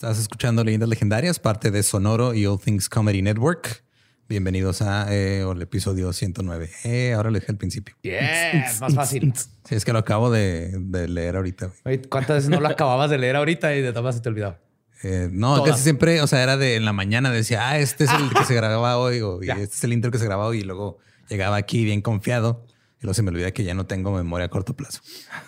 [0.00, 3.84] Estás escuchando Leyendas Legendarias, parte de Sonoro y All Things Comedy Network.
[4.30, 6.70] Bienvenidos a eh, el episodio 109.
[6.84, 7.94] Eh, ahora lo dije al principio.
[8.00, 9.34] Yeah, más fácil.
[9.36, 11.70] Sí, es que lo acabo de, de leer ahorita.
[11.84, 12.00] güey.
[12.00, 14.58] ¿Cuántas veces no lo acababas de leer ahorita y de todas se te olvidaba?
[15.02, 15.72] Eh, no, Todas.
[15.72, 18.44] casi siempre, o sea, era de en la mañana decía, ah, este es el que
[18.46, 19.52] se grababa hoy, o y Ya.
[19.58, 20.96] este es el intro que se grababa hoy, y luego
[21.28, 22.64] llegaba aquí bien confiado,
[23.00, 25.00] y luego se me olvida que ya no tengo memoria a corto plazo.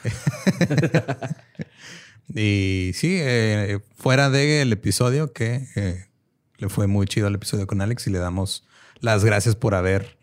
[2.28, 6.06] y sí, eh, fuera del episodio que eh,
[6.58, 8.66] le fue muy chido el episodio con Alex y le damos
[9.00, 10.18] las gracias por haber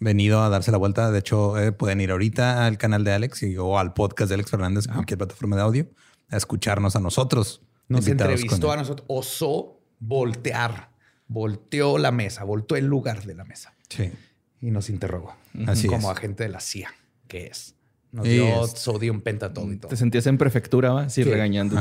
[0.00, 1.10] venido a darse la vuelta.
[1.10, 4.34] De hecho, eh, pueden ir ahorita al canal de Alex y, o al podcast de
[4.34, 5.86] Alex Fernández, en cualquier plataforma de audio,
[6.30, 7.62] a escucharnos a nosotros.
[7.88, 9.06] Nos entrevistó a nosotros.
[9.08, 10.90] Osó voltear.
[11.26, 14.12] Volteó la mesa, volteó el lugar de la mesa Sí.
[14.60, 15.34] y nos interrogó.
[15.66, 16.18] Así como es.
[16.18, 16.92] agente de la CIA,
[17.28, 17.73] que es.
[18.14, 19.88] Nos dio es- sodium pentatol y todo.
[19.88, 21.08] Te sentías en prefectura, ¿va?
[21.08, 21.76] Sí, regañando.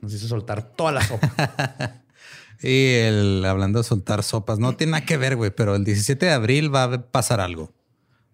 [0.00, 2.02] Nos hizo soltar toda la sopa.
[2.62, 6.24] Y el hablando de soltar sopas, no tiene nada que ver, güey, pero el 17
[6.24, 7.74] de abril va a pasar algo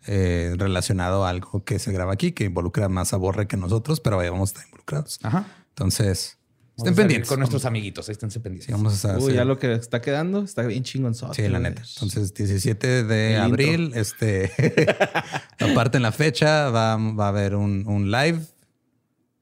[0.07, 3.99] eh, relacionado a algo que se graba aquí, que involucra más a Borre que nosotros,
[3.99, 5.19] pero ahí vamos a estar involucrados.
[5.25, 5.47] Ajá.
[5.71, 6.39] Entonces,
[6.77, 7.29] estén pendientes.
[7.29, 8.09] Con nuestros amiguitos.
[8.09, 8.67] Ahí esténse pendientes.
[8.67, 11.15] Sí, vamos a Uy, ya lo que está quedando está bien chingón.
[11.15, 11.83] Sí, la neta.
[11.95, 14.51] Entonces, 17 de El abril, este,
[15.61, 18.41] aparte en la fecha, va, va a haber un, un live.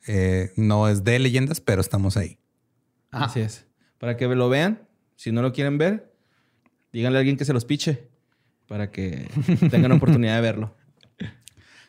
[0.06, 2.38] Eh, no es de leyendas, pero estamos ahí.
[3.10, 3.66] Así es.
[3.98, 4.86] Para que lo vean.
[5.16, 6.14] Si no lo quieren ver,
[6.92, 8.08] díganle a alguien que se los piche.
[8.66, 9.28] Para que
[9.70, 10.74] tengan oportunidad de verlo.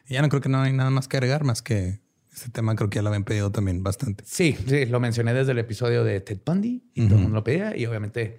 [0.08, 2.02] Ya no creo que no hay nada más que agregar, más que
[2.42, 4.24] este tema creo que ya lo habían pedido también bastante.
[4.26, 7.44] Sí, sí, lo mencioné desde el episodio de Ted Bundy y todo el mundo lo
[7.44, 8.38] pedía y obviamente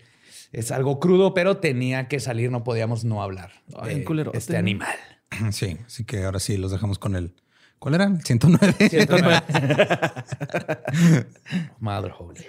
[0.51, 4.39] es algo crudo, pero tenía que salir, no podíamos no hablar Ay, de culerote.
[4.39, 4.95] este animal.
[5.51, 7.35] Sí, así que ahora sí los dejamos con el.
[7.79, 8.15] ¿Cuál era?
[8.23, 8.75] 109.
[11.81, 12.45] Mother Holy.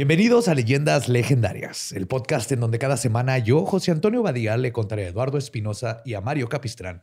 [0.00, 4.72] Bienvenidos a Leyendas Legendarias, el podcast en donde cada semana yo, José Antonio Badía, le
[4.72, 7.02] contaré a Eduardo Espinosa y a Mario Capistrán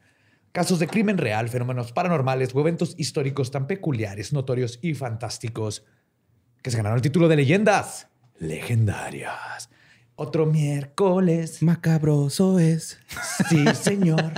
[0.51, 5.85] casos de crimen real, fenómenos paranormales o eventos históricos tan peculiares, notorios y fantásticos
[6.63, 8.07] que se ganaron el título de Leyendas
[8.39, 9.69] Legendarias.
[10.15, 12.97] Otro miércoles, Macabroso es
[13.47, 14.33] sí señor,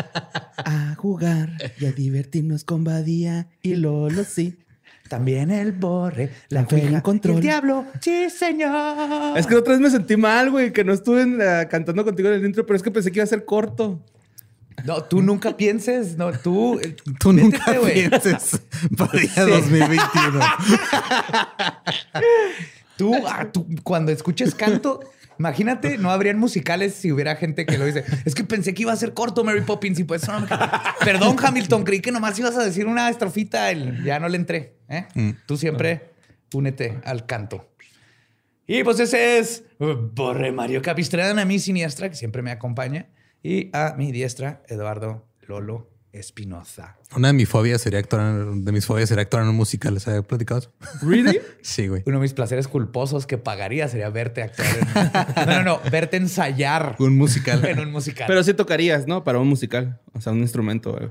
[0.57, 4.57] a jugar y a divertirnos con Badía y Lolo, sí.
[5.09, 7.35] También el borre, la cuija, control.
[7.35, 9.37] el diablo, sí señor.
[9.37, 11.25] Es que otra vez me sentí mal, güey, que no estuve
[11.67, 13.99] cantando contigo en el intro, pero es que pensé que iba a ser corto.
[14.85, 16.79] No, tú nunca pienses, no, tú.
[17.19, 18.61] Tú nunca pienses
[18.97, 20.39] para día 2021.
[22.95, 25.01] Tú, ah, tú, cuando escuches canto,
[25.39, 28.03] imagínate, no habrían musicales si hubiera gente que lo dice.
[28.25, 30.47] Es que pensé que iba a ser corto Mary Poppins y pues no me
[31.03, 34.75] Perdón, Hamilton, creí que nomás ibas a decir una estrofita, el- ya no le entré.
[34.89, 35.05] ¿eh?
[35.47, 36.11] Tú siempre
[36.53, 37.65] únete al canto.
[38.67, 43.07] Y pues ese es Borre Mario Capistrán, a mi siniestra, que siempre me acompaña,
[43.41, 46.97] y a mi diestra, Eduardo Lolo Espinoza.
[47.15, 49.93] Una de mis fobias sería actuar en, de mis fobias sería actuar en un musical.
[49.93, 50.71] ¿Les había platicado eso?
[51.01, 51.39] ¿Really?
[51.61, 52.01] Sí, güey.
[52.05, 55.45] Uno de mis placeres culposos que pagaría sería verte actuar en...
[55.47, 57.63] No, no, no, verte ensayar Un musical.
[57.65, 58.25] en un musical.
[58.27, 59.23] Pero sí tocarías, ¿no?
[59.23, 59.99] Para un musical.
[60.13, 61.09] O sea, un instrumento, güey.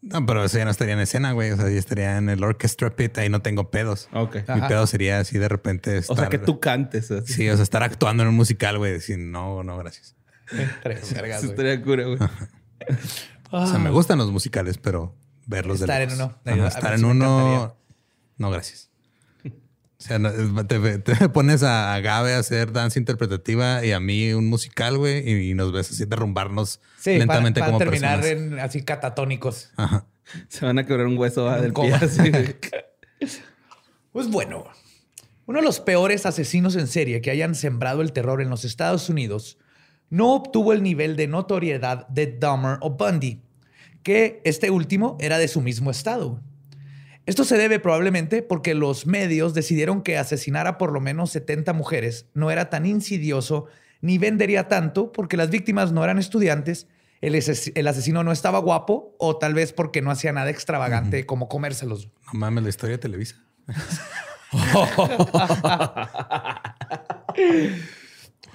[0.00, 1.52] No, pero eso ya no estaría en escena, güey.
[1.52, 3.16] O sea, ya estaría en el orchestra pit.
[3.18, 4.08] Ahí no tengo pedos.
[4.12, 4.34] Ok.
[4.48, 4.66] Mi Ajá.
[4.68, 6.16] pedo sería así de repente estar...
[6.16, 7.10] O sea, que tú cantes.
[7.12, 7.32] así.
[7.32, 8.90] Sí, o sea, estar actuando en un musical, güey.
[8.92, 10.16] Decir, no, no, gracias.
[10.82, 11.68] Tres vergas, Eso güey.
[11.68, 12.18] estaría cura, güey.
[13.52, 15.14] O sea, me gustan los musicales, pero
[15.46, 16.02] verlos de Ah.
[16.02, 16.34] Estar en lejos.
[16.44, 16.52] uno.
[16.64, 17.76] Ajá, estar en uno.
[18.38, 18.88] No, gracias.
[19.44, 20.32] O sea, no,
[20.66, 25.28] te, te pones a Gabe a hacer danza interpretativa y a mí un musical, güey,
[25.28, 28.52] y, y nos ves así derrumbarnos Sí, lentamente para, para como terminar personas.
[28.52, 29.70] en así catatónicos.
[29.76, 30.06] Ajá.
[30.48, 31.98] Se van a quebrar un hueso ah, del coma.
[32.00, 32.08] pie.
[32.08, 32.32] así.
[34.12, 34.64] Pues bueno,
[35.46, 39.08] uno de los peores asesinos en serie que hayan sembrado el terror en los Estados
[39.08, 39.56] Unidos
[40.12, 43.40] no obtuvo el nivel de notoriedad de Dahmer o Bundy,
[44.02, 46.38] que este último era de su mismo estado.
[47.24, 51.72] Esto se debe probablemente porque los medios decidieron que asesinar a por lo menos 70
[51.72, 53.66] mujeres no era tan insidioso
[54.02, 56.88] ni vendería tanto porque las víctimas no eran estudiantes,
[57.22, 61.24] el, ases- el asesino no estaba guapo o tal vez porque no hacía nada extravagante
[61.24, 62.10] como comérselos.
[62.32, 63.36] No mames, la historia de Televisa.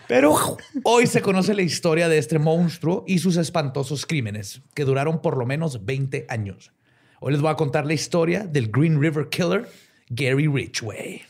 [0.07, 5.21] Pero hoy se conoce la historia de este monstruo y sus espantosos crímenes, que duraron
[5.21, 6.71] por lo menos 20 años.
[7.19, 9.67] Hoy les voy a contar la historia del Green River Killer,
[10.09, 11.23] Gary Ridgway.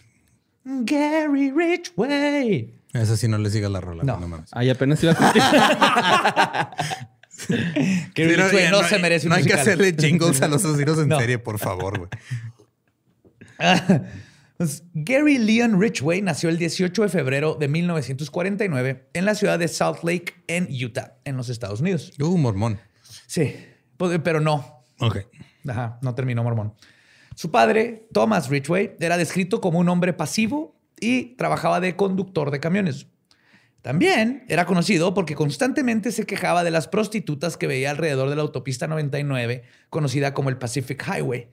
[0.63, 2.73] Gary Ridgway.
[2.93, 4.03] Esa sí no le siga la rola.
[4.03, 4.19] No.
[4.19, 4.49] No, mames.
[4.53, 6.71] Ay, apenas iba a.
[7.47, 9.59] Gary Sí, no, Ridgway ya no, no se merece un No hay que musical.
[9.81, 11.19] hacerle jingles a los asesinos en No.
[11.19, 12.09] serie, por favor, güey.
[14.93, 20.03] Gary Leon Ridgway nació el 18 de febrero de 1949 en la ciudad de Salt
[20.03, 22.13] Lake, en Utah, en los Estados Unidos.
[22.19, 22.79] Uh, mormón.
[23.27, 23.55] Sí,
[23.97, 25.17] pues, pero no, Ok.
[25.67, 26.73] Ajá, no terminó mormón.
[27.35, 32.59] Su padre, Thomas Ridgway, era descrito como un hombre pasivo y trabajaba de conductor de
[32.59, 33.07] camiones.
[33.81, 38.41] También era conocido porque constantemente se quejaba de las prostitutas que veía alrededor de la
[38.41, 41.49] autopista 99, conocida como el Pacific Highway,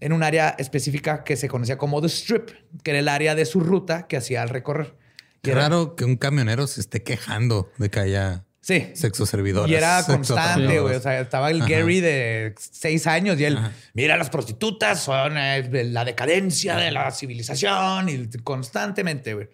[0.00, 2.50] en un área específica que se conocía como The Strip,
[2.82, 4.94] que era el área de su ruta que hacía al recorrer.
[5.42, 8.92] Qué era- raro que un camionero se esté quejando de que haya Sí.
[8.94, 9.68] sexo servidor.
[9.68, 10.94] Y era constante, güey.
[10.94, 11.70] O sea, estaba el Ajá.
[11.70, 13.58] Gary de seis años y él,
[13.92, 19.48] mira, las prostitutas son eh, la decadencia de la civilización y constantemente, güey.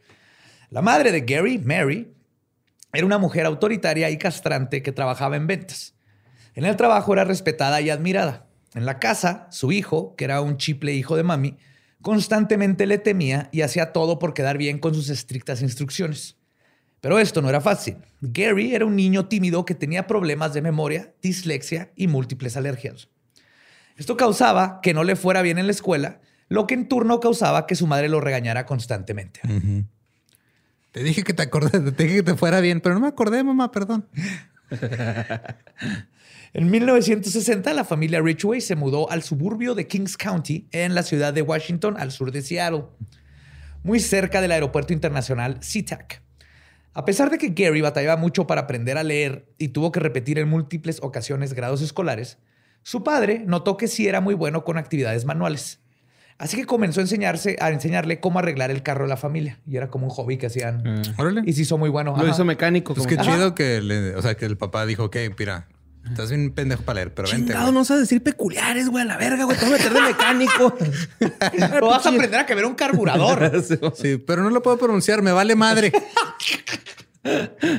[0.70, 2.14] La madre de Gary, Mary,
[2.92, 5.94] era una mujer autoritaria y castrante que trabajaba en ventas.
[6.54, 8.46] En el trabajo era respetada y admirada.
[8.74, 11.56] En la casa, su hijo, que era un chiple hijo de mami,
[12.02, 16.36] constantemente le temía y hacía todo por quedar bien con sus estrictas instrucciones.
[17.00, 17.96] Pero esto no era fácil.
[18.20, 23.08] Gary era un niño tímido que tenía problemas de memoria, dislexia y múltiples alergias.
[23.96, 27.66] Esto causaba que no le fuera bien en la escuela, lo que en turno causaba
[27.66, 29.40] que su madre lo regañara constantemente.
[30.92, 33.44] Te dije que te acordé, te dije que te fuera bien, pero no me acordé,
[33.44, 34.08] mamá, perdón.
[36.52, 41.32] En 1960, la familia Ridgway se mudó al suburbio de Kings County, en la ciudad
[41.32, 42.86] de Washington, al sur de Seattle,
[43.84, 46.22] muy cerca del aeropuerto internacional SeaTac.
[46.92, 50.40] A pesar de que Gary batallaba mucho para aprender a leer y tuvo que repetir
[50.40, 52.38] en múltiples ocasiones grados escolares,
[52.82, 55.80] su padre notó que sí era muy bueno con actividades manuales.
[56.40, 59.58] Así que comenzó a, enseñarse, a enseñarle cómo arreglar el carro de la familia.
[59.66, 61.02] Y era como un hobby que hacían.
[61.18, 61.42] Órale.
[61.44, 62.12] Y se hizo muy bueno.
[62.16, 62.30] Lo Ajá.
[62.30, 62.94] hizo mecánico.
[62.94, 65.68] Pues qué chido que, le- o sea, que el papá dijo, ok, mira,
[66.08, 67.48] estás bien pendejo para leer, pero vente.
[67.48, 67.74] Chingado, güey".
[67.74, 69.58] no sabes decir peculiares, güey, a la verga, güey.
[69.58, 70.74] Te voy a meter de mecánico.
[71.58, 73.52] Pero vas a aprender a que ver un carburador.
[73.94, 75.92] Sí, pero no lo puedo pronunciar, me vale madre.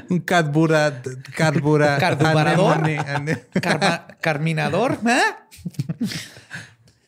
[0.10, 1.02] Un carbura,
[1.36, 2.78] carbura, ¿Carburador?
[2.78, 5.00] ane- Carma- carminador.
[5.08, 6.06] ¿eh?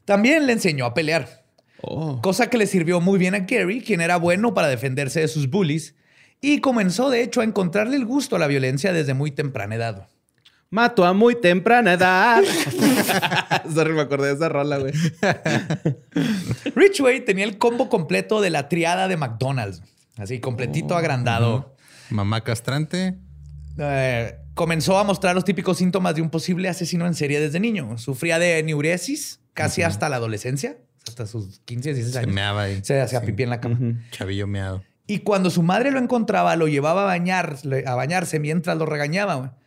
[0.06, 1.43] También le enseñó a pelear.
[1.86, 2.22] Oh.
[2.22, 5.50] Cosa que le sirvió muy bien a Gary, quien era bueno para defenderse de sus
[5.50, 5.96] bullies,
[6.40, 10.08] y comenzó de hecho a encontrarle el gusto a la violencia desde muy temprana edad.
[10.70, 12.42] Mato a muy temprana edad.
[13.74, 14.94] Sorry, me acordé de esa rola, güey.
[16.76, 19.84] Ridgway tenía el combo completo de la triada de McDonald's,
[20.18, 21.76] así completito agrandado.
[22.10, 23.18] Mamá castrante.
[23.78, 27.98] Eh, comenzó a mostrar los típicos síntomas de un posible asesino en serie desde niño.
[27.98, 32.34] Sufría de neuresis casi hasta la adolescencia, hasta sus 15, 16 Se años.
[32.34, 32.80] meaba ahí.
[32.84, 33.26] Se hacía Sí.
[33.28, 33.78] pipí en la cama.
[34.12, 34.84] Chavillo meado.
[35.06, 39.58] Y cuando su madre lo encontraba, lo llevaba a, bañar, a bañarse mientras lo regañaba.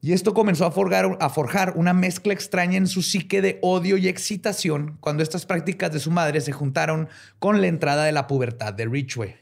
[0.00, 3.96] Y esto comenzó a forjar, a forjar una mezcla extraña en su psique de odio
[3.96, 7.08] y excitación cuando estas prácticas de su madre se juntaron
[7.38, 9.36] con la entrada de la pubertad de Ridgway.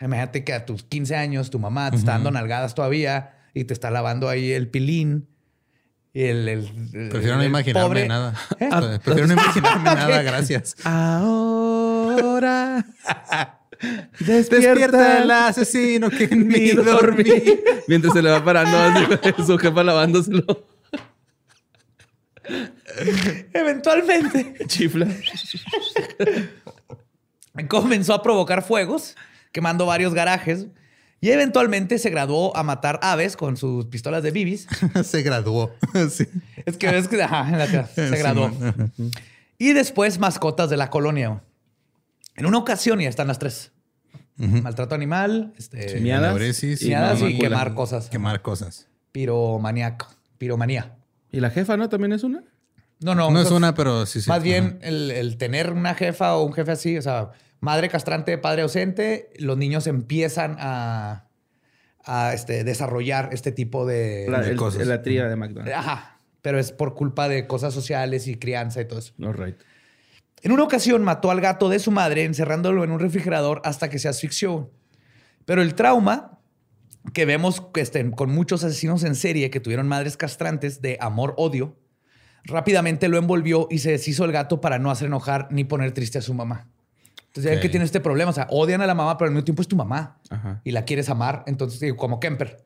[0.00, 3.74] Imagínate que a tus 15 años tu mamá te está dando nalgadas todavía y te
[3.74, 5.26] está lavando ahí el pilín.
[6.16, 8.32] Y el, el- el- Prefiero no imaginarme pobre- nada.
[8.58, 8.70] ¿Eh?
[9.04, 10.74] Prefiero no imaginarme nada, gracias.
[10.82, 12.86] Ahora.
[14.20, 17.24] Despierta el asesino que en mí dormí.
[17.86, 20.64] Mientras se le va parando así, su jefa lavándoselo.
[23.52, 25.06] Eventualmente Chifla.
[27.68, 29.16] comenzó a provocar fuegos,
[29.52, 30.68] quemando varios garajes
[31.20, 34.66] y eventualmente se graduó a matar aves con sus pistolas de bibis.
[35.04, 35.72] Se graduó.
[36.10, 36.26] Sí.
[36.66, 38.48] Es que es que ajá, en la que se Sí, graduó.
[38.50, 38.92] man.
[39.58, 41.42] Y después mascotas de la colonia.
[42.36, 43.72] En una ocasión ya están las tres.
[44.36, 46.28] Maltrato animal, este, Miadas.
[46.28, 48.10] Neuresis miadas y quemar cosas.
[48.10, 48.86] Quemar cosas.
[49.12, 50.06] Piromaniaco,
[50.36, 50.94] piromanía.
[51.32, 51.88] ¿Y la jefa, no?
[51.88, 52.42] ¿También es una?
[53.00, 53.30] No, no.
[53.30, 54.28] No es una, pero sí, sí.
[54.28, 58.36] Más bien el, el tener una jefa o un jefe así, o sea, madre castrante,
[58.38, 61.28] padre ausente, los niños empiezan a,
[62.04, 64.26] a, este, desarrollar este tipo de...
[64.28, 64.86] La, de el- cosas.
[64.86, 65.74] la tría de McDonald's.
[65.74, 66.18] Ajá.
[66.42, 69.12] Pero es por culpa de cosas sociales y crianza y todo eso.
[69.20, 69.56] All right.
[70.42, 73.98] En una ocasión mató al gato de su madre encerrándolo en un refrigerador hasta que
[73.98, 74.70] se asfixió.
[75.44, 76.38] Pero el trauma
[77.12, 81.76] que vemos este, con muchos asesinos en serie que tuvieron madres castrantes de amor-odio,
[82.44, 86.18] rápidamente lo envolvió y se deshizo el gato para no hacer enojar ni poner triste
[86.18, 86.68] a su mamá.
[87.36, 88.30] Entonces ya que tiene este problema.
[88.30, 90.60] O sea, odian a la mamá, pero al mismo tiempo es tu mamá Ajá.
[90.64, 91.44] y la quieres amar.
[91.46, 92.64] Entonces, como Kemper.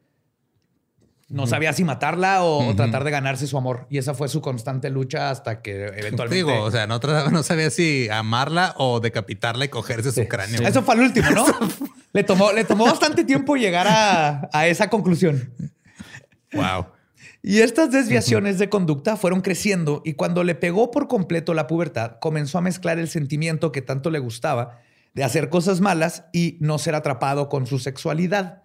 [1.28, 3.86] No sabía si matarla o, tratar de ganarse su amor.
[3.88, 6.34] Y esa fue su constante lucha hasta que eventualmente...
[6.34, 6.98] Digo, o sea, no,
[7.30, 10.66] no sabía si amarla o decapitarla y cogerse su cráneo.
[10.66, 11.46] Eso fue el último, ¿no?
[12.12, 15.52] le, tomó, le tomó bastante tiempo llegar a, a esa conclusión.
[16.52, 16.86] Wow.
[17.42, 22.18] Y estas desviaciones de conducta fueron creciendo y cuando le pegó por completo la pubertad,
[22.20, 24.80] comenzó a mezclar el sentimiento que tanto le gustaba
[25.14, 28.62] de hacer cosas malas y no ser atrapado con su sexualidad.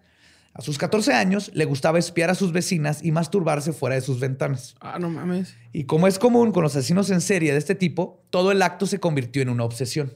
[0.52, 4.20] A sus 14 años le gustaba espiar a sus vecinas y masturbarse fuera de sus
[4.20, 4.74] ventanas.
[4.80, 5.54] Ah, no mames.
[5.72, 8.86] Y como es común con los asesinos en serie de este tipo, todo el acto
[8.86, 10.14] se convirtió en una obsesión.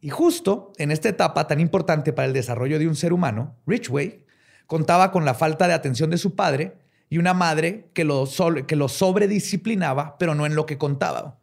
[0.00, 4.24] Y justo en esta etapa tan importante para el desarrollo de un ser humano, Ridgway
[4.66, 6.76] contaba con la falta de atención de su padre
[7.10, 8.28] y una madre que lo,
[8.66, 11.38] que lo sobredisciplinaba, pero no en lo que contaba.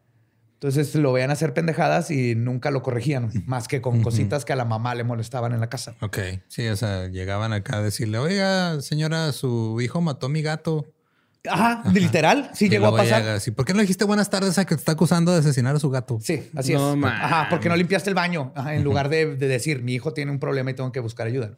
[0.54, 4.56] Entonces lo veían hacer pendejadas y nunca lo corregían, más que con cositas que a
[4.56, 5.96] la mamá le molestaban en la casa.
[6.02, 6.18] Ok.
[6.48, 10.86] Sí, o sea, llegaban acá a decirle, oiga, señora, su hijo mató a mi gato.
[11.48, 13.22] Ajá, literal, sí Y llegó a pasar.
[13.22, 15.40] llega así, ¿Por qué no le dijiste buenas tardes a que te está acusando de
[15.40, 16.18] asesinar a su gato?
[16.20, 16.98] Sí, así No es.
[16.98, 17.20] mames.
[17.22, 18.52] Ajá, porque no limpiaste el baño.
[18.56, 21.28] Ajá, en lugar de, de decir, mi hijo tiene un problema y tengo que buscar
[21.28, 21.52] ayuda.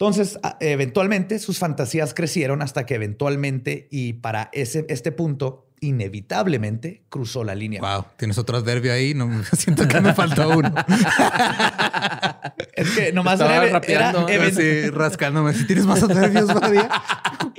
[0.00, 7.42] Entonces, eventualmente, sus fantasías crecieron hasta que eventualmente, y para ese, este punto, inevitablemente, cruzó
[7.44, 7.80] la línea.
[7.80, 9.14] Wow, tienes otro adverbio ahí.
[9.14, 10.74] No, siento que me faltó uno.
[12.74, 14.26] Es que nomás Estaba era, era- rapeando.
[14.26, 15.52] Así, rascándome.
[15.52, 16.88] Si tienes más adverbios, Badía.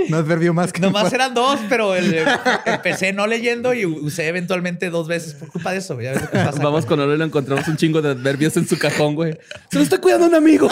[0.09, 2.25] Un adverbio más que nomás eran dos, pero el-
[2.65, 5.99] empecé no leyendo y usé eventualmente dos veces por culpa de eso.
[6.01, 6.59] Ya ves pasa.
[6.63, 9.37] Vamos con Olo y lo encontramos un chingo de adverbios en su cajón, güey.
[9.69, 10.69] Se lo estoy cuidando a un amigo.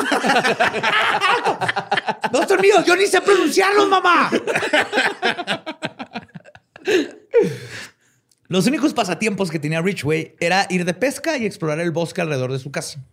[2.31, 2.83] ¡No son míos!
[2.85, 4.31] ¡Yo ni sé pronunciarlos, mamá!
[8.49, 12.51] Los únicos pasatiempos que tenía Ridgway era ir de pesca y explorar el bosque alrededor
[12.51, 13.05] de su casa.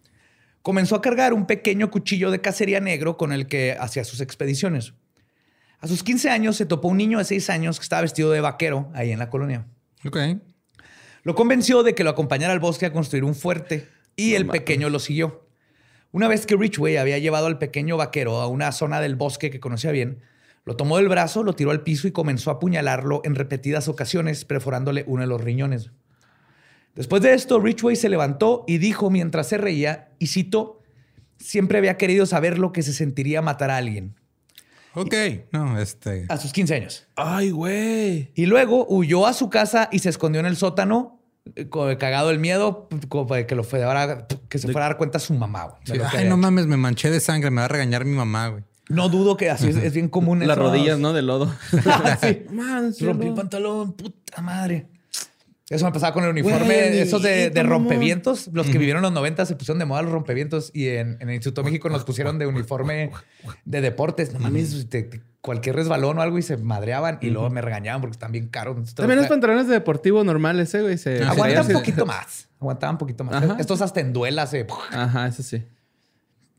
[0.63, 4.95] Comenzó a cargar un pequeño cuchillo de cacería negro con el que hacía sus expediciones.
[5.81, 8.41] A sus 15 años se topó un niño de 6 años que estaba vestido de
[8.41, 9.67] vaquero ahí en la colonia.
[10.07, 10.17] Ok.
[11.23, 14.89] Lo convenció de que lo acompañara al bosque a construir un fuerte y el pequeño
[14.89, 15.47] lo siguió.
[16.13, 19.61] Una vez que Ridgway había llevado al pequeño vaquero a una zona del bosque que
[19.61, 20.23] conocía bien,
[20.67, 24.45] lo tomó del brazo, lo tiró al piso y comenzó a apuñalarlo en repetidas ocasiones,
[24.45, 25.91] perforándole uno de los riñones.
[26.95, 30.83] Después de esto, Ridgway se levantó y dijo mientras se reía, y cito,
[31.39, 34.17] siempre había querido saber lo que se sentiría matar a alguien,
[34.99, 35.15] Ok.
[35.53, 36.25] No, este.
[36.31, 37.07] a sus 15 años.
[37.17, 38.33] Ay, güey.
[38.35, 41.21] Y luego huyó a su casa y se escondió en el sótano,
[41.99, 45.65] cagado el miedo, como que, lo fuera, que se fuera a dar cuenta su mamá.
[45.67, 46.37] güey, sí, Ay, no hecho.
[46.39, 47.51] mames, me manché de sangre.
[47.51, 48.65] Me va a regañar mi mamá, güey.
[48.89, 50.39] No dudo que así es, es bien común.
[50.41, 51.13] Las esos- rodillas, ¿no?
[51.13, 51.53] De lodo.
[52.23, 52.45] sí.
[52.53, 54.87] Man, sí, Rompí el pantalón, puta madre.
[55.69, 58.49] Eso me pasaba con el uniforme, Güey, esos de, de rompevientos.
[58.53, 61.29] Los que vivieron en los 90 se pusieron de moda los rompevientos y en, en
[61.29, 63.11] el Instituto México nos pusieron de uniforme
[63.65, 64.33] de deportes.
[64.33, 68.01] No mames, te- te- cualquier resbalón o algo y se madreaban y luego me regañaban
[68.01, 68.95] porque están bien caros.
[68.95, 70.99] También los pantalones de deportivo normales, ¿eh, güey?
[70.99, 72.49] Se, Aguantan se- un poquito más.
[72.61, 73.43] Aguantaban un poquito más.
[73.43, 73.57] Ajá.
[73.59, 74.55] Estos hasta en duelas.
[74.55, 74.69] eh.
[74.93, 75.65] Ajá, eso sí.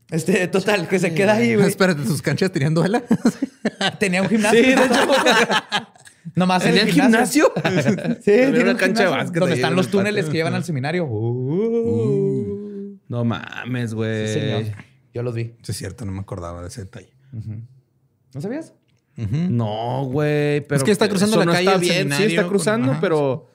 [0.10, 1.68] Este, total, que se queda ahí, güey.
[1.68, 3.04] Espérate, tus canchas tenían duela.
[4.00, 4.60] Tenía un gimnasio.
[4.64, 5.08] Sí, de hecho.
[6.36, 7.52] Nomás en el ¿Tenían gimnasio?
[8.22, 10.00] Sí, tiene una un cancha de básquet Donde están los patio.
[10.00, 11.06] túneles que llevan al seminario.
[11.06, 12.98] Uh.
[13.10, 14.28] No mames, güey.
[14.28, 14.64] Sí, señor.
[15.14, 15.56] Yo los vi.
[15.64, 17.10] Sí, es cierto, no me acordaba de ese detalle.
[18.34, 18.74] ¿No sabías?
[19.16, 22.50] No, güey, pero Es que está cruzando la no calle está bien, sí está con-
[22.52, 23.50] cruzando, ajá, pero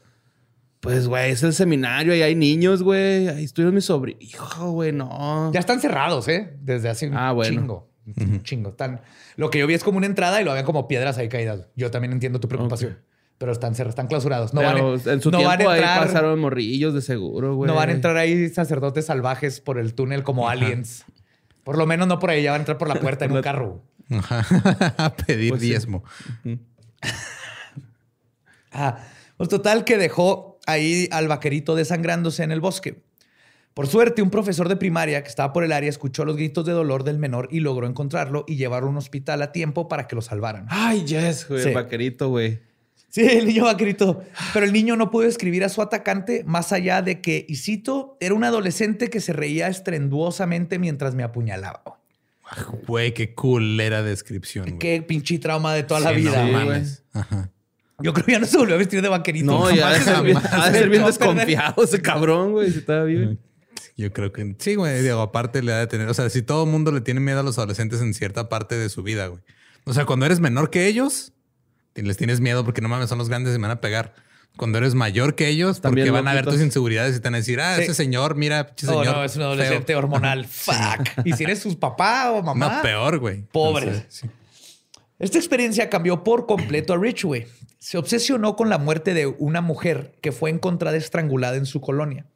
[0.82, 3.28] pues güey, es el seminario y hay niños, güey.
[3.28, 4.20] Ahí estuvieron mis sobrinos.
[4.22, 5.50] Hijo, güey, no.
[5.52, 6.56] Ya están cerrados, ¿eh?
[6.60, 7.60] Desde hace un Ah, bueno.
[7.60, 7.88] chingo.
[8.18, 8.70] Un chingo.
[8.70, 9.00] Están...
[9.36, 11.68] Lo que yo vi es como una entrada y lo habían como piedras ahí caídas.
[11.76, 12.98] Yo también entiendo tu preocupación.
[13.38, 14.52] Pero están, cerrados, están clausurados.
[14.54, 17.00] No pero van, a- en su no tiempo van a entrar, ahí pasaron morrillos de
[17.00, 17.68] seguro, güey.
[17.68, 21.04] No van a entrar ahí sacerdotes salvajes por el túnel como aliens.
[21.62, 22.42] Por lo menos no por ahí.
[22.42, 23.82] Ya van a entrar por la puerta en un carro.
[24.10, 24.44] Ajá.
[24.98, 25.68] a pedir Pues sí.
[25.68, 26.02] diezmo.
[28.72, 28.98] Ah,
[29.36, 33.02] pues total que dejó ahí al vaquerito desangrándose en el bosque.
[33.74, 36.72] Por suerte, un profesor de primaria que estaba por el área escuchó los gritos de
[36.72, 40.14] dolor del menor y logró encontrarlo y llevarlo a un hospital a tiempo para que
[40.14, 40.66] lo salvaran.
[40.68, 41.68] Ay, yes, güey, Sí.
[41.70, 42.58] el vaquerito, güey.
[43.08, 44.22] Sí, el niño vaquerito.
[44.52, 48.16] Pero el niño no pudo escribir a su atacante más allá de que, y cito,
[48.20, 51.82] era un adolescente que se reía estrenduosamente mientras me apuñalaba.
[52.86, 54.66] Güey, qué culera descripción.
[54.66, 54.78] güey.
[54.78, 56.42] Qué pinche trauma de toda la vida.
[56.42, 57.02] no Sí, mames.
[57.14, 57.50] Ajá.
[58.00, 59.44] Yo creo que ya no se volvió a vestir de vaquerito.
[59.46, 60.66] No, ya ha de ser bien, Jamás.
[60.66, 61.36] ha de ser bien No, perdón.
[61.36, 62.70] desconfiado ese cabrón, güey.
[62.72, 63.36] Si estaba vivo.
[63.96, 65.02] Yo creo que sí, güey.
[65.02, 66.08] Digo, aparte le ha de tener.
[66.08, 68.76] O sea, si todo el mundo le tiene miedo a los adolescentes en cierta parte
[68.76, 69.40] de su vida, güey.
[69.84, 71.32] O sea, cuando eres menor que ellos,
[71.94, 74.14] les tienes miedo porque no mames, son los grandes y me van a pegar.
[74.56, 77.34] Cuando eres mayor que ellos, También porque van a ver tus inseguridades y te van
[77.34, 77.82] a decir, ah, Sí.
[77.84, 79.16] ese señor, mira, pinche Oh, señor.
[79.16, 79.46] no, es un feo".
[79.46, 80.44] adolescente hormonal.
[80.50, 81.08] Fuck.
[81.24, 82.76] Y si eres su papá o mamá.
[82.76, 83.42] No, peor, güey.
[83.50, 83.86] Pobre.
[83.86, 84.26] Entonces, sí.
[85.22, 87.46] Esta experiencia cambió por completo a Ridgway.
[87.78, 92.26] Se obsesionó con la muerte de una mujer que fue encontrada estrangulada en su colonia,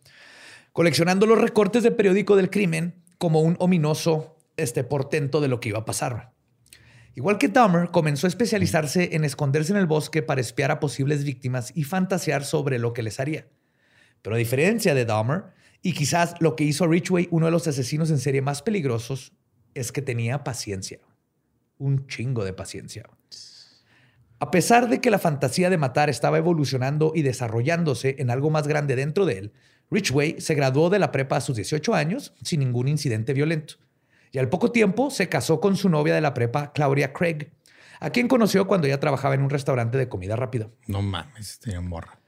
[0.73, 5.71] coleccionando los recortes de periódico del crimen como un ominoso este, portento de lo que
[5.71, 6.31] iba a pasar.
[7.17, 11.25] Igual que Dahmer, comenzó a especializarse en esconderse en el bosque para espiar a posibles
[11.25, 13.49] víctimas y fantasear sobre lo que les haría.
[14.23, 15.47] Pero a diferencia de Dahmer,
[15.83, 19.33] y quizás lo que hizo Ridgway uno de los asesinos en serie más peligrosos,
[19.75, 21.01] es que tenía paciencia
[21.79, 23.09] un chingo de paciencia.
[24.39, 28.67] A pesar de que la fantasía de matar estaba evolucionando y desarrollándose en algo más
[28.69, 29.53] grande dentro de él,
[29.91, 33.75] Ridgway se graduó de la prepa a sus 18 años sin ningún incidente violento.
[34.33, 37.51] Y al poco tiempo se casó con su novia de la prepa, Claudia Craig,
[38.01, 40.69] a quien conoció cuando ella trabajaba en un restaurante de comida rápida.
[40.87, 42.19] No mames, tenía morra.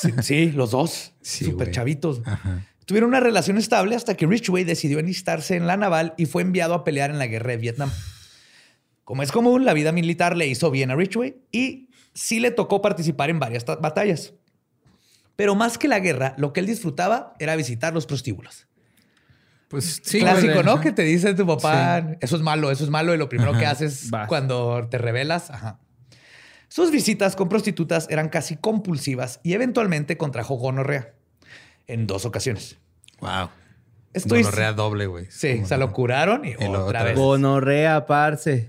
[0.00, 1.70] Sí, sí, los dos, Sí, güey.
[1.70, 2.20] chavitos.
[2.26, 2.66] Ajá.
[2.84, 6.74] Tuvieron una relación estable hasta que Ridgway decidió enlistarse en la naval y fue enviado
[6.74, 7.90] a pelear en la guerra de Vietnam.
[9.10, 12.80] Como es común, la vida militar le hizo bien a Ridgway y sí le tocó
[12.80, 14.34] participar en varias ta- batallas.
[15.34, 18.68] Pero más que la guerra, lo que él disfrutaba era visitar los prostíbulos.
[19.66, 20.20] Pues sí.
[20.20, 20.62] Clásico.
[20.62, 20.80] ¿no?
[20.80, 23.66] Que te dice tu papá, eso es malo, eso es malo, y lo primero que
[23.66, 24.28] haces Vas.
[24.28, 25.50] cuando te rebelas.
[25.50, 25.80] Ajá.
[26.68, 31.14] Sus visitas con prostitutas eran casi compulsivas y eventualmente contrajo gonorrea
[31.88, 32.78] en dos ocasiones.
[33.18, 33.48] Wow.
[34.12, 35.26] Esto hizo- Gonorrea doble, güey.
[35.30, 35.92] Sí, Como se lo no.
[35.92, 37.16] curaron y, luego otra otra vez.
[37.16, 38.66] Gonorrea, parce.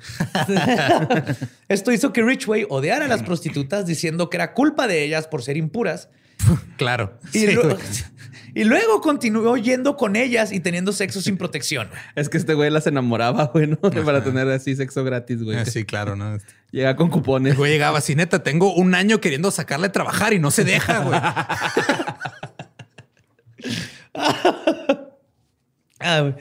[1.67, 5.41] Esto hizo que Richway odiara a las prostitutas diciendo que era culpa de ellas por
[5.43, 6.09] ser impuras.
[6.77, 7.19] Claro.
[7.33, 7.57] Y, Sí,
[8.55, 11.89] y luego continuó yendo con ellas y teniendo sexo sin protección.
[12.15, 13.77] Es que este güey las enamoraba, güey, ¿no?
[13.79, 15.57] Para tener así sexo gratis, güey.
[15.57, 16.37] Ah, sí, claro, ¿no?
[16.71, 17.51] Llega con cupones.
[17.51, 20.63] El güey llegaba así, neta, tengo un año queriendo sacarle a trabajar y no se
[20.63, 21.19] deja, güey.
[26.03, 26.35] Ah,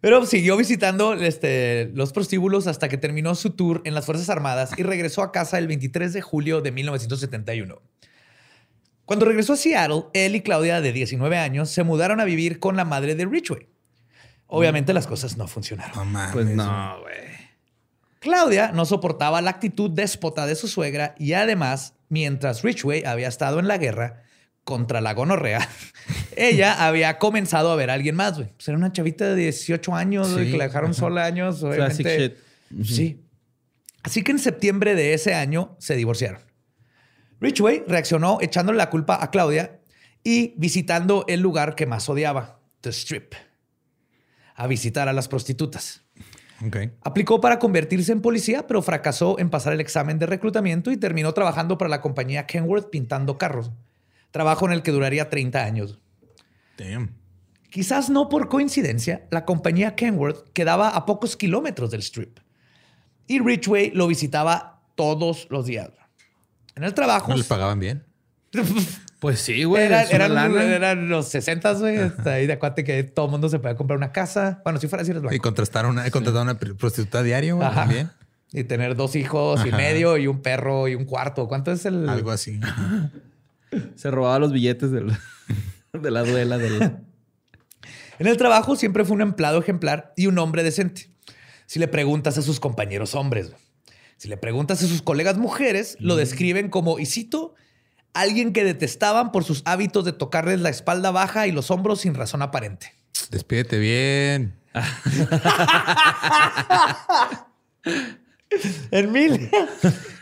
[0.00, 4.70] Pero siguió visitando este, los prostíbulos hasta que terminó su tour en las Fuerzas Armadas
[4.76, 7.80] y regresó a casa el 23 de julio de 1971.
[9.04, 12.76] Cuando regresó a Seattle, él y Claudia, de 19 años, se mudaron a vivir con
[12.76, 13.68] la madre de Ridgway.
[14.46, 15.96] Obviamente las cosas no funcionaron.
[15.96, 16.32] No mames.
[16.32, 17.30] Pues no, güey.
[18.20, 23.58] Claudia no soportaba la actitud déspota de su suegra y además, mientras Ridgway había estado
[23.58, 24.22] en la guerra
[24.70, 25.68] contra la gonorrea,
[26.36, 28.52] ella había comenzado a ver a alguien más, güey.
[28.56, 31.00] Pues era una chavita de 18 años, que la dejaron ajá.
[31.00, 32.36] sola años, Classic obviamente.
[32.84, 33.24] Sí.
[34.04, 36.40] Así que en septiembre de ese año se divorciaron.
[37.40, 39.80] Ridgway reaccionó echándole la culpa a Claudia
[40.22, 43.34] y visitando el lugar que más odiaba, The Strip,
[44.54, 46.04] a visitar a las prostitutas.
[46.64, 46.76] Ok.
[47.02, 51.34] Aplicó para convertirse en policía, pero fracasó en pasar el examen de reclutamiento y terminó
[51.34, 53.72] trabajando para la compañía Kenworth pintando carros.
[54.30, 55.98] Trabajo en el que duraría 30 años.
[56.78, 57.10] Damn.
[57.70, 62.38] Quizás no por coincidencia, la compañía Kenworth quedaba a pocos kilómetros del strip.
[63.26, 65.90] Y Ridgway lo visitaba todos los días.
[66.74, 67.30] En el trabajo.
[67.30, 68.04] ¿No les pagaban bien?
[69.20, 69.82] Pues sí, güey.
[69.84, 71.98] Eran, los 60, güey.
[72.24, 74.62] Ahí de acuate que todo el mundo se podía comprar una casa.
[74.64, 75.36] Bueno, si fuera así, eres blanco.
[75.36, 77.82] Y contrataron una, contrataron una pr- prostituta diario, güey, Ajá.
[77.82, 78.10] también.
[78.50, 81.46] Y tener dos hijos y medio y un perro y un cuarto.
[81.48, 82.08] ¿Cuánto es el...?
[82.08, 82.58] Algo así.
[83.94, 85.16] Se robaba los billetes del-
[85.92, 86.98] de la duela del.
[88.18, 91.10] En el trabajo siempre fue un empleado ejemplar y un hombre decente.
[91.66, 93.52] Si le preguntas a sus compañeros hombres,
[94.16, 97.54] si le preguntas a sus colegas mujeres, lo describen como, y cito,
[98.12, 102.14] alguien que detestaban por sus hábitos de tocarles la espalda baja y los hombros sin
[102.14, 102.92] razón aparente.
[103.30, 104.54] Despídete bien.
[108.90, 109.50] En, mil,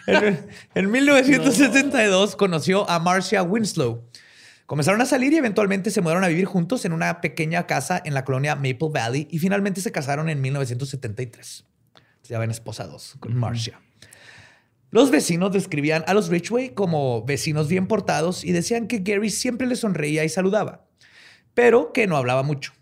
[0.07, 4.05] en, en 1972 conoció a Marcia Winslow.
[4.67, 8.13] Comenzaron a salir y eventualmente se mudaron a vivir juntos en una pequeña casa en
[8.13, 11.65] la colonia Maple Valley y finalmente se casaron en 1973.
[12.25, 13.81] Ya ven esposados con Marcia.
[14.91, 19.67] Los vecinos describían a los Ridgway como vecinos bien portados y decían que Gary siempre
[19.67, 20.87] les sonreía y saludaba,
[21.55, 22.73] pero que no hablaba mucho.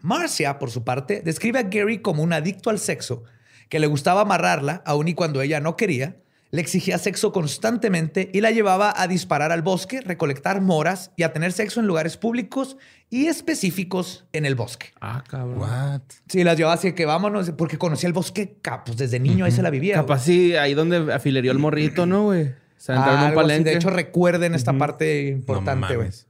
[0.00, 3.24] Marcia, por su parte, describe a Gary como un adicto al sexo,
[3.68, 6.16] que le gustaba amarrarla, aun y cuando ella no quería,
[6.52, 11.32] le exigía sexo constantemente y la llevaba a disparar al bosque, recolectar moras y a
[11.32, 12.76] tener sexo en lugares públicos
[13.10, 14.92] y específicos en el bosque.
[15.00, 15.58] Ah, cabrón.
[15.58, 16.00] What?
[16.28, 19.62] Sí, las llevaba así que vámonos, porque conocía el bosque, pues desde niño ahí se
[19.62, 19.96] la vivía.
[19.96, 22.54] Capaz sí, ahí donde afilerió el morrito, ¿no, güey?
[22.76, 22.98] Se güey.
[22.98, 23.46] entraron en un Algo así.
[23.48, 23.70] palenque.
[23.70, 25.98] De hecho, recuerden esta parte No importante, güey.
[26.08, 26.26] mames.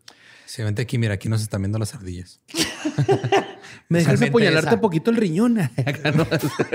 [0.46, 2.40] Sí, vente aquí, mira, aquí nos están viendo las ardillas.
[3.88, 4.81] me dejas Especialmente apuñalarte esa.
[4.81, 5.59] poquito el riñón.
[5.87, 6.27] Acá, ¿no?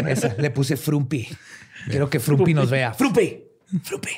[0.07, 1.27] Esa, le puse Frumpi.
[1.89, 2.93] Quiero que Frumpi nos vea.
[2.93, 3.43] Frumpi.
[3.83, 4.09] Frumpi.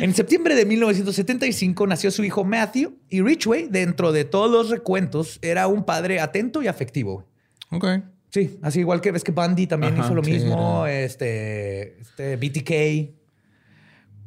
[0.00, 5.38] En septiembre de 1975 nació su hijo Matthew y Richway, dentro de todos los recuentos,
[5.42, 7.24] era un padre atento y afectivo.
[7.70, 7.86] Ok.
[8.30, 12.36] Sí, así igual que ves que Bundy también Ajá, hizo lo sí, mismo, este, este
[12.36, 13.14] BTK.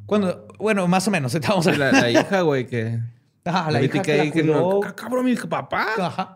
[0.05, 1.35] Cuando, bueno, más o menos,
[1.67, 2.99] a la, la hija, güey, que...
[3.49, 4.79] Ajá, la hija que la que no-.
[4.79, 5.87] "Ca- Cabrón, mi papá.
[5.97, 6.35] Ajá.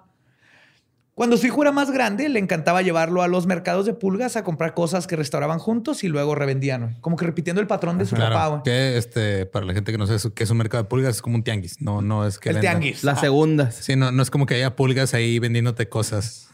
[1.16, 4.44] Cuando su hijo era más grande, le encantaba llevarlo a los mercados de pulgas a
[4.44, 6.98] comprar cosas que restauraban juntos y luego revendían.
[7.02, 8.48] Como que repitiendo el patrón de su papá.
[8.48, 8.64] Güey.
[8.64, 11.22] Que este, para la gente que no sabe que es un mercado de pulgas, es
[11.22, 11.80] como un tianguis.
[11.82, 12.80] No, no es que El vendan.
[12.80, 13.04] tianguis.
[13.04, 13.76] Las Ah, segundas.
[13.76, 16.50] Sí, no, no es como que haya pulgas ahí vendiéndote cosas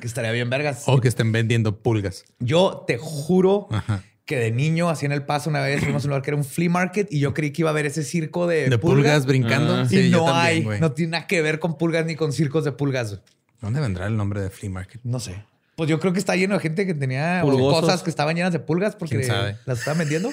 [0.00, 0.82] Que estaría bien, vergas.
[0.86, 2.24] o que estén vendiendo pulgas.
[2.40, 4.02] Yo te juro Ajá.
[4.24, 6.36] Que de niño, así en el paso, una vez fuimos a un lugar que era
[6.36, 9.26] un flea market y yo creí que iba a haber ese circo de, De pulgas
[9.26, 9.74] brincando.
[9.74, 9.84] Ah.
[9.84, 10.80] Y Sí, yo no también, hay.
[10.80, 13.18] No tiene nada que ver con pulgas ni con circos de pulgas.
[13.60, 15.00] ¿Dónde vendrá el nombre de flea market?
[15.04, 15.44] No sé.
[15.76, 18.60] Pues yo creo que está lleno de gente que tenía cosas que estaban llenas de
[18.60, 19.26] pulgas porque
[19.64, 20.30] las estaban vendiendo.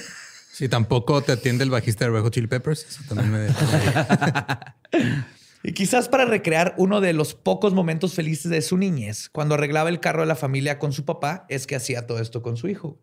[0.51, 2.85] Sí, tampoco te atiende el bajista de Red Hot Chili Peppers.
[2.85, 3.47] Eso también me...
[5.61, 9.89] Y quizás para recrear uno de los pocos momentos felices de su niñez, cuando arreglaba
[9.89, 12.69] el carro de la familia con su papá, es que hacía todo esto con su
[12.69, 12.97] hijo.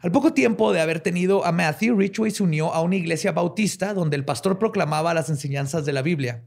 [0.00, 3.94] Al poco tiempo de haber tenido a Matthew, Richway se unió a una iglesia bautista
[3.94, 6.44] donde el pastor proclamaba las enseñanzas de la Biblia.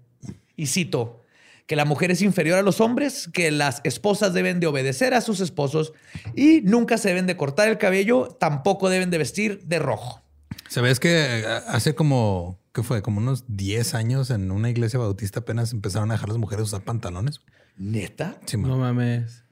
[0.55, 1.21] Y cito,
[1.67, 5.21] que la mujer es inferior a los hombres, que las esposas deben de obedecer a
[5.21, 5.93] sus esposos
[6.35, 10.21] y nunca se deben de cortar el cabello, tampoco deben de vestir de rojo.
[10.69, 13.01] ¿Sabes que hace como, ¿qué fue?
[13.01, 16.83] Como unos 10 años en una iglesia bautista apenas empezaron a dejar las mujeres usar
[16.83, 17.41] pantalones?
[17.77, 18.37] ¿Neta?
[18.45, 18.57] Sí.
[18.57, 19.43] No mames.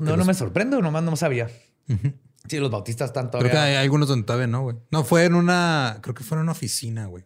[0.00, 1.48] No, no me sorprende, nomás no sabía.
[2.48, 3.52] Sí, los bautistas están Creo todavía...
[3.52, 4.76] que hay algunos donde todavía no, güey.
[4.90, 7.24] No, fue en una, creo que fue en una oficina, güey.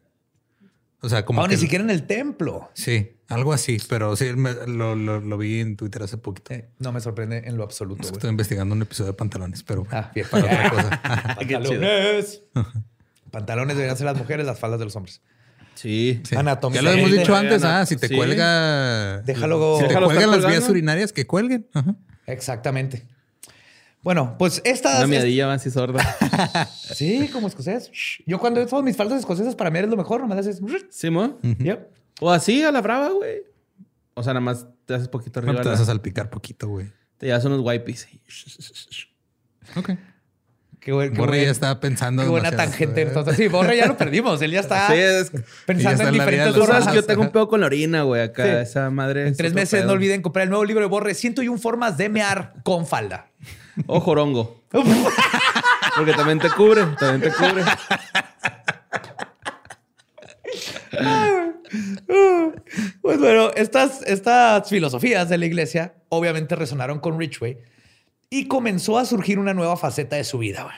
[1.02, 2.70] O sea, como No, que- ni siquiera en el templo.
[2.74, 6.52] Sí, algo así, pero sí, me- lo, lo- lo vi en Twitter hace poquito.
[6.54, 8.02] Eh, no me sorprende en lo absoluto.
[8.02, 8.18] Es que güey.
[8.18, 10.26] Estoy investigando un episodio de pantalones, pero Ah, bien.
[10.30, 11.02] para otra cosa.
[11.38, 12.42] Pantalones.
[13.30, 15.22] Pantalones deberían ser las mujeres, las faldas de los hombres.
[15.74, 16.20] Sí.
[16.24, 16.34] Sí.
[16.36, 16.80] Anatomía.
[16.80, 18.16] Ya lo hemos dicho antes, ah, si te Sí.
[18.16, 19.22] cuelga...
[19.24, 21.66] Déjalo- Si te Déjalo cuelgan las vías urinarias, que cuelguen.
[21.72, 21.94] Ajá.
[22.26, 23.06] Exactamente.
[24.02, 24.98] Bueno, pues estas.
[24.98, 26.02] Una miadilla va así sorda.
[26.94, 27.90] Sí, como escocés.
[28.26, 30.60] Yo cuando todas mis faldas escocesas para mí es lo mejor, nomás haces.
[30.90, 31.38] ¿Sí, mo?
[31.42, 31.88] Yep.
[32.20, 33.42] O así a la brava, güey.
[34.14, 35.62] O sea, nada más te haces poquito No, arriba.
[35.62, 36.90] te la- vas a salpicar poquito, güey.
[37.18, 38.08] Te llevas unos wipes.
[39.76, 39.90] Ok.
[40.80, 42.22] Qué, buen, Borre ya estaba pensando.
[42.22, 43.02] qué buena tangente.
[43.02, 44.40] Entonces, sí, Borre ya lo perdimos.
[44.40, 45.30] Él ya está Sí, es-
[45.66, 46.88] pensando está en en diferentes formas.
[46.88, 48.22] que yo tengo un pedo con la orina, güey.
[48.22, 48.50] Acá, Sí.
[48.70, 49.22] esa madre.
[49.22, 49.88] En es tres meses pedo.
[49.88, 53.30] no olviden comprar el nuevo libro de Borre, 101 formas de mear con falda.
[53.86, 54.62] O jorongo.
[55.96, 56.86] Porque también te cubre.
[56.98, 57.64] También te cubre.
[63.02, 67.58] Pues bueno, estas, estas filosofías de la iglesia obviamente resonaron con Richway
[68.28, 70.68] y comenzó a surgir una nueva faceta de su vida.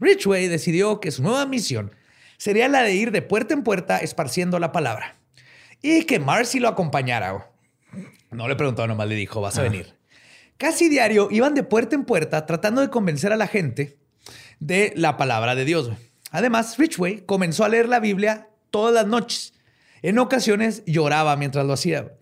[0.00, 1.92] Richway decidió que su nueva misión
[2.36, 5.16] sería la de ir de puerta en puerta esparciendo la palabra
[5.82, 7.50] y que Marcy lo acompañara.
[8.30, 9.94] No le preguntó, nomás le dijo, vas a venir.
[10.56, 13.98] Casi diario iban de puerta en puerta tratando de convencer a la gente
[14.60, 15.90] de la palabra de Dios.
[16.30, 19.54] Además, Richway comenzó a leer la Biblia todas las noches.
[20.02, 22.12] En ocasiones lloraba mientras lo hacía.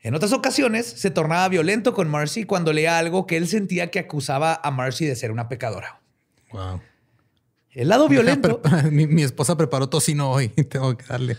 [0.00, 4.00] En otras ocasiones se tornaba violento con Marcy cuando leía algo que él sentía que
[4.00, 6.00] acusaba a Marcy de ser una pecadora.
[6.50, 6.80] Wow.
[7.74, 10.48] El lado violento mi, mi esposa preparó tocino hoy.
[10.48, 11.36] Tengo que darle.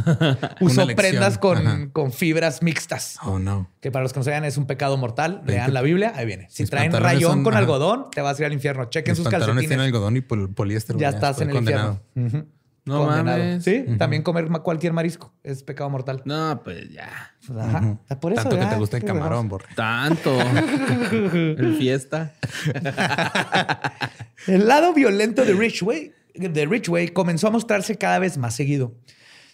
[0.60, 3.16] usó prendas con, con fibras mixtas.
[3.22, 3.70] Oh, no.
[3.80, 5.42] Que para los que no saben es un pecado mortal.
[5.46, 6.48] Lean la Biblia, ahí viene.
[6.50, 7.60] Si Mis traen rayón son- con ajá.
[7.60, 8.86] algodón, te vas a ir al infierno.
[8.86, 9.68] Chequen Mis sus calcetines.
[9.68, 10.96] tienen algodón y pol- poliéster.
[10.96, 12.02] Ya estás en el condenado.
[12.16, 12.48] infierno.
[12.88, 13.38] No Condenado.
[13.38, 13.64] mames.
[13.64, 16.22] Sí, también comer cualquier marisco es pecado mortal.
[16.24, 17.34] No, pues ya.
[17.46, 17.98] Pues, ajá.
[18.18, 19.66] Por eso, Tanto que te gusta el ¿qué camarón, borre.
[19.76, 20.36] Tanto.
[21.12, 22.32] El fiesta.
[24.46, 28.94] El lado violento de Richway, de Richway comenzó a mostrarse cada vez más seguido.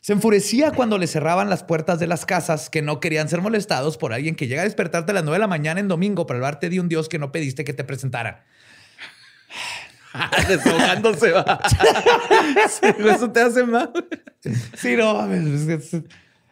[0.00, 3.96] Se enfurecía cuando le cerraban las puertas de las casas que no querían ser molestados
[3.96, 6.38] por alguien que llega a despertarte a las 9 de la mañana en domingo para
[6.38, 8.44] hablarte de un Dios que no pediste que te presentara.
[10.48, 11.60] Desahogándose va.
[12.68, 13.90] Sí, Eso te hace mal.
[14.76, 15.66] Sí, no, mames,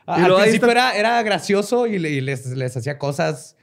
[0.06, 3.56] Al principio está- era, era gracioso y, le- y les, les hacía cosas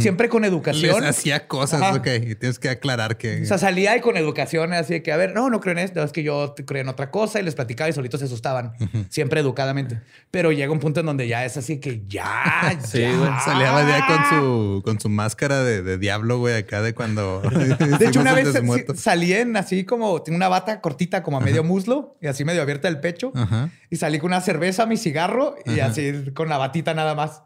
[0.00, 1.04] siempre con Les educación.
[1.04, 1.94] hacía cosas, Ajá.
[1.94, 2.06] ok.
[2.22, 3.42] Y tienes que aclarar que.
[3.42, 5.78] O sea, salía y con educación, así de que, a ver, no, no creo en
[5.78, 8.72] esto, es que yo creo en otra cosa y les platicaba y solitos se asustaban,
[9.08, 10.00] siempre educadamente.
[10.30, 13.40] Pero llega un punto en donde ya es así que ya, Sí, ya.
[13.40, 17.42] Salía ya con su, con su máscara de, de diablo, güey, acá de cuando.
[17.98, 18.48] De hecho, una vez
[18.96, 22.62] salí en así como, tengo una bata cortita como a medio muslo y así medio
[22.62, 23.32] abierta el pecho.
[23.34, 23.70] Ajá.
[23.90, 27.42] Y salí con una cerveza, mi cigarro y así con la batita nada más.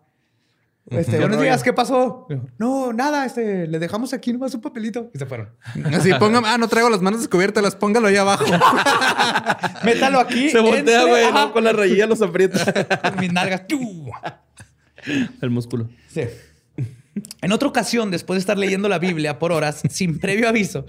[0.90, 2.26] Este, días, ¿qué pasó?
[2.58, 5.50] No, nada, este, le dejamos aquí nomás un papelito y se fueron.
[5.94, 6.48] Así, póngame.
[6.48, 8.44] Ah, no traigo las manos descubiertas, las póngalo ahí abajo.
[9.84, 10.50] Métalo aquí.
[10.50, 11.52] Se voltea, güey, ¿no?
[11.52, 12.72] Con la rayilla los aprieta.
[13.02, 13.62] con mis nalgas.
[15.40, 15.88] El músculo.
[16.08, 16.22] Sí.
[17.40, 20.86] En otra ocasión, después de estar leyendo la Biblia por horas, sin previo aviso,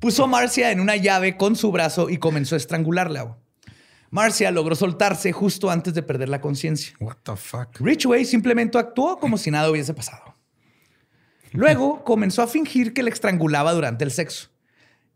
[0.00, 3.36] puso a Marcia en una llave con su brazo y comenzó a estrangularla.
[4.12, 6.94] Marcia logró soltarse justo antes de perder la conciencia.
[7.00, 7.80] What the fuck?
[7.80, 10.36] Ridgway simplemente actuó como si nada hubiese pasado.
[11.52, 14.50] Luego comenzó a fingir que le estrangulaba durante el sexo.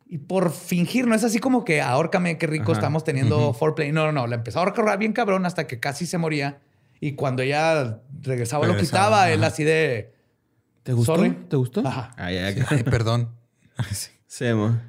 [0.09, 2.81] Y por fingir, no es así como que ahórcame, qué rico Ajá.
[2.81, 3.93] estamos teniendo foreplay.
[3.93, 4.27] No, no, no.
[4.27, 6.61] La empezó a ahorcar bien cabrón hasta que casi se moría.
[6.99, 9.31] Y cuando ella regresaba, lo Regresaba, quitaba.
[9.31, 9.49] Él ajá.
[9.49, 10.15] así de.
[10.85, 11.17] ¿Te gustó?
[11.17, 11.33] Sorry.
[11.51, 11.87] ¿Te gustó?
[11.87, 12.15] Ajá.
[12.17, 13.31] Ay, ay, Ay, perdón.
[13.93, 14.11] Sí.
[14.27, 14.81] Sí, mo.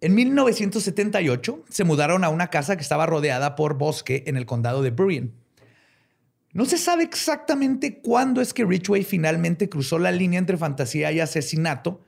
[0.00, 4.82] En 1978 se mudaron a una casa que estaba rodeada por bosque en el condado
[4.82, 5.34] de Burien.
[6.52, 11.20] No se sabe exactamente cuándo es que Ridgway finalmente cruzó la línea entre fantasía y
[11.20, 12.02] asesinato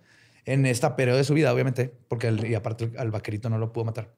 [0.44, 3.87] en esta periodo de su vida, obviamente, porque y aparte al vaquerito no lo pudo
[3.87, 4.12] matar.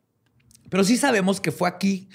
[0.68, 2.08] Pero sí sabemos que fue aquí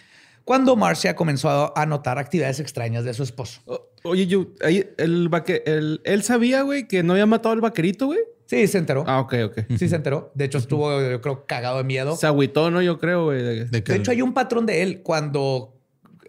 [0.45, 3.61] cuando Marcia comenzó a, notar actividades extrañas de su esposo.
[4.03, 8.19] Oye, yo, el, él sabía, güey, que no había matado al vaquerito, güey.
[8.47, 9.03] Sí, se enteró.
[9.05, 9.59] Ah, ok, ok.
[9.77, 10.31] Sí, se enteró.
[10.33, 12.15] De hecho, estuvo, yo creo, cagado de miedo.
[12.15, 12.81] Se agüitó, ¿no?
[12.81, 13.43] Yo creo, güey.
[13.43, 15.73] de- De que De hecho, hay un patrón de él cuando.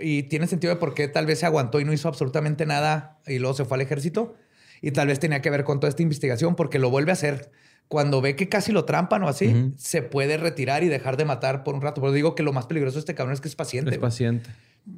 [0.00, 3.18] Y tiene sentido de por qué tal vez se aguantó y no hizo absolutamente nada
[3.26, 4.34] y luego se fue al ejército.
[4.80, 7.50] Y tal vez tenía que ver con toda esta investigación porque lo vuelve a hacer.
[7.88, 11.64] Cuando ve que casi lo trampan o así, se puede retirar y dejar de matar
[11.64, 12.00] por un rato.
[12.02, 13.92] Pero digo que lo más peligroso de este cabrón es que es paciente.
[13.92, 14.50] Es paciente.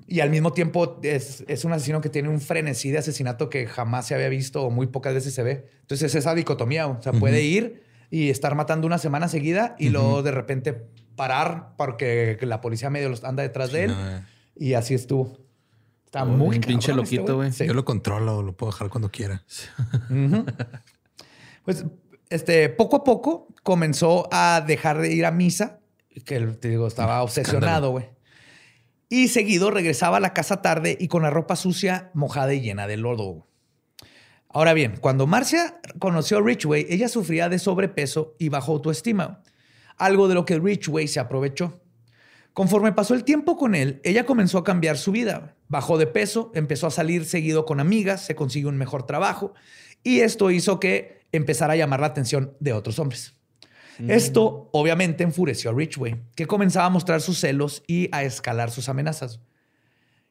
[0.07, 3.66] Y al mismo tiempo es, es un asesino que tiene un frenesí de asesinato que
[3.66, 5.68] jamás se había visto o muy pocas veces se ve.
[5.83, 6.87] Entonces es esa dicotomía.
[6.88, 10.74] O sea, puede ir y estar matando una semana seguida y luego de repente
[11.16, 13.90] parar porque la policía medio los- anda detrás de él.
[13.92, 14.22] no, eh.
[14.57, 15.38] Y así estuvo.
[16.07, 17.53] Está Oh, muy un pinche este loquito, güey.
[17.53, 17.66] Sí.
[17.66, 19.44] Yo lo controlo, lo puedo dejar cuando quiera.
[21.64, 21.85] Pues
[22.31, 25.81] este, poco a poco comenzó a dejar de ir a misa,
[26.24, 28.07] que te digo, estaba obsesionado, güey.
[29.12, 32.87] Y seguido regresaba a la casa tarde y con la ropa sucia, mojada y llena
[32.87, 33.49] de lodo.
[34.49, 39.42] Ahora bien, cuando Marcia conoció a Ridgway, ella sufría de sobrepeso y bajo autoestima,
[39.96, 41.83] algo de lo que Ridgway se aprovechó.
[42.53, 45.57] Conforme pasó el tiempo con él, ella comenzó a cambiar su vida.
[45.66, 49.55] Bajó de peso, empezó a salir seguido con amigas, se consiguió un mejor trabajo
[50.05, 53.39] y esto hizo que empezara a llamar la atención de otros hombres.
[54.09, 58.89] Esto obviamente enfureció a Ridgway, que comenzaba a mostrar sus celos y a escalar sus
[58.89, 59.41] amenazas.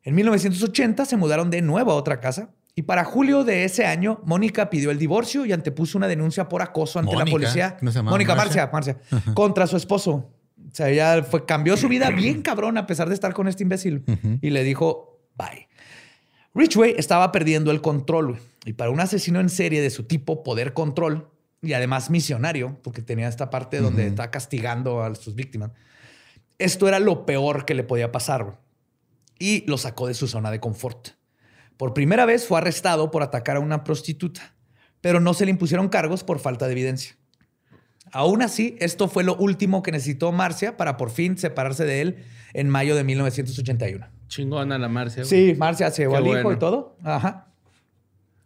[0.03, 4.21] En 1980 se mudaron de nuevo a otra casa y para julio de ese año
[4.25, 7.77] Mónica pidió el divorcio y antepuso una denuncia por acoso ante la policía.
[7.81, 8.69] ¿no se llamaba Mónica Marcia?
[8.71, 10.11] Marcia, Marcia, contra su esposo.
[10.11, 13.63] O sea, ella fue, cambió su vida bien cabrón a pesar de estar con este
[13.63, 14.03] imbécil
[14.41, 15.67] y le dijo bye.
[16.55, 20.73] Ridgway estaba perdiendo el control y para un asesino en serie de su tipo, poder
[20.73, 21.29] control
[21.61, 25.71] y además misionario, porque tenía esta parte donde está castigando a sus víctimas.
[26.57, 28.59] Esto era lo peor que le podía pasar
[29.37, 31.09] y lo sacó de su zona de confort.
[31.77, 34.55] Por primera vez fue arrestado por atacar a una prostituta,
[35.01, 37.15] pero no se le impusieron cargos por falta de evidencia.
[38.11, 42.25] Aún así, esto fue lo último que necesitó Marcia para por fin separarse de él
[42.53, 44.07] en mayo de 1981.
[44.27, 45.23] Chingona la Marcia.
[45.23, 45.29] güey.
[45.29, 46.51] Sí, Marcia se llevó al hijo bueno.
[46.53, 46.97] y todo.
[47.03, 47.48] Ajá.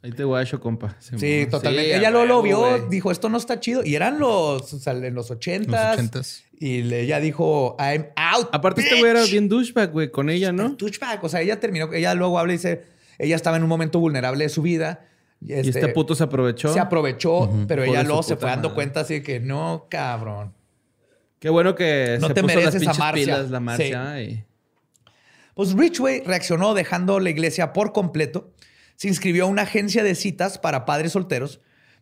[0.03, 0.97] Ahí te guacho, compa.
[0.99, 1.91] Sí, totalmente.
[1.93, 3.85] Sí, Ella luego lo vio, dijo, esto no está chido.
[3.85, 5.93] Y eran los, o sea, en los Los ochentas.
[5.97, 6.43] ochentas.
[6.59, 8.49] Y ella dijo, I'm out.
[8.51, 9.31] Aparte, este güey era bitch".
[9.31, 10.75] bien douchebag, güey, con ella, ¿no?
[10.75, 11.23] Touchback.
[11.23, 12.83] O sea, ella terminó, ella luego habla y dice,
[13.17, 15.05] ella estaba en un momento vulnerable de su vida.
[15.45, 16.73] Y este puto se aprovechó.
[16.73, 18.75] se aprovechó, pero ella de luego se fue dando madre.
[18.75, 20.53] cuenta así que no, cabrón.
[21.39, 23.25] Qué bueno que No se te puso las mereces a Marcia.
[23.25, 24.21] pilas la Marcia.
[24.21, 24.43] y-
[25.53, 28.52] Pues Ridgway reaccionó dejando la iglesia por completo.
[28.95, 31.59] Se inscribió a una agencia de citas para padres solteros,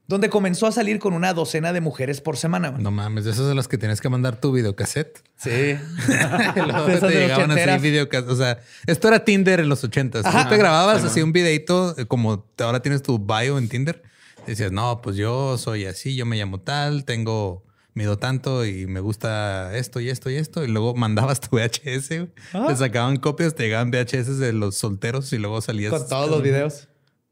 [0.08, 2.72] donde comenzó a salir con una docena de mujeres por semana.
[2.72, 5.20] No mames, esos de los que tienes que mandar tu videocassette.
[5.38, 5.78] Sí.
[6.56, 7.82] Luego esas te llegaban así ochenteras.
[7.82, 10.24] videocas- O sea, esto era Tinder en los ochentas.
[10.24, 14.02] Tú te grababas así un videito, eh, como ahora tienes tu bio en Tinder.
[14.48, 19.00] Decías, no, pues yo soy así, yo me llamo tal, tengo, mido tanto y me
[19.00, 20.64] gusta esto y esto y esto.
[20.64, 22.32] Y luego mandabas tu VHS, güey.
[22.54, 22.66] Ah.
[22.68, 25.92] Te sacaban copias, te llegaban VHS de los solteros y luego salías.
[25.92, 26.88] Con todos los videos.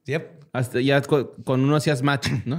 [0.05, 0.43] Yep.
[0.53, 2.57] Hasta ya co- con uno hacías match, ¿no?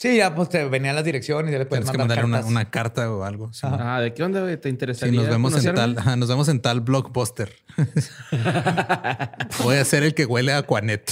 [0.00, 2.70] Sí, ya pues te venían las direcciones y ya le puedes Tienes que mandar una,
[2.70, 3.52] carta o algo.
[3.52, 3.66] sí.
[3.70, 4.56] Ah, ¿de qué onda, güey?
[4.56, 7.52] ¿Te Sí, interesaría nos vemos en tal, ajá, nos vemos en tal blockbuster.
[9.62, 11.10] Voy a ser el que huele a Aquanet.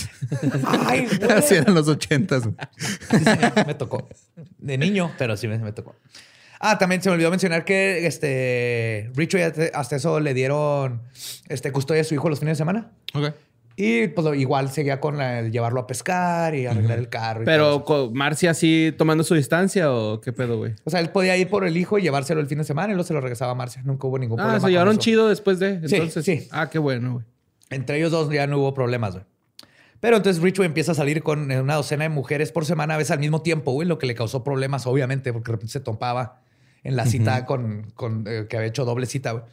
[0.86, 1.32] Ay, güey.
[1.32, 2.44] Así eran los ochentas.
[3.66, 4.08] me tocó.
[4.56, 5.94] De niño, pero sí me, me tocó.
[6.58, 11.02] Ah, también se me olvidó mencionar que este Richard hasta- hasta eso le dieron
[11.48, 12.90] este custodia a su hijo los fines de semana.
[13.14, 13.32] Ok.
[13.80, 17.42] Y pues igual seguía con el llevarlo a pescar y arreglar el carro.
[17.42, 20.74] y Pero Marcia así tomando su distancia o qué pedo, güey.
[20.82, 22.96] O sea, él podía ir por el hijo y llevárselo el fin de semana y
[22.96, 23.80] luego se lo regresaba a Marcia.
[23.84, 24.58] Nunca hubo ningún Ah, problema.
[24.58, 25.00] se con llevaron eso.
[25.00, 25.88] chido después de.
[25.88, 26.48] Sí, Entonces, sí.
[26.50, 27.24] Ah, qué bueno, güey.
[27.70, 29.24] Entre ellos dos ya no hubo problemas, güey.
[30.00, 33.12] Pero entonces Richard empieza a salir con una docena de mujeres por semana a veces
[33.12, 36.40] al mismo tiempo, güey, lo que le causó problemas, obviamente, porque de repente se topaba
[36.82, 39.44] en la cita con, con, eh, que había hecho doble cita, güey.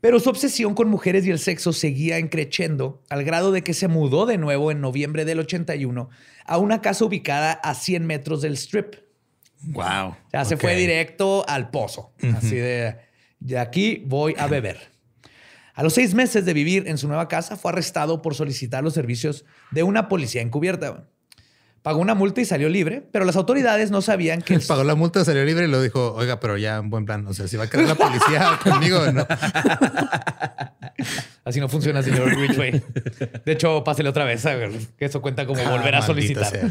[0.00, 3.88] Pero su obsesión con mujeres y el sexo seguía encreciendo al grado de que se
[3.88, 6.08] mudó de nuevo en noviembre del 81
[6.46, 8.94] a una casa ubicada a 100 metros del strip.
[9.62, 10.08] Wow.
[10.08, 12.12] O sea, se fue directo al pozo.
[12.34, 12.96] Así de,
[13.40, 14.90] de aquí voy a beber.
[15.74, 18.94] A los seis meses de vivir en su nueva casa, fue arrestado por solicitar los
[18.94, 21.08] servicios de una policía encubierta.
[21.82, 24.58] Pagó una multa y salió libre, pero las autoridades no sabían que...
[24.68, 27.26] Pagó la multa, salió libre y lo dijo, oiga, pero ya en buen plan.
[27.26, 29.26] O sea, si va a quedar la policía conmigo, no.
[31.44, 32.82] Así no funciona, señor Ridgway.
[33.44, 36.46] De hecho, pásele otra vez, a ver, que eso cuenta como volver a Ah, solicitar.
[36.46, 36.70] sea.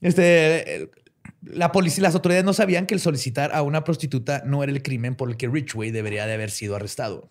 [0.00, 0.90] Este,
[1.42, 4.82] la policía, las autoridades no sabían que el solicitar a una prostituta no era el
[4.82, 7.30] crimen por el que Ridgway debería de haber sido arrestado.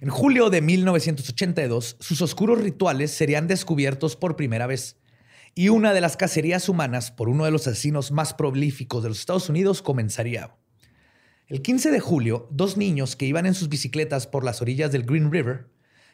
[0.00, 4.96] En julio de 1982, sus oscuros rituales serían descubiertos por primera vez
[5.58, 9.18] y una de las cacerías humanas por uno de los asesinos más prolíficos de los
[9.18, 10.54] Estados Unidos comenzaría.
[11.48, 15.04] El 15 de julio, dos niños que iban en sus bicicletas por las orillas del
[15.04, 15.66] Green River,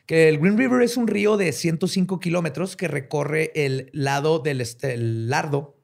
[0.07, 4.61] que el Green River es un río de 105 kilómetros que recorre el lado del
[4.61, 5.77] este- el lardo,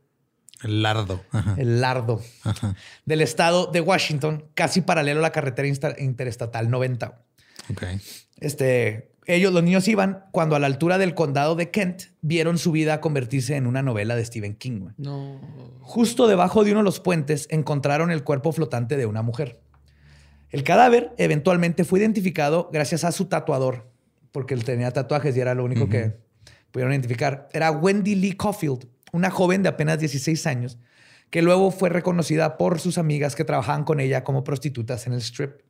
[0.62, 1.24] El lardo.
[1.32, 1.54] Ajá.
[1.58, 2.22] el lardo
[3.06, 5.66] del estado de Washington, casi paralelo a la carretera
[5.98, 7.24] interestatal 90.
[7.70, 7.82] Ok.
[8.38, 12.72] Este, ellos, los niños iban cuando a la altura del condado de Kent vieron su
[12.72, 14.80] vida convertirse en una novela de Stephen King.
[14.80, 14.94] güey.
[14.96, 15.38] No.
[15.80, 19.60] Justo debajo de uno de los puentes encontraron el cuerpo flotante de una mujer.
[20.50, 23.90] El cadáver eventualmente fue identificado gracias a su tatuador,
[24.32, 26.16] porque él tenía tatuajes y era lo único que
[26.70, 27.48] pudieron identificar.
[27.52, 30.78] Era Wendy Lee Caulfield, una joven de apenas 16 años,
[31.28, 35.20] que luego fue reconocida por sus amigas que trabajaban con ella como prostitutas en el
[35.20, 35.60] strip.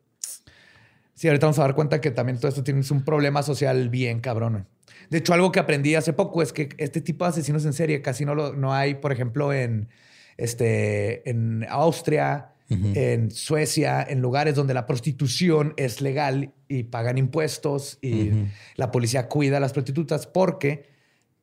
[1.19, 4.21] Sí, ahorita vamos a dar cuenta que también todo esto tiene un problema social bien
[4.21, 4.69] cabrón.
[5.11, 8.01] De hecho, algo que aprendí hace poco es que este tipo de asesinos en serie
[8.03, 9.89] casi no, lo, no hay, por ejemplo, en,
[10.37, 17.99] este, en Austria, en Suecia, en lugares donde la prostitución es legal y pagan impuestos
[18.01, 18.31] y
[18.77, 20.89] la policía cuida a las prostitutas porque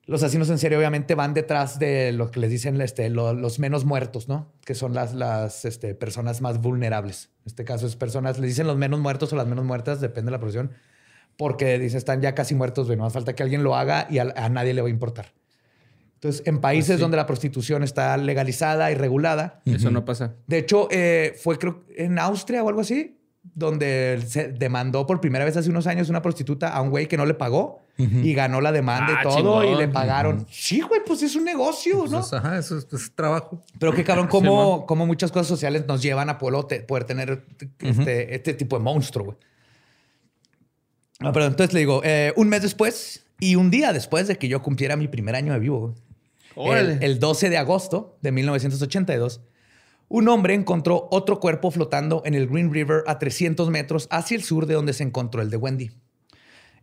[0.07, 3.57] los asesinos en serie obviamente van detrás de lo que les dicen este, lo- los
[3.59, 4.51] menos muertos, ¿no?
[4.63, 7.29] Que son las, las este, personas más vulnerables.
[7.39, 10.27] En este caso es personas, les dicen los menos muertos o las menos muertas, depende
[10.29, 10.71] de la profesión,
[11.37, 14.33] porque dice están ya casi muertos, no hace falta que alguien lo haga y a,
[14.35, 15.33] a nadie le va a importar.
[16.15, 20.33] Entonces, en países donde la prostitución está legalizada y regulada, Eso no pasa.
[20.47, 23.19] de hecho, eh, fue creo en Austria o algo así,
[23.53, 27.15] donde se demandó por primera vez hace unos años una prostituta a un güey que
[27.17, 30.45] no le pagó y ganó la demanda Ah, y todo y le pagaron.
[30.49, 32.19] Sí, güey, pues es un negocio, ¿no?
[32.19, 33.61] Pues, ajá, eso es, es trabajo.
[33.79, 37.45] Pero qué cabrón, cómo, cómo muchas cosas sociales nos llevan a poder, te- poder tener
[37.79, 39.37] este, este tipo de monstruo, güey.
[41.21, 44.47] Ah, perdón, entonces le digo, eh, un mes después y un día después de que
[44.49, 45.95] yo cumpliera mi primer año de vivo,
[46.55, 49.39] güey, el, el 12 de agosto de 1982,
[50.07, 54.43] un hombre encontró otro cuerpo flotando en el Green River a 300 metros hacia el
[54.43, 55.91] sur de donde se encontró el de Wendy.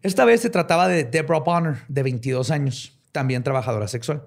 [0.02, 4.24] Esta vez se trataba de Deborah Bonner, de 22 años, también trabajadora sexual.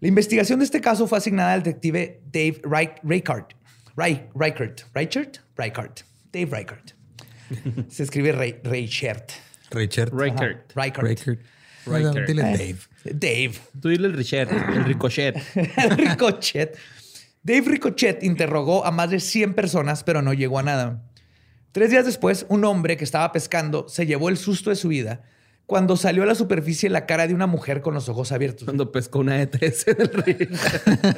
[0.00, 3.52] La investigación de este caso fue asignada al detective Dave Reich- Reichert.
[3.96, 4.80] Reich- Reichert.
[4.94, 5.36] Reichert?
[5.56, 6.00] Reichert.
[6.32, 6.92] Dave Reichert.
[7.88, 9.30] Se escribe Rei- Reichert.
[9.70, 10.12] Reichert.
[10.12, 10.74] Reichert.
[11.86, 12.26] Riker.
[12.26, 12.56] Dile Eh.
[12.58, 12.78] Dave.
[13.14, 13.52] Dave.
[13.80, 15.36] Tú dile el Richard, el ricochet.
[15.96, 16.76] Ricochet.
[17.42, 21.02] Dave Ricochet interrogó a más de 100 personas, pero no llegó a nada.
[21.72, 25.22] Tres días después, un hombre que estaba pescando se llevó el susto de su vida
[25.66, 28.64] cuando salió a la superficie la cara de una mujer con los ojos abiertos.
[28.64, 30.48] Cuando pescó una E3 en el río.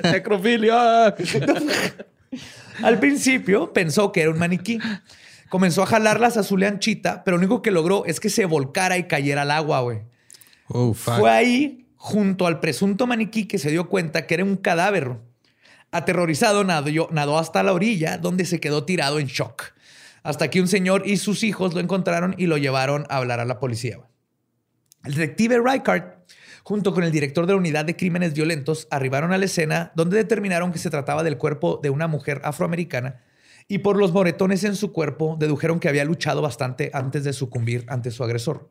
[0.13, 1.15] Necrofilia.
[2.83, 4.79] Al principio pensó que era un maniquí.
[5.49, 8.97] Comenzó a jalarlas a su leanchita, pero lo único que logró es que se volcara
[8.97, 10.03] y cayera al agua, güey.
[10.69, 10.95] Oh.
[10.95, 15.17] Fue ahí, junto al presunto maniquí, que se dio cuenta que era un cadáver.
[15.95, 19.73] Aterrorizado, nadó, nadó hasta la orilla, donde se quedó tirado en shock.
[20.23, 23.45] Hasta que un señor y sus hijos lo encontraron y lo llevaron a hablar a
[23.45, 23.99] la policía.
[25.05, 26.15] El detective Reichard
[26.65, 30.17] junto con el director de la unidad de crímenes violentos, arribaron a la escena donde
[30.17, 33.21] determinaron que se trataba del cuerpo de una mujer afroamericana
[33.69, 37.85] y por los moretones en su cuerpo dedujeron que había luchado bastante antes de sucumbir
[37.89, 38.71] ante su agresor.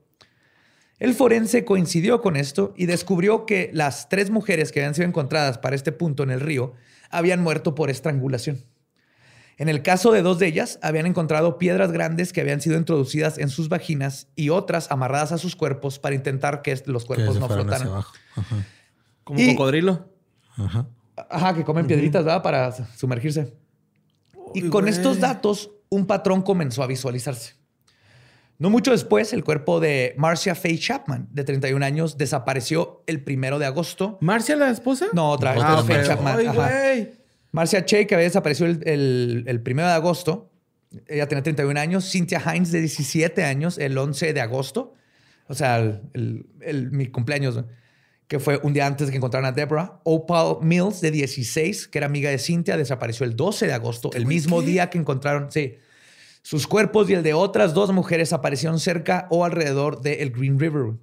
[0.98, 5.60] El forense coincidió con esto y descubrió que las tres mujeres que habían sido encontradas
[5.60, 6.74] para este punto en el río
[7.14, 8.66] habían muerto por estrangulación.
[9.58, 13.38] En el caso de dos de ellas, habían encontrado piedras grandes que habían sido introducidas
[13.38, 17.48] en sus vaginas y otras amarradas a sus cuerpos para intentar que los cuerpos no
[17.48, 17.90] flotaran.
[19.24, 20.10] Como Y- cocodrilo.
[20.58, 20.88] Ajá.
[21.30, 22.42] Ajá, que comen piedritas, ¿verdad?
[22.42, 23.54] Para sumergirse.
[24.56, 24.94] Y Uy, con güey.
[24.94, 27.54] estos datos, un patrón comenzó a visualizarse.
[28.60, 33.60] No mucho después, el cuerpo de Marcia Faye Chapman, de 31 años, desapareció el primero
[33.60, 34.18] de agosto.
[34.22, 35.08] ¿Marcia la esposa?
[35.14, 36.06] No, otra vez, Ah, Faye ok.
[36.08, 36.38] Chapman.
[36.40, 36.70] Ay, ajá.
[36.70, 37.12] güey.
[37.52, 40.50] Marcia Che, que había desaparecido el, el, el primero de agosto.
[41.08, 42.10] Ella tenía 31 años.
[42.10, 44.94] Cynthia Hines, de 17 años, el 11 de agosto.
[45.48, 47.64] O sea, el, el- el- mi cumpleaños,
[48.28, 50.00] que fue un día antes de que encontraran a Deborah.
[50.04, 54.26] Opal Mills, de 16, que era amiga de Cynthia, desapareció el 12 de agosto, el
[54.26, 55.76] mismo día que encontraron, sí.
[56.44, 60.94] Sus cuerpos y el de otras dos mujeres aparecieron cerca o alrededor del Green River.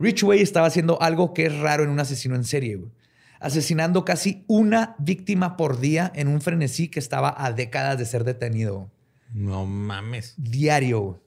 [0.00, 2.90] Ridgway estaba haciendo algo que es raro en un asesino en serie, güey.
[3.38, 8.24] asesinando casi una víctima por día en un frenesí que estaba a décadas de ser
[8.24, 8.90] detenido.
[9.32, 10.34] No mames.
[10.36, 11.00] Diario.
[11.00, 11.20] güey.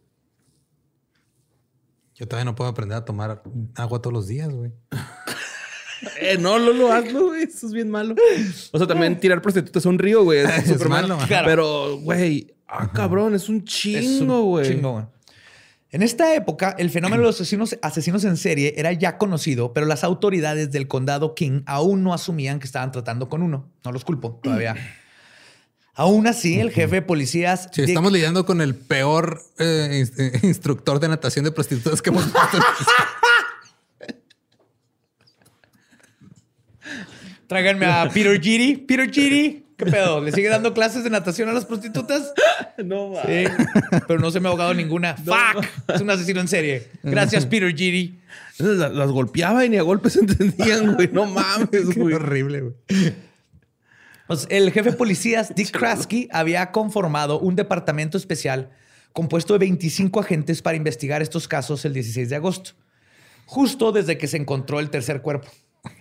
[2.16, 3.44] Yo todavía no puedo aprender a tomar
[3.76, 4.74] agua todos los días, güey.
[6.20, 7.44] Eh, no, Lolo, hazlo, güey.
[7.44, 8.16] Eso es bien malo.
[8.72, 10.40] O sea, también tirar prostitutas a un río, güey.
[10.40, 11.08] Es Es súper malo.
[11.08, 11.28] malo, ajá.
[11.28, 11.46] Claro.
[11.48, 14.68] Pero, güey, ah, cabrón, es un chingo, güey.
[14.68, 15.06] chingo, güey.
[15.90, 19.86] En esta época, el fenómeno de los asesinos, asesinos en serie era ya conocido, pero
[19.86, 23.72] las autoridades del condado King aún no asumían que estaban tratando con uno.
[23.86, 24.76] No los culpo todavía.
[26.00, 27.70] Aún así, el jefe de policías.
[27.72, 30.06] Sí, estamos lidiando con el peor eh,
[30.44, 32.40] instructor de natación de prostitutas que hemos visto.
[37.48, 38.78] Tráiganme a Peter Giri.
[38.78, 39.66] Peter Giri.
[39.78, 40.22] ¿Qué pedo?
[40.22, 42.34] ¿Le sigue dando clases de natación a las prostitutas?
[42.84, 43.24] No, va.
[43.24, 43.46] Sí,
[44.08, 45.18] pero no se me ha ahogado ninguna.
[45.18, 45.66] ¡Fuck!
[45.96, 46.88] Es un asesino en serie.
[47.02, 48.20] Gracias, Peter Giri.
[48.60, 51.10] Las, las golpeaba y ni a golpes entendían, güey.
[51.12, 52.14] No mames, güey.
[52.14, 52.76] horrible, güey.
[54.28, 58.70] Pues, el jefe de policías, Dick Krasky, había conformado un departamento especial
[59.12, 62.72] compuesto de 25 agentes para investigar estos casos el 16 de agosto,
[63.48, 65.48] justo desde que se encontró el tercer cuerpo.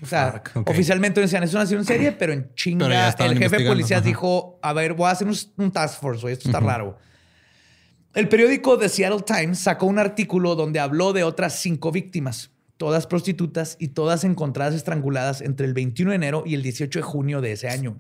[0.02, 0.70] O sea, Fuck, ok.
[0.70, 4.00] oficialmente decían, es una acción en serie, pero en chinga Pero el jefe de policías
[4.00, 4.06] ajá.
[4.08, 6.98] dijo, a ver, voy a hacer un, un task force, güey, esto está raro.
[8.14, 13.06] El periódico The Seattle Times sacó un artículo donde habló de otras cinco víctimas, todas
[13.06, 17.40] prostitutas y todas encontradas estranguladas entre el 21 de enero y el 18 de junio
[17.42, 17.98] de ese año.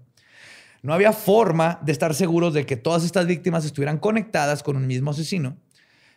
[0.82, 4.86] No había forma de estar seguros de que todas estas víctimas estuvieran conectadas con un
[4.86, 5.58] mismo asesino,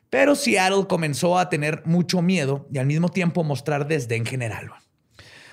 [0.09, 4.71] pero Seattle comenzó a tener mucho miedo y al mismo tiempo mostrar desdén general.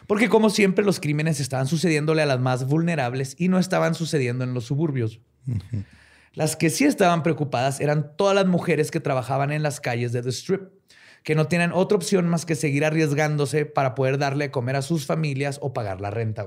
[0.07, 4.45] Porque como siempre los crímenes estaban sucediéndole a las más vulnerables y no estaban sucediendo
[4.45, 5.21] en los suburbios.
[6.33, 10.23] Las que sí estaban preocupadas eran todas las mujeres que trabajaban en las calles de
[10.23, 10.63] The Strip,
[11.23, 14.83] que no tienen otra opción más que seguir arriesgándose para poder darle de comer a
[14.83, 16.47] sus familias o pagar la renta.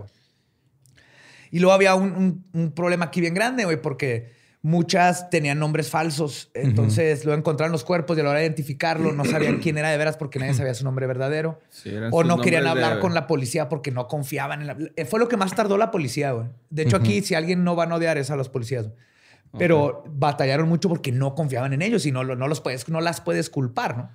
[1.52, 4.32] Y luego había un, un- un problema aquí bien grande, güey, porque
[4.62, 6.52] muchas tenían nombres falsos.
[6.54, 9.90] Entonces luego encontraron los cuerpos y a la hora de identificarlo no sabían quién era
[9.90, 11.60] de veras porque nadie sabía su nombre verdadero.
[11.70, 14.78] Sí, o no querían hablar de- con la policía porque no confiaban en la...
[14.96, 16.48] eh, Fue lo que más tardó la policía, güey.
[16.70, 18.88] De hecho, aquí si alguien no van a odiar es a los policías.
[18.88, 18.98] güey.
[19.58, 23.22] Pero batallaron mucho porque no confiaban en ellos y no, no, los puedes, no las
[23.22, 24.12] puedes culpar, ¿no?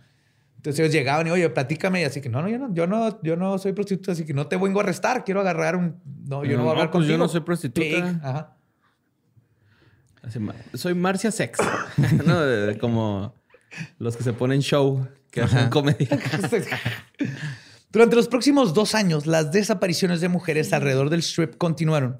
[0.56, 2.02] Entonces ellos llegaban y, oye, platícame.
[2.02, 4.32] Y así que, no, no, yo no, yo no, yo no soy prostituta, así que
[4.32, 5.24] no te vengo a arrestar.
[5.24, 5.96] Quiero agarrar un...
[6.26, 7.12] No, yo no, No, voy a hablar pues contigo.
[7.12, 7.80] yo no soy prostituta.
[7.86, 8.04] Pig.
[8.22, 8.56] Ajá.
[10.74, 11.58] Soy Marcia Sex.
[12.26, 13.34] no, de- de como
[13.98, 16.08] los que se ponen show, que hacen comedia.
[17.92, 22.18] Durante los próximos dos años, las desapariciones de mujeres alrededor del strip continuaron.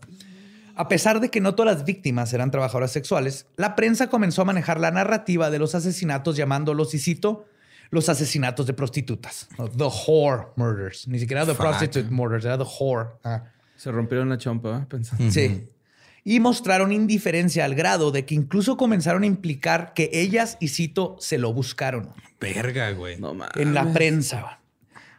[0.77, 4.45] A pesar de que no todas las víctimas eran trabajadoras sexuales, la prensa comenzó a
[4.45, 7.47] manejar la narrativa de los asesinatos llamándolos, y cito,
[7.91, 9.49] los asesinatos de prostitutas.
[9.57, 11.07] The whore murders.
[11.07, 11.67] Ni siquiera the Fuck.
[11.67, 13.11] prostitute murders, era the whore.
[13.25, 13.45] Ah.
[13.77, 14.87] Se rompieron la chompa, ¿eh?
[14.89, 15.31] pensando.
[15.31, 15.69] Sí.
[16.25, 21.17] Y mostraron indiferencia al grado de que incluso comenzaron a implicar que ellas, y cito,
[21.21, 23.19] se lo buscaron Verga, güey.
[23.19, 23.57] No mames.
[23.57, 24.61] en la prensa.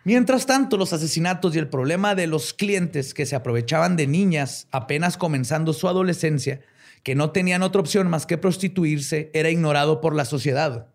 [0.03, 4.68] Mientras tanto, los asesinatos y el problema de los clientes que se aprovechaban de niñas
[4.72, 6.62] apenas comenzando su adolescencia,
[7.01, 10.88] que no tenían otra opción más que prostituirse, era ignorado por la sociedad.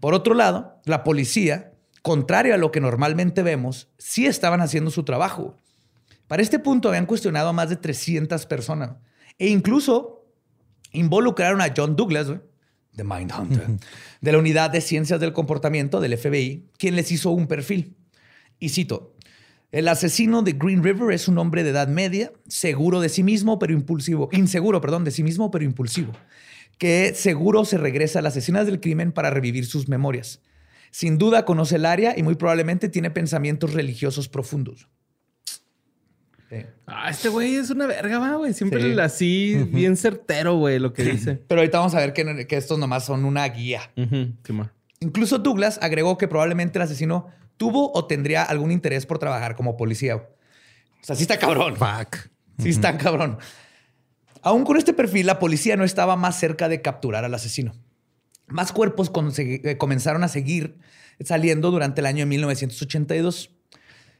[0.00, 5.04] Por otro lado, la policía, contrario a lo que normalmente vemos, sí estaban haciendo su
[5.04, 5.56] trabajo.
[6.26, 8.96] Para este punto habían cuestionado a más de 300 personas
[9.38, 10.26] e incluso
[10.92, 12.40] involucraron a John Douglas, güey,
[12.92, 13.66] de Mindhunter,
[14.20, 17.96] de la Unidad de Ciencias del Comportamiento del FBI, quien les hizo un perfil.
[18.58, 19.14] Y cito,
[19.70, 23.58] El asesino de Green River es un hombre de edad media, seguro de sí mismo,
[23.58, 24.28] pero impulsivo.
[24.32, 26.12] Inseguro, perdón, de sí mismo, pero impulsivo.
[26.78, 30.40] Que seguro se regresa a las escenas del crimen para revivir sus memorias.
[30.90, 34.88] Sin duda conoce el área y muy probablemente tiene pensamientos religiosos profundos.
[36.50, 36.56] Sí.
[36.86, 38.54] Ah, este güey es una verga, va, güey.
[38.54, 38.98] Siempre Sí.
[39.00, 41.42] así, bien certero, güey, lo que dice.
[41.46, 43.82] Pero ahorita vamos a ver que, que estos nomás son una guía.
[45.00, 49.76] Incluso Douglas agregó que probablemente el asesino tuvo o tendría algún interés por trabajar como
[49.76, 50.16] policía.
[50.16, 50.24] O
[51.02, 51.76] sea, sí está cabrón.
[51.76, 52.16] Fuck.
[52.58, 53.38] Sí está cabrón.
[54.42, 57.74] Aún con este perfil, la policía no estaba más cerca de capturar al asesino.
[58.46, 60.78] Más cuerpos eh, comenzaron a seguir
[61.20, 63.50] saliendo durante el año de 1982.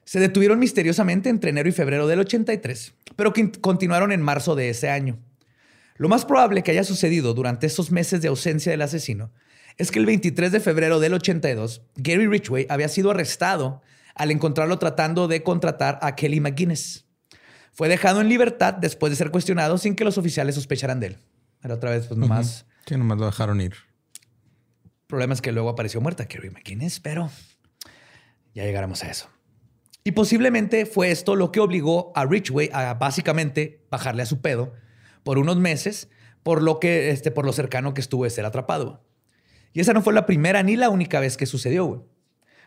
[0.09, 4.71] Se detuvieron misteriosamente entre enero y febrero del 83, pero que continuaron en marzo de
[4.71, 5.19] ese año.
[5.97, 9.31] Lo más probable que haya sucedido durante esos meses de ausencia del asesino
[9.77, 13.83] es que el 23 de febrero del 82, Gary Ridgway había sido arrestado
[14.15, 17.05] al encontrarlo tratando de contratar a Kelly McGuinness.
[17.75, 21.19] Fue dejado en libertad después de ser cuestionado sin que los oficiales sospecharan de él.
[21.61, 23.75] Pero otra vez, pues nomás, Sí, nomás lo dejaron ir.
[25.07, 27.31] problemas que luego apareció muerta Kelly McGuinness, pero
[28.55, 29.29] ya llegaremos a eso.
[30.09, 34.73] Y posiblemente fue esto lo que obligó a Ridgway a básicamente bajarle a su pedo
[35.23, 36.09] por unos meses,
[36.43, 39.05] por lo que, este, por lo cercano que estuvo de ser atrapado.
[39.75, 42.09] Y esa no fue la primera ni la única vez que sucedió.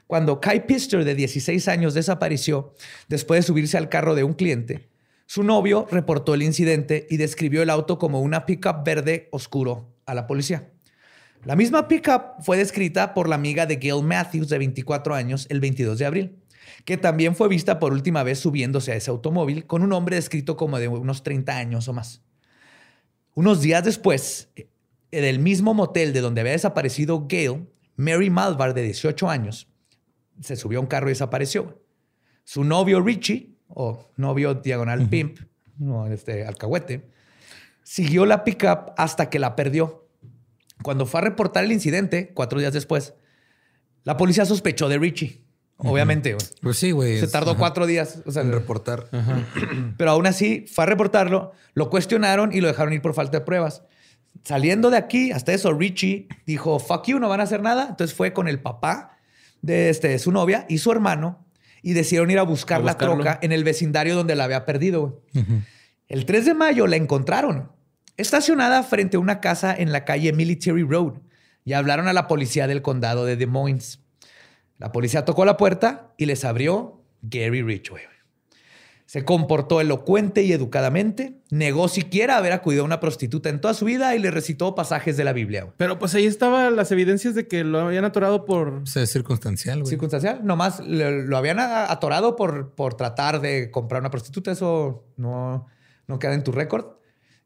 [0.06, 2.76] Cuando Kai Pister, de 16 años, desapareció
[3.08, 4.92] después de subirse al carro de un cliente,
[5.26, 10.14] su novio reportó el incidente y describió el auto como una pickup verde oscuro a
[10.14, 10.70] la policía.
[11.44, 15.60] La misma pickup fue descrita por la amiga de Gail Matthews, de 24 años, el
[15.60, 16.41] 22 de abril,
[16.86, 20.58] que también fue vista por última vez subiéndose a ese automóvil con un hombre descrito
[20.58, 22.22] como de unos 30 años o más.
[23.34, 24.68] Unos días después, eh,
[25.12, 29.68] del mismo motel de donde había desaparecido Gail, Mary Malvar, de 18 años,
[30.42, 31.82] se subió a un carro y desapareció.
[32.44, 35.40] Su novio Richie, o novio diagonal pimp,
[35.78, 37.10] no, este alcahuete,
[37.84, 40.08] siguió la pickup hasta que la perdió.
[40.84, 43.14] Cuando fue a reportar el incidente, cuatro días después,
[44.04, 45.44] la policía sospechó de Richie.
[45.84, 46.46] Obviamente, güey.
[46.62, 47.20] Pues sí, güey.
[47.20, 48.22] se tardó ajá, cuatro días.
[48.26, 49.08] O sea, en reportar.
[49.98, 53.46] pero aún así fue a reportarlo, lo cuestionaron y lo dejaron ir por falta de
[53.46, 53.84] pruebas.
[54.44, 57.88] Saliendo de aquí, hasta eso, Richie dijo, fuck you, no van a hacer nada.
[57.90, 59.18] Entonces fue con el papá
[59.62, 61.46] de, este, de su novia y su hermano
[61.82, 65.24] y decidieron ir a buscar A la troca en el vecindario donde la había perdido.
[65.34, 65.46] güey.
[66.08, 67.72] El 3 de mayo la encontraron,
[68.18, 71.14] estacionada frente a una casa en la calle Military Road
[71.64, 74.01] y hablaron a la policía del condado de Des Moines.
[74.82, 78.02] La policía tocó la puerta y les abrió Gary Ridgway.
[79.06, 83.84] Se comportó elocuente y educadamente, negó siquiera haber acudido a una prostituta en toda su
[83.86, 85.64] vida y le recitó pasajes de la Biblia.
[85.64, 85.74] güey.
[85.78, 88.84] Pero pues ahí estaban las evidencias de que lo habían atorado por.
[88.96, 89.90] Es circunstancial, güey.
[89.90, 95.68] Circunstancial, nomás le- lo habían atorado por, por tratar de comprar una prostituta, eso no,
[96.08, 96.86] no queda en tu récord.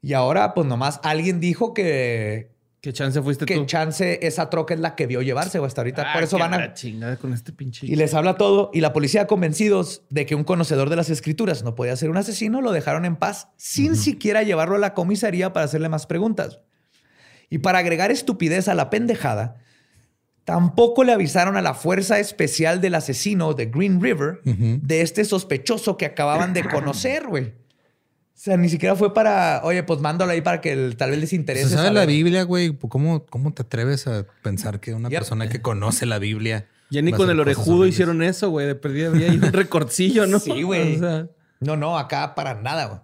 [0.03, 2.54] Y ahora, pues nomás alguien dijo que,
[2.85, 3.65] ¿Qué chance fuiste que tú?
[3.65, 6.11] chance esa troca es la que vio llevarse, o hasta ahorita.
[6.11, 7.87] Ah, por eso van a, chingada con este pinche.
[7.87, 8.69] Y les habla todo.
[8.75, 12.17] Y la policía, convencidos de que un conocedor de las escrituras no podía ser un
[12.17, 16.59] asesino, lo dejaron en paz sin siquiera llevarlo a la comisaría para hacerle más preguntas.
[17.49, 19.55] Y para agregar estupidez a la pendejada,
[20.43, 25.97] tampoco le avisaron a la fuerza especial del asesino de Green River de este sospechoso
[25.97, 27.64] que acababan de conocer, güey.
[28.35, 31.19] O sea, ni siquiera fue para, oye, pues mándalo ahí para que el- tal vez
[31.19, 31.69] les interese.
[31.69, 32.09] Se sabe la saber".
[32.09, 32.71] Biblia, güey.
[32.71, 35.19] Pues, ¿Cómo, ¿Cómo te atreves a pensar que una Yep.
[35.19, 36.67] persona que conoce la Biblia.
[36.91, 38.67] Ya ni con el orejudo hicieron eso, güey.
[38.67, 40.39] De perdida había ahí un recorcillo, ¿no?
[40.39, 40.97] Sí, güey.
[40.97, 41.27] O sea,
[41.61, 42.99] No, no, acá para nada, güey.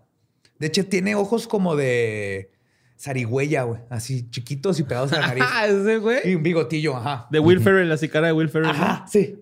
[0.60, 2.52] De hecho, tiene ojos como de
[3.00, 3.82] zarigüeya, güey.
[3.90, 5.44] Así chiquitos y pegados a la nariz.
[5.48, 6.36] ah, ese y güey.
[6.36, 7.28] un bigotillo, ajá.
[7.32, 8.68] De Will Ferrell, así cara de Will Ferrell.
[8.78, 8.84] ¿no?
[8.84, 9.40] Ajá, sí.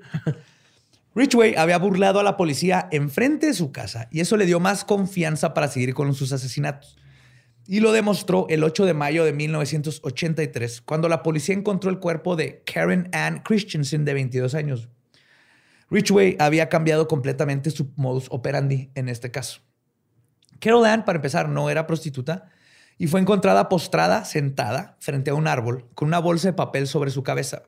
[1.16, 4.86] Richway había burlado a la policía enfrente de su casa y eso le dio más
[4.86, 6.98] confianza para seguir con sus asesinatos.
[7.66, 12.36] Y lo demostró el 8 de mayo de 1983, cuando la policía encontró el cuerpo
[12.36, 14.90] de Karen Ann Christensen, de 22 años.
[15.92, 19.62] Richway había cambiado completamente su modus operandi en este caso.
[20.60, 22.50] Carol Ann, para empezar, no era prostituta
[22.98, 27.12] y fue encontrada postrada, sentada, frente a un árbol, con una bolsa de papel sobre
[27.12, 27.64] su cabeza.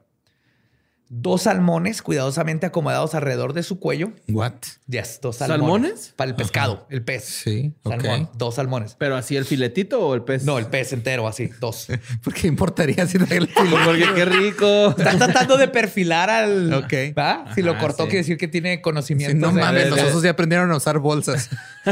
[1.13, 4.11] Dos salmones cuidadosamente acomodados alrededor de su cuello.
[4.29, 4.53] What?
[4.87, 5.59] Yes, dos salmones.
[5.61, 6.13] ¿Salmones?
[6.15, 7.25] Para el pescado, el pez.
[7.25, 8.01] Sí, ok.
[8.01, 8.95] Salmón, dos salmones.
[8.97, 10.45] Pero así el filetito o el pez.
[10.45, 11.87] No, el pez entero, así, dos.
[12.23, 13.49] ¿Por qué importaría si trae el
[13.85, 14.95] Porque qué rico.
[14.97, 16.73] Está tratando de perfilar al.
[16.75, 16.93] Ok.
[17.17, 17.45] ¿Va?
[17.55, 18.09] Si lo Ajá, cortó, sí.
[18.09, 19.47] quiere decir que tiene Sí, conocimiento.
[19.47, 21.49] no de- mames, de- los de- osos ya aprendieron a usar bolsas.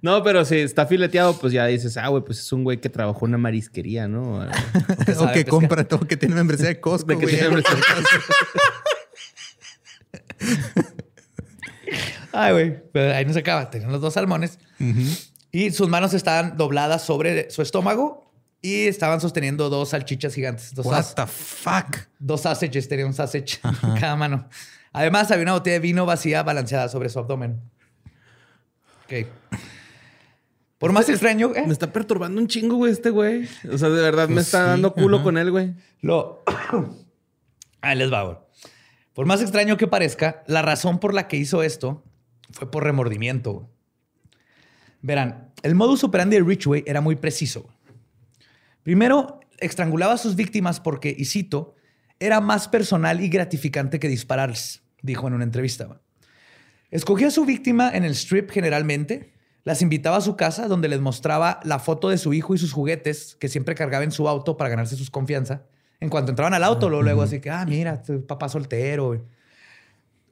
[0.00, 2.88] No, pero si está fileteado, pues ya dices, ah, güey, pues es un güey que
[2.88, 4.40] trabajó en una marisquería, ¿no?
[4.40, 7.34] o que compra todo, que tiene membresía de Costco, De que güey.
[7.36, 7.76] tiene membresía.
[12.32, 12.82] Ay, güey.
[12.92, 13.70] Pero ahí no se acaba.
[13.70, 14.58] Tenían los dos salmones.
[15.52, 20.74] Y sus manos estaban dobladas sobre su estómago y estaban sosteniendo dos salchichas gigantes.
[20.74, 21.96] Dos, What the fuck?
[22.18, 24.48] dos sausages, tenía un sausage en cada mano.
[24.92, 27.60] Además, había una botella de vino vacía balanceada sobre su abdomen.
[29.04, 29.26] Ok.
[30.78, 31.64] Por más extraño, ¿eh?
[31.66, 33.48] Me está perturbando un chingo, güey, este güey.
[33.72, 35.74] O sea, de verdad me Pues está sí, dando culo con él, güey.
[36.02, 36.42] Lo.
[37.86, 38.46] Ahí les va.
[39.14, 42.04] Por más extraño que parezca, la razón por la que hizo esto
[42.50, 43.70] fue por remordimiento.
[45.02, 47.68] Verán, el modus operandi de Ridgway era muy preciso.
[48.82, 51.76] Primero, estrangulaba a sus víctimas porque, y cito,
[52.18, 56.00] era más personal y gratificante que dispararles, dijo en una entrevista.
[56.90, 59.32] Escogía a su víctima en el strip generalmente,
[59.64, 62.72] las invitaba a su casa donde les mostraba la foto de su hijo y sus
[62.72, 65.66] juguetes que siempre cargaba en su auto para ganarse sus confianza.
[66.00, 69.20] En cuanto entraban al auto, luego, luego así que, ah, mira, tu papá soltero.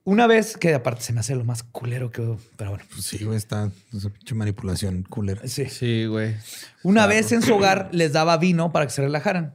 [0.06, 2.36] Una vez que aparte se me hace lo más culero que...
[2.58, 5.40] Pero bueno, Pues sí, güey, está esa pinche manipulación culera.
[5.48, 5.64] sí.
[5.66, 6.36] Sí, güey.
[6.82, 9.54] Una vez en su hogar les daba vino para que se relajaran.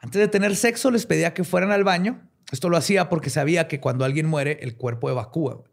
[0.00, 2.20] Antes de tener sexo les pedía que fueran al baño.
[2.52, 5.64] Esto lo hacía porque sabía que cuando alguien muere el cuerpo evacúa.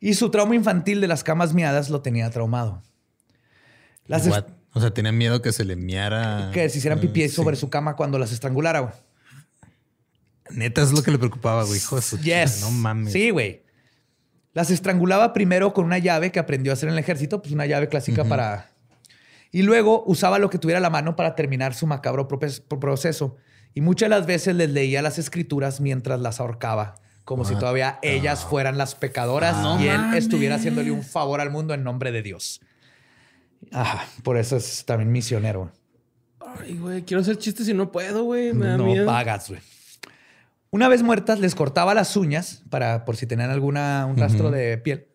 [0.00, 2.82] Y su trauma infantil de las camas miadas lo tenía traumado.
[4.06, 4.26] Las?
[4.78, 6.50] O sea, tenía miedo que se le miara.
[6.52, 7.28] que se hicieran pipí sí.
[7.34, 8.80] sobre su cama cuando las estrangulara.
[8.80, 8.92] güey.
[10.50, 11.78] Neta, es lo que le preocupaba, güey.
[11.78, 12.54] Hijo de su Yes.
[12.54, 13.12] chingada, No mames.
[13.12, 13.62] Sí, güey.
[14.54, 17.66] Las estrangulaba primero con una llave que aprendió a hacer en el ejército, pues una
[17.66, 18.70] llave clásica para...
[19.52, 23.36] Y luego usaba lo que tuviera a la mano para terminar su macabro proceso.
[23.74, 27.98] Y muchas de las veces les leía las escrituras mientras las ahorcaba, como si todavía
[28.02, 30.24] ellas fueran las pecadoras No y él mames.
[30.24, 32.60] estuviera haciéndole un favor al mundo en nombre de Dios.
[33.72, 35.70] Ajá, por eso es también misionero.
[36.40, 38.52] Ay, güey, quiero hacer chistes y no puedo, güey.
[38.52, 39.06] Me da no miedo.
[39.06, 39.60] pagas, güey.
[40.70, 44.76] Una vez muertas, les cortaba las uñas para por si tenían alguna un rastro de
[44.78, 45.08] piel.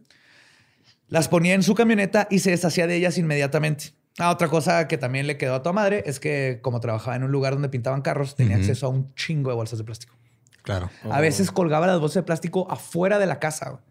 [1.07, 3.93] Las ponía en su camioneta y se deshacía de ellas inmediatamente.
[4.17, 7.23] Ah, otra cosa que también le quedó a tu madre es que como trabajaba en
[7.23, 10.15] un lugar donde pintaban carros, tenía acceso a un chingo de bolsas de plástico.
[10.63, 10.89] Claro.
[11.09, 13.81] A veces colgaba las bolsas de plástico afuera de la casa,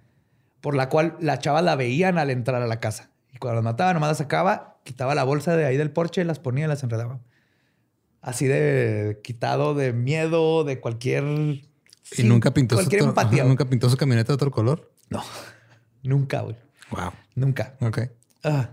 [0.61, 3.12] por la cual las chavas la veían al entrar a la casa.
[3.33, 6.39] Y cuando las mataba, nomás las sacaba, quitaba la bolsa de ahí del porche, las
[6.39, 7.21] ponía y las enredaba.
[8.21, 11.25] Así de quitado de miedo, de cualquier...
[11.25, 13.43] ¿Y nunca pintó, su cualquier otro- empatía.
[13.43, 14.93] ajá, nunca pintó su camioneta de otro color?
[15.09, 15.23] No,
[16.03, 16.57] nunca, güey.
[16.91, 17.11] Wow.
[17.35, 17.75] Nunca.
[17.81, 18.01] Ok.
[18.45, 18.71] Ah.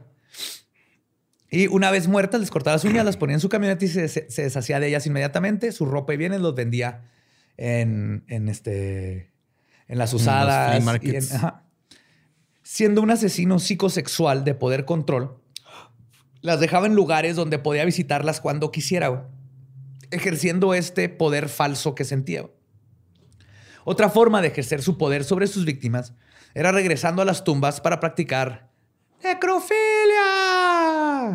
[1.49, 4.07] Y una vez muertas, les cortaba las uñas, las ponía en su camioneta y se,
[4.07, 5.72] se- deshacía de ellas inmediatamente.
[5.72, 7.10] Su ropa y bienes los vendía
[7.57, 9.32] en, en este,
[9.88, 10.84] en las los usadas.
[11.01, 11.64] y en- ajá.
[12.72, 15.41] Siendo un asesino psicosexual de poder control,
[16.41, 19.24] las dejaba en lugares donde podía visitarlas cuando quisiera, güey,
[20.11, 22.41] ejerciendo este poder falso que sentía.
[22.41, 22.53] güey.
[23.86, 26.13] Otra forma de ejercer su poder sobre sus víctimas
[26.53, 28.70] era regresando a las tumbas para practicar
[29.24, 29.80] necrofilia.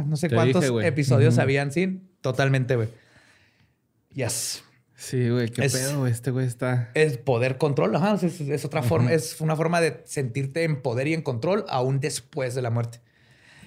[0.06, 2.00] No sé Te cuántos dije, episodios habían, sí.
[2.20, 2.90] Totalmente, güey.
[4.10, 4.62] Yes.
[5.04, 6.06] Sí, güey, qué Es- pedo.
[6.06, 6.90] Este güey está.
[6.94, 8.14] Es poder control, ajá.
[8.22, 12.00] Es, es otra forma, es una forma de sentirte en poder y en control aún
[12.00, 13.00] después de la muerte.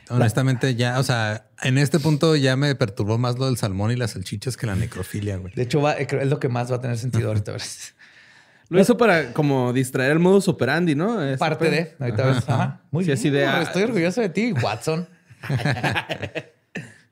[0.09, 3.95] Honestamente, ya, o sea, en este punto ya me perturbó más lo del salmón y
[3.97, 5.53] las salchichas que la necrofilia, güey.
[5.53, 7.51] De hecho, va- creo- es lo que más va a tener sentido ahorita.
[7.51, 7.67] ¿verdad?
[8.69, 11.23] Lo hizo para como distraer el modus operandi, ¿no?
[11.23, 11.95] Ese Parte de.
[11.99, 12.49] Ahorita ves.
[12.49, 12.81] Ajá.
[12.91, 13.45] Muy Sí, bien.
[13.45, 15.07] Jorge, ah, Estoy orgulloso de ti, Watson.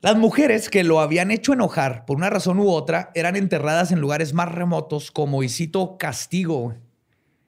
[0.06, 4.00] Las mujeres que lo habían hecho enojar por una razón u otra eran enterradas en
[4.00, 6.74] lugares más remotos como, y cito, castigo.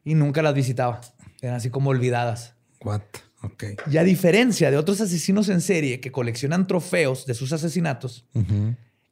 [0.04, 1.00] Y nunca las visitaba.
[1.40, 2.56] Eran así como olvidadas.
[2.82, 3.02] What?
[3.42, 3.64] Ok.
[3.88, 8.26] Y a diferencia de otros asesinos en serie que coleccionan trofeos de sus asesinatos,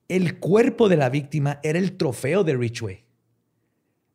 [0.09, 3.05] el cuerpo de la víctima era el trofeo de Ridgway.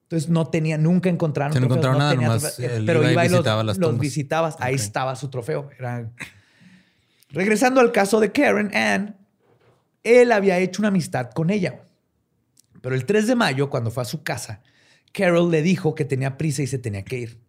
[0.04, 3.26] Entonces no tenía, nunca encontraron no trofeos, encontraron nada, tenía nomás trofeos, eh, pero iba
[3.26, 4.02] y los, visitaba las los tumbas.
[4.02, 5.70] visitabas, ahí estaba su trofeo.
[5.80, 6.12] Era-
[7.30, 9.16] Regresando al caso de Karen Ann,
[10.04, 11.82] él había hecho una amistad con ella.
[12.82, 14.62] Pero el 3 de mayo, cuando fue a su casa,
[15.14, 17.40] Carol le dijo que tenía prisa y se tenía que ir.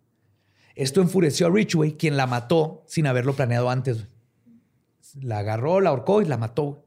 [0.75, 4.07] Esto enfureció a Ridgway, quien la mató sin haberlo planeado antes.
[5.21, 6.85] La agarró, la ahorcó y la mató.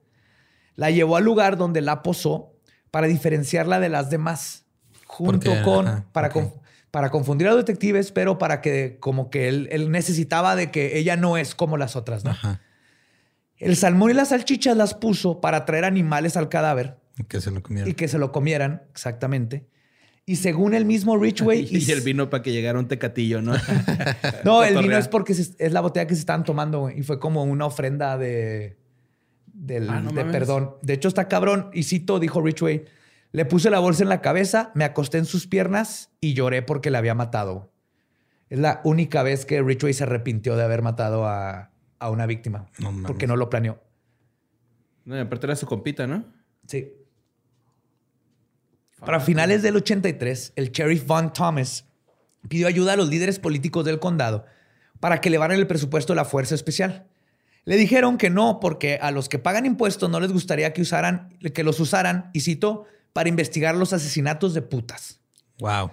[0.76, 2.54] La llevó al lugar donde la posó
[2.92, 4.66] para diferenciarla de las demás,
[5.06, 6.54] junto Porque, con, ajá, para, con-
[6.92, 10.98] para confundir a los detectives, pero para que como que él, él necesitaba de que
[10.98, 12.32] ella no es como las otras, ¿no?
[12.32, 12.62] Ajá.
[13.58, 16.98] El salmón y las salchichas las puso para traer animales al cadáver
[17.28, 17.90] Que se lo comieron.
[17.90, 19.66] y que se lo comieran, exactamente.
[20.26, 21.66] Y según el mismo Ridgway...
[21.72, 23.54] Y el vino para que llegara un tecatillo, ¿no?
[24.44, 27.00] No, el vino es porque se- es la botella que se estaban tomando, güey.
[27.00, 28.78] Y fue como una ofrenda de,
[29.54, 30.76] del, Ah, no de perdón.
[30.82, 31.70] De hecho, está cabrón.
[31.74, 32.86] Y cito, dijo Richway,
[33.32, 36.90] le puse la bolsa en la cabeza, me acosté en sus piernas y lloré porque
[36.90, 37.72] la había matado.
[38.50, 41.72] Es la única vez que Ridgway se arrepintió de haber matado a,
[42.06, 42.68] a una víctima.
[42.80, 43.82] No porque no lo planeó.
[45.06, 46.26] No, y aparte era su compita, ¿no?
[46.68, 46.92] Sí.
[49.00, 51.86] Para finales del 83, el sheriff Von Thomas
[52.48, 54.46] pidió ayuda a los líderes políticos del condado
[55.00, 57.08] para que elevaran el presupuesto de la Fuerza Especial.
[57.66, 61.38] Le dijeron que no, porque a los que pagan impuestos no les gustaría que, usaran,
[61.54, 65.20] que los usaran, y cito, para investigar los asesinatos de putas.
[65.60, 65.92] Wow.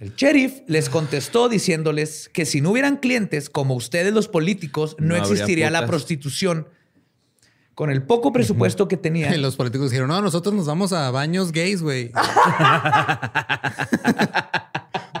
[0.00, 5.14] El sheriff les contestó diciéndoles que si no hubieran clientes como ustedes los políticos, no,
[5.14, 6.66] existiría la prostitución.
[7.74, 9.42] Con el poco presupuesto que Y tenían.
[9.42, 12.12] los políticos dijeron, no, nosotros nos vamos a baños gays, güey.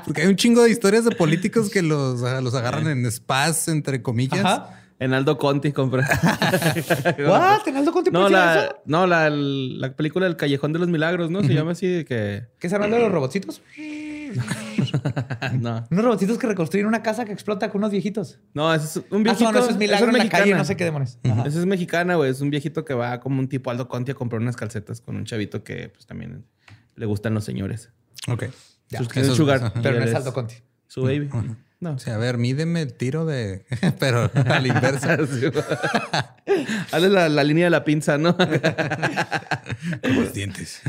[0.06, 4.00] Porque hay un chingo de historias de políticos que los, los agarran en spas, entre
[4.00, 4.44] comillas.
[4.44, 4.80] Ajá.
[4.98, 6.02] En Aldo Conti compré.
[7.26, 7.68] ¿What?
[7.68, 8.76] ¿En Aldo Conti No, la, eso?
[8.86, 11.42] no la, la película del Callejón de los Milagros, ¿no?
[11.42, 12.44] Se llama así de que...
[12.58, 13.62] ¿Qué se habla de los robotcitos?
[15.60, 15.86] No.
[15.90, 18.38] Unos robotcitos que reconstruyen una casa que explota con unos viejitos.
[18.54, 19.44] No, ese es un Ah, viejito.
[19.44, 20.42] no, no, eso es milagro en la mexicana.
[20.44, 21.18] calle, no sé qué demonios.
[21.24, 21.42] Ajá.
[21.46, 22.30] Esa es mexicana, güey.
[22.30, 25.16] Es un viejito que va como un tipo Aldo Conti a comprar unas calcetas con
[25.16, 26.44] un chavito que pues también
[26.96, 27.90] le gustan los señores.
[28.28, 28.44] Ok.
[28.96, 29.72] Sus eso sugar.
[29.82, 30.56] Pero no él es Aldo Conti.
[30.86, 31.28] Su baby.
[31.80, 31.92] No.
[31.92, 33.64] O sea, a ver, mídeme el tiro de...
[33.98, 35.14] Pero a la inversa.
[36.92, 38.36] Hazle la, la línea de la pinza, ¿no?
[38.36, 38.50] con
[40.14, 40.82] los dientes.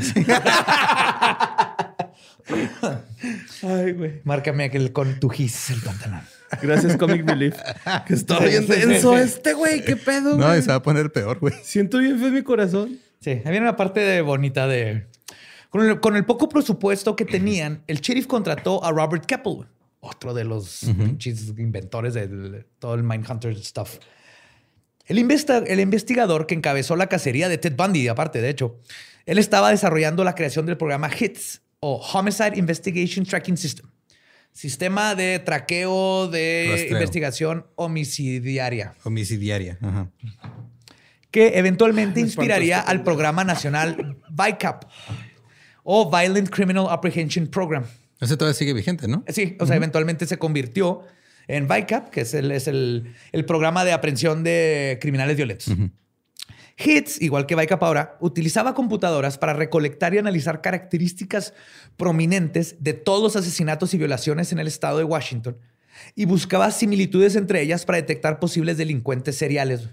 [3.62, 4.20] Ay, güey.
[4.24, 6.20] Márcame aquel con tu gis el pantalón.
[6.60, 7.56] Gracias, Comic Relief.
[8.06, 9.84] Que está bien denso este, güey.
[9.84, 11.54] ¿Qué pedo, No, y se va a poner peor, güey.
[11.62, 12.98] Siento bien feo en mi corazón.
[13.20, 15.06] Sí, ahí viene una parte de- bonita de...
[15.70, 19.64] Con el, con el poco presupuesto que tenían, el sheriff contrató a Robert Keppel,
[20.00, 23.96] otro de los pinches inventores de todo el Mindhunter stuff.
[25.06, 28.76] El, investa- el investigador que encabezó la cacería de Ted Bundy, aparte, de hecho,
[29.24, 33.86] él estaba desarrollando la creación del programa HITS o Homicide Investigation Tracking System.
[34.52, 36.92] Sistema de traqueo de Rastreo.
[36.92, 39.78] investigación homicidiaria Homicidiaria.
[39.80, 40.10] Ajá.
[41.30, 44.84] que eventualmente inspiraría al programa nacional VICAP
[45.82, 47.84] o Violent Criminal Apprehension Program.
[48.20, 49.24] Ese todavía sigue vigente, ¿no?
[49.28, 51.00] Sí, o sea, eventualmente se convirtió
[51.48, 55.74] en VICAP, que es el, es el, el programa de aprehensión de criminales violentos.
[56.76, 61.54] HITS, igual que VICAP ahora, utilizaba computadoras para recolectar y analizar características
[61.96, 65.56] prominentes de todos los asesinatos y violaciones en el estado de Washington
[66.14, 69.88] y buscaba similitudes entre ellas para detectar posibles delincuentes seriales.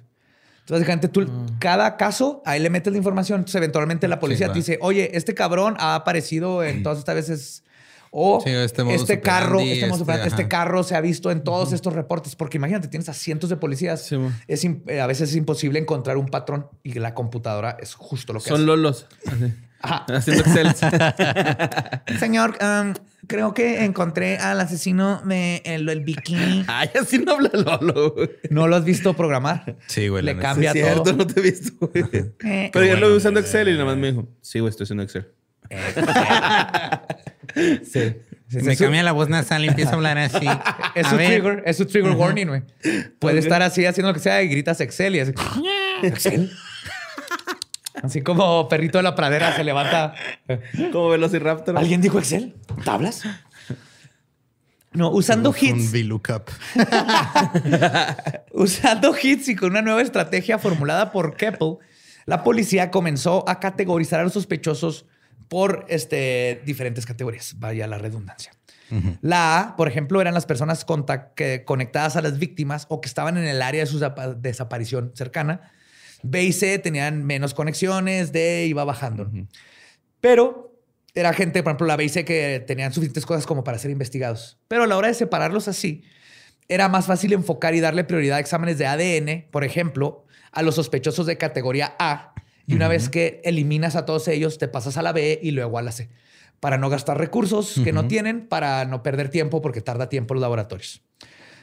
[0.69, 1.27] Entonces, básicamente, tú,
[1.59, 3.39] cada caso, ahí le metes la información.
[3.39, 7.63] Entonces, eventualmente la policía te dice, oye, este cabrón ha aparecido en todas estas veces.
[8.11, 11.93] O Sí, este este carro, este, este, este carro se ha visto en todos estos
[11.93, 12.35] reportes.
[12.35, 14.03] Porque imagínate, tienes a cientos de policías.
[14.03, 18.33] Sí, es eh, a veces es imposible encontrar un patrón y la computadora es justo
[18.33, 18.65] lo que Son hace.
[18.65, 19.07] lolos.
[19.27, 19.53] Así.
[19.81, 20.05] Ajá.
[20.09, 20.75] Haciendo Excel.
[22.19, 22.93] Señor, um,
[23.27, 26.65] creo que encontré al asesino de el, el bikini.
[26.67, 28.29] Ay, así no habla Lolo, güey.
[28.49, 29.77] ¿No lo has visto programar?
[29.87, 30.23] Sí, güey.
[30.23, 31.13] Le cambia Sí, es cierto, todo.
[31.17, 32.05] no te he visto, güey.
[32.43, 34.69] Eh, Pero yo lo vi usando eh, Excel y nada más me dijo, sí, güey,
[34.69, 35.27] estoy usando Excel.
[37.83, 38.15] Sí.
[38.49, 40.47] Sí, Me sí, cambia la voz nasal y empiezo a hablar así.
[40.95, 41.27] Es A su ver.
[41.27, 42.63] trigger, es su trigger warning, güey.
[43.19, 45.33] Puede estar así haciendo lo que sea y gritas Excel y así.
[46.01, 46.51] Excel.
[48.01, 50.15] Así como perrito de la pradera se levanta.
[50.91, 51.77] Como Velociraptor.
[51.77, 52.55] ¿Alguien dijo Excel?
[52.83, 53.23] ¿Tablas?
[54.93, 55.91] No, usando Un hits.
[55.91, 56.49] VLOOKUP.
[58.53, 61.77] Usando hits y con una nueva estrategia formulada por Keppel,
[62.25, 65.05] la policía comenzó a categorizar a los sospechosos
[65.49, 67.55] por este, diferentes categorías.
[67.59, 68.51] Vaya la redundancia.
[69.21, 70.83] La A, por ejemplo, eran las personas
[71.35, 73.99] que- conectadas a las víctimas o que estaban en el área de su
[74.37, 75.71] desaparición cercana.
[76.23, 79.29] B y C tenían menos conexiones, D iba bajando.
[80.21, 80.75] Pero
[81.13, 83.91] era gente, por ejemplo, la B y C que tenían suficientes cosas como para ser
[83.91, 84.57] investigados.
[84.67, 86.03] Pero a la hora de separarlos así,
[86.67, 90.75] era más fácil enfocar y darle prioridad a exámenes de ADN, por ejemplo, a los
[90.75, 92.28] sospechosos de categoría A.
[92.69, 95.77] Y una vez que eliminas a todos ellos, te pasas a la B y luego
[95.77, 96.09] a la C.
[96.59, 100.41] Para no gastar recursos que no tienen, para no perder tiempo, porque tarda tiempo los
[100.41, 101.01] laboratorios.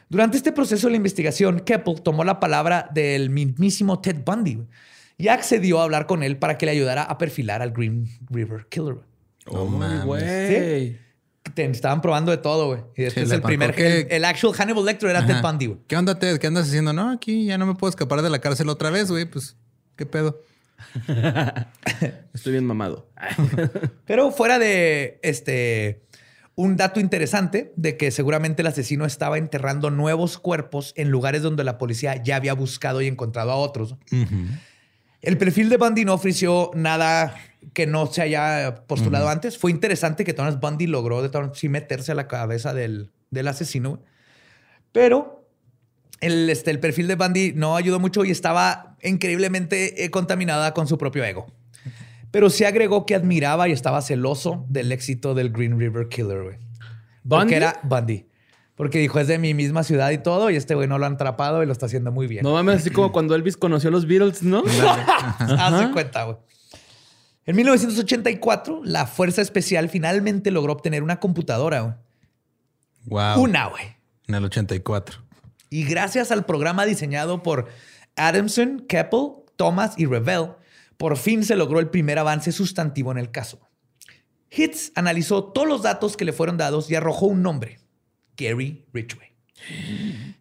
[0.09, 4.63] Durante este proceso de la investigación, Keppel tomó la palabra del mismísimo Ted Bundy
[5.19, 8.67] y accedió a hablar con él para que le ayudara a perfilar al Green River
[8.69, 8.97] Killer.
[9.47, 9.65] Oh,
[10.05, 10.99] güey.
[11.55, 12.81] Te estaban probando de todo, güey.
[12.97, 13.75] Y este Sí, es el primer.
[13.75, 15.29] que- El, el actual Hannibal Lecter era Ajá.
[15.29, 15.79] Ted Bundy, güey.
[15.87, 16.39] ¿Qué onda, Ted?
[16.39, 16.93] ¿Qué andas haciendo?
[16.93, 19.25] No, aquí ya no me puedo escapar de la cárcel otra vez, güey.
[19.27, 19.57] Pues,
[19.95, 20.41] ¿qué pedo?
[22.35, 23.09] Estoy bien mamado.
[24.07, 26.03] Pero fuera de este.
[26.59, 31.65] Un dato interesante de que seguramente el asesino estaba enterrando nuevos cuerpos en lugares donde
[31.65, 33.95] la policía ya había buscado y encontrado a otros.
[35.21, 37.37] El perfil de Bundy no ofreció nada
[37.75, 39.59] que no se haya postulado antes.
[39.59, 43.49] Fue interesante que Thomas Bundy logró de todas- sí meterse a la cabeza del, del
[43.49, 44.03] asesino.
[44.93, 45.47] Pero
[46.23, 50.87] el, este, el perfil de Bundy no ayudó mucho y estaba increíblemente eh, contaminada con
[50.87, 51.47] su propio ego.
[52.31, 56.57] Pero sí agregó que admiraba y estaba celoso del éxito del Green River Killer, güey.
[57.23, 57.45] ¿Bundy?
[57.45, 58.27] Porque era Bundy.
[58.75, 61.15] Porque dijo, es de mi misma ciudad y todo, y este güey no lo han
[61.15, 62.43] atrapado y lo está haciendo muy bien.
[62.43, 64.63] No mames, así como cuando Elvis conoció a los Beatles, ¿no?
[65.39, 66.37] Haz de cuenta, güey.
[67.47, 71.95] En 1984, la Fuerza Especial finalmente logró obtener una computadora, güey.
[73.05, 73.41] Wow.
[73.41, 73.85] Una, güey.
[74.27, 75.23] En el 84.
[75.71, 77.69] Y gracias al programa diseñado por
[78.17, 80.55] Adamson, Keppel, Thomas y Revell,
[80.97, 83.61] por fin se logró el primer avance sustantivo en el caso.
[84.51, 87.79] Hitz analizó todos los datos que le fueron dados y arrojó un nombre,
[88.37, 89.33] Gary Ridgway.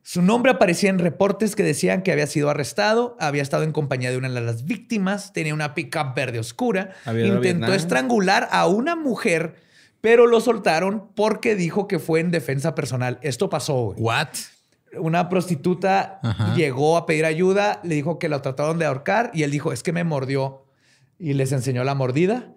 [0.04, 4.12] Su nombre aparecía en reportes que decían que había sido arrestado, había estado en compañía
[4.12, 9.56] de una de las víctimas, tenía una pickup verde oscura, intentó estrangular a una mujer,
[10.02, 13.18] pero lo soltaron porque dijo que fue en defensa personal.
[13.22, 14.30] Esto pasó, güey What?
[15.00, 16.56] Una prostituta Ajá.
[16.56, 19.84] llegó a pedir ayuda, le dijo que lo trataron de ahorcar y él dijo, es
[19.84, 20.66] que me mordió.
[21.18, 22.52] Y les enseñó la mordida.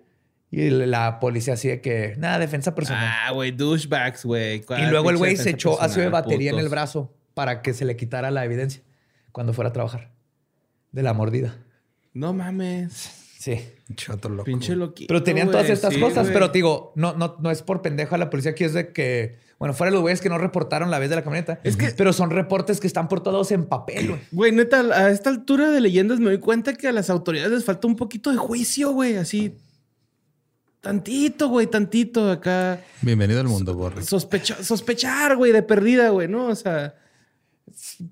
[0.51, 3.07] Y la policía así de que, nada, defensa personal.
[3.07, 4.65] Ah, güey, douchebags, güey.
[4.79, 7.85] y luego el güey se echó ácido de batería en el brazo para que se
[7.85, 8.83] le quitara la evidencia
[9.31, 10.11] cuando fuera a trabajar.
[10.91, 11.57] De la mordida.
[12.15, 13.18] No mames.
[13.39, 13.61] Sí.
[13.95, 14.45] Choto loco.
[14.45, 15.07] Pinche loquito.
[15.07, 18.17] Pero tenían todas estas sí, cosas, pero te digo, no, no, no es por pendejo
[18.17, 20.99] a la policía aquí, es de que, bueno, fuera los güeyes que no reportaron la
[20.99, 21.61] vez de la camioneta.
[21.63, 24.21] Es que, pero son reportes que están por todos en papel, güey.
[24.33, 27.65] Güey, neta, a esta altura de leyendas me doy cuenta que a las autoridades les
[27.65, 29.17] falta un poquito de juicio, güey.
[29.17, 29.55] Así.
[30.81, 32.81] Tantito, güey, tantito acá.
[33.03, 34.03] Bienvenido al mundo, Borre.
[34.03, 36.47] Sospecha- sospechar, güey, de perdida, güey, ¿no?
[36.47, 36.97] O sea.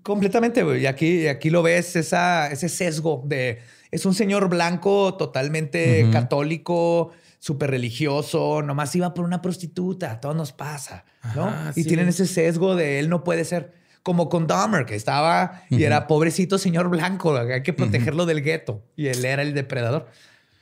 [0.03, 0.83] Completamente, güey.
[0.83, 3.59] Y aquí, aquí lo ves, esa, ese sesgo de...
[3.91, 10.35] Es un señor blanco totalmente católico, súper religioso, nomás iba por una prostituta, a todos
[10.35, 11.47] nos pasa, ¿no?
[11.47, 11.89] Ajá, y sí.
[11.89, 13.73] tienen ese sesgo de él no puede ser
[14.03, 18.83] como con Dahmer, que estaba y era pobrecito señor blanco, hay que protegerlo del gueto
[18.97, 20.09] y él era el depredador.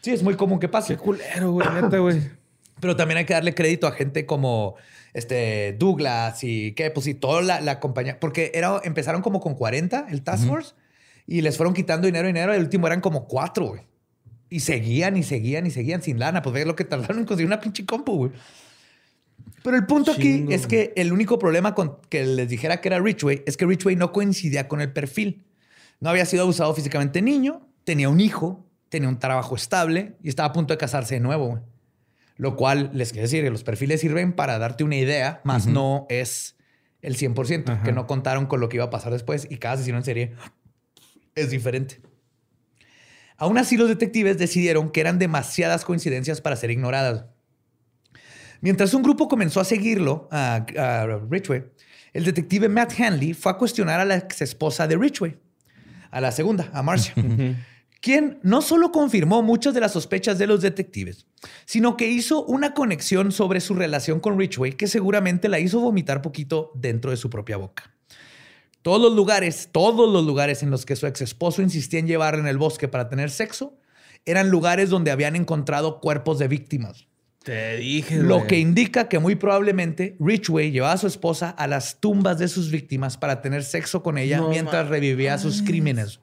[0.01, 0.97] Sí, es muy común que pase.
[0.97, 2.21] Qué culero, güey, neta, güey.
[2.81, 4.75] Pero también hay que darle crédito a gente como
[5.15, 9.55] este Douglas y que pues y toda la, la compañía, porque era, empezaron como con
[9.55, 10.75] 40 el Task Force
[11.27, 12.53] y les fueron quitando dinero, dinero.
[12.53, 13.83] El último eran como cuatro, güey.
[14.51, 16.43] Y seguían y seguían y seguían sin lana.
[16.43, 18.33] Pues ve lo que tardaron en conseguir una pinche compu, güey.
[19.63, 23.01] Pero el punto aquí es que el único problema con que les dijera que era
[23.01, 25.45] Richway es que Richway no coincidía con el perfil.
[26.01, 30.51] No había sido abusado físicamente niño, tenía un hijo, tenía un trabajo estable y estaba
[30.51, 31.47] a punto de casarse de nuevo.
[31.49, 31.63] güey.
[32.37, 36.07] Lo cual les quiero decir que los perfiles sirven para darte una idea, más no
[36.11, 36.57] es
[37.01, 37.83] el 100%, Ajá.
[37.85, 40.33] que no contaron con lo que iba a pasar después y cada asesino en serie
[41.35, 42.01] es diferente.
[43.37, 47.27] Aún así, los detectives decidieron que eran demasiadas coincidencias para ser ignoradas.
[48.61, 51.65] Mientras un grupo comenzó a seguirlo, a, a Ridgway,
[52.13, 55.37] el detective Matt Hanley fue a cuestionar a la ex esposa de Ridgway,
[56.11, 57.13] a la segunda, a Marcia,
[58.01, 61.27] quien no solo confirmó muchas de las sospechas de los detectives,
[61.65, 66.23] sino que hizo una conexión sobre su relación con Ridgway que seguramente la hizo vomitar
[66.23, 67.94] poquito dentro de su propia boca.
[68.85, 72.41] Todos los lugares, todos los lugares en los que su ex esposo insistía en llevarla
[72.41, 73.79] en el bosque para tener sexo,
[74.27, 77.07] eran lugares donde habían encontrado cuerpos de víctimas.
[77.43, 78.47] Te dije, Lo güey.
[78.47, 82.71] que indica que muy probablemente Richway llevaba a su esposa a las tumbas de sus
[82.71, 86.21] víctimas para tener sexo con ella No mientras revivía sus crímenes.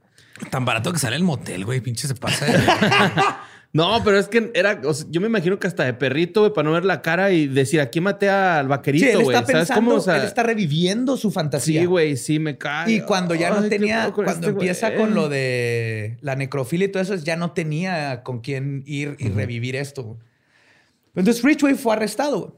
[0.51, 1.81] Tan barato que sale el motel, güey.
[1.81, 2.45] Pinche se pasa.
[3.73, 6.53] No, pero es que era, o sea, yo me imagino que hasta de perrito, güey,
[6.53, 9.37] para no ver la cara y decir, aquí maté al Sí, vaquerito, él güey.
[9.37, 9.97] está ¿Sabes pensando, cómo?
[9.97, 11.79] O sea, él está reviviendo su fantasía.
[11.79, 12.91] sí, güey, sí me cae.
[12.91, 14.67] Y cuando ya Ay, no tenía, cuando este güey.
[14.67, 19.15] empieza con lo de la necrofilia y todo eso, ya no tenía con quién ir
[19.19, 20.17] y revivir esto.
[21.15, 22.57] Entonces Ridgway fue arrestado.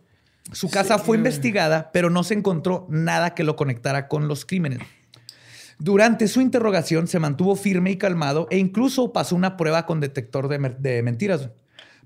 [0.52, 4.80] Su casa fue investigada, pero no se encontró nada que lo conectara con los crímenes.
[5.84, 10.48] Durante su interrogación se mantuvo firme y calmado e incluso pasó una prueba con detector
[10.48, 11.50] de, mentiras.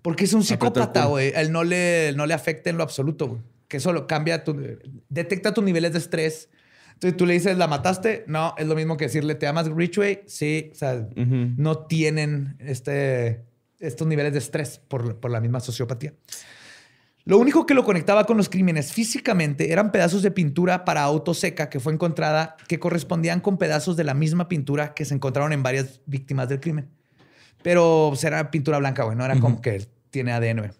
[0.01, 1.31] Porque es un psicópata, güey.
[1.35, 3.41] Él no le, no le afecta en lo absoluto, güey.
[3.67, 4.59] Que eso lo cambia, tu,
[5.09, 6.49] detecta tus niveles de estrés.
[6.93, 8.23] Entonces tú le dices, ¿la mataste?
[8.25, 10.23] No, es lo mismo que decirle, ¿te amas Richway?
[10.25, 13.43] Sí, o sea, no tienen este,
[13.79, 16.15] estos niveles de estrés por, por la misma sociopatía.
[17.27, 21.33] Lo único que lo conectaba con los crímenes físicamente eran pedazos de pintura para auto
[21.33, 25.51] seca que fue encontrada que correspondían con pedazos de la misma pintura que se encontraron
[25.51, 26.89] en varias víctimas del crimen.
[27.63, 30.59] Pero pues, era pintura blanca, güey, no era como que tiene ADN.
[30.59, 30.71] güey.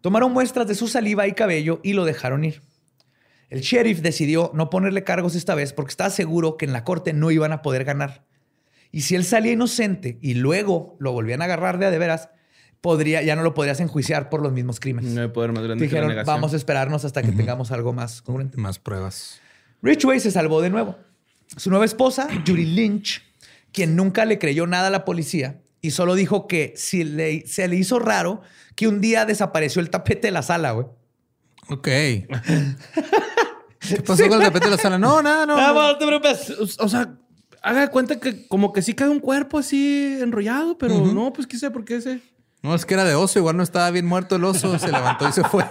[0.00, 2.62] Tomaron muestras de su saliva y cabello y lo dejaron ir.
[3.50, 7.12] El sheriff decidió no ponerle cargos esta vez porque estaba seguro que en la corte
[7.12, 8.24] no iban a poder ganar.
[8.90, 12.30] Y si él salía inocente y luego lo volvían a agarrar de a de veras,
[12.80, 15.12] podría, ya no lo podrías enjuiciar por los mismos crímenes.
[15.12, 17.92] No hay poder más grande que la Dijeron, vamos a esperarnos hasta que tengamos algo
[17.92, 18.56] más congruente.
[18.56, 19.40] Más pruebas.
[19.82, 20.96] Ridgway se salvó de nuevo.
[21.56, 23.22] Su nueva esposa, Judy Lynch,
[23.72, 27.66] quien nunca le creyó nada a la policía y solo dijo que si le, se
[27.68, 28.42] le hizo raro
[28.74, 30.86] que un día desapareció el tapete de la sala, güey.
[31.68, 31.86] Ok.
[33.80, 34.98] ¿Qué pasó con el tapete de la sala?
[34.98, 35.54] No, nada, no.
[35.74, 36.50] Bueno, no te preocupes.
[36.78, 37.16] O sea,
[37.62, 41.46] haga de cuenta que como que sí cae un cuerpo así enrollado, pero no, pues
[41.46, 42.20] quise por qué ese.
[42.62, 43.38] No, es que era de oso.
[43.38, 44.78] Igual no estaba bien muerto el oso.
[44.78, 45.64] Se levantó y se fue.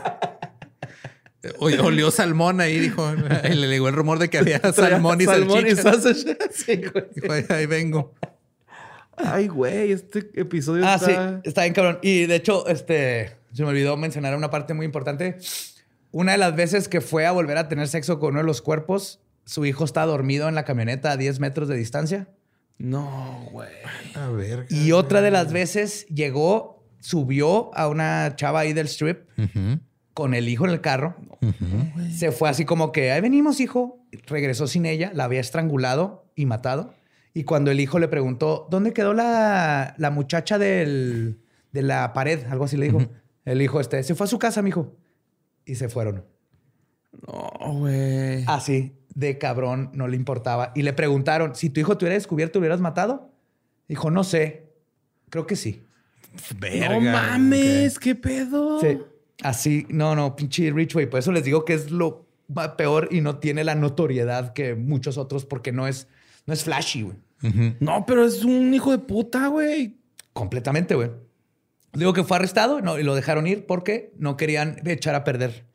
[1.60, 3.10] Olió salmón ahí, dijo.
[3.46, 6.02] Y le llegó el rumor de que había salmón y Salmón y salchicha.
[6.02, 6.36] salsa.
[6.52, 7.06] Sí, güey.
[7.16, 8.14] Dijo, "Ahí- ahí vengo.
[9.16, 11.42] Ay, güey, este episodio Ah, sí, está...
[11.44, 12.00] está bien cabrón.
[12.02, 15.38] Y de hecho, este, se me olvidó mencionar una parte muy importante.
[16.12, 18.62] Una de las veces que fue a volver a tener sexo con uno de los
[18.62, 22.28] cuerpos, su hijo estaba dormido en la camioneta a 10 metros de distancia.
[22.78, 23.70] No, güey.
[24.16, 24.66] A ver.
[24.70, 29.28] Y otra de las veces llegó, subió a una chava ahí del strip
[30.14, 31.16] con el hijo en el carro.
[32.12, 34.06] Se fue así como que, ahí venimos, hijo.
[34.28, 36.94] Regresó sin ella, la había estrangulado y matado.
[37.34, 41.40] Y cuando el hijo le preguntó, ¿dónde quedó la, la muchacha del,
[41.72, 42.46] de la pared?
[42.50, 43.02] Algo así le dijo.
[43.46, 44.96] El hijo este, se fue a su casa, mijo.
[45.66, 46.26] Y se fueron.
[47.26, 48.44] No, güey.
[48.48, 50.72] Así, de cabrón, no le importaba.
[50.76, 53.32] Y le preguntaron, si tu hijo te hubiera descubierto, ¿lo hubieras matado?
[53.88, 54.74] Dijo, no sé.
[55.30, 55.84] Creo que sí.
[56.90, 58.80] No mames, qué pedo.
[58.82, 59.00] Sí.
[59.42, 61.10] Así, no, no, pinche Richway.
[61.10, 62.28] Por eso les digo que es lo
[62.78, 66.08] peor y no tiene la notoriedad que muchos otros porque no es,
[66.46, 67.18] no es flashy, güey.
[67.80, 69.98] No, pero es un hijo de puta, güey.
[70.34, 71.12] Completamente, güey.
[71.94, 75.66] Digo que fue arrestado no, y lo dejaron ir porque no querían echar a perder.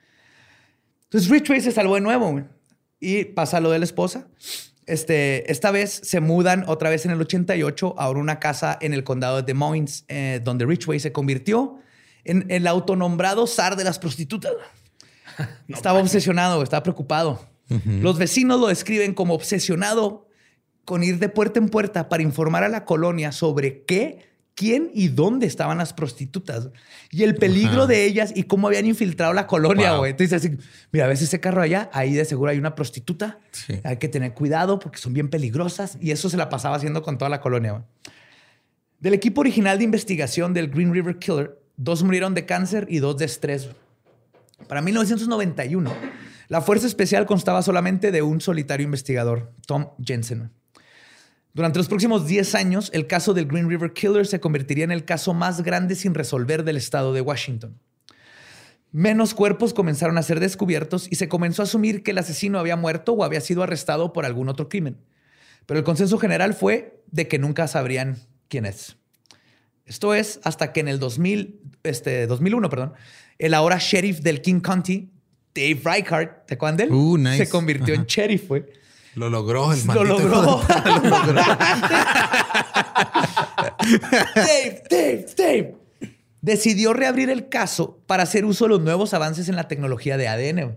[1.05, 2.45] Entonces Richway se salvó de nuevo, güey.
[3.01, 4.29] Y pasa lo de la esposa.
[4.87, 9.05] Este, esta vez se mudan otra vez en el 88 a una casa en el
[9.05, 11.79] condado de Des Moines, eh, donde Richway se convirtió
[12.25, 14.53] en el autonombrado zar de las prostitutas.
[15.69, 17.41] estaba obsesionado, estaba preocupado.
[17.87, 20.29] Los vecinos lo describen como obsesionado
[20.85, 25.09] con ir de puerta en puerta para informar a la colonia sobre qué, quién y
[25.09, 26.69] dónde estaban las prostitutas
[27.11, 27.87] y el peligro Ajá.
[27.89, 29.99] de ellas y cómo habían infiltrado la colonia, Wow.
[30.01, 30.11] güey.
[30.13, 30.57] Entonces, así,
[30.93, 33.39] mira, ves ese carro allá, ahí de seguro hay una prostituta.
[33.53, 33.81] Sí.
[33.85, 37.19] Hay que tener cuidado porque son bien peligrosas y eso se la pasaba haciendo con
[37.19, 37.73] toda la colonia.
[37.73, 37.85] güey.
[39.01, 43.19] Del equipo original de investigación del Green River Killer, dos murieron de cáncer y dos
[43.19, 43.69] de estrés.
[44.69, 45.93] Para 1991,
[46.49, 50.51] la fuerza especial constaba solamente de un solitario investigador, Tom Jensen.
[51.55, 55.05] Durante los próximos 10 años, el caso del Green River Killer se convertiría en el
[55.05, 57.79] caso más grande sin resolver del estado de Washington.
[58.91, 62.75] Menos cuerpos comenzaron a ser descubiertos y se comenzó a asumir que el asesino había
[62.75, 64.99] muerto o había sido arrestado por algún otro crimen.
[65.67, 68.97] Pero el consenso general fue de que nunca sabrían quién es.
[69.87, 72.95] Esto es hasta que en el 2000, este, 2001, perdón,
[73.39, 75.13] el ahora sheriff del King County,
[75.55, 76.93] Dave Reichardt, ¿te acuerdan de él?
[76.93, 77.47] Uh, nice.
[77.47, 78.65] Se convirtió en sheriff, güey.
[79.15, 80.63] Lo logró el Lo maldito hijo logró.
[80.85, 81.43] Lo logró.
[84.35, 85.77] Dave, Dave, Dave.
[86.41, 90.29] Decidió reabrir el caso para hacer uso de los nuevos avances en la tecnología de
[90.29, 90.77] ADN.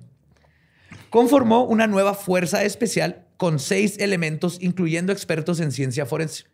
[1.10, 6.46] Conformó una nueva fuerza especial con seis elementos, incluyendo expertos en ciencia forense.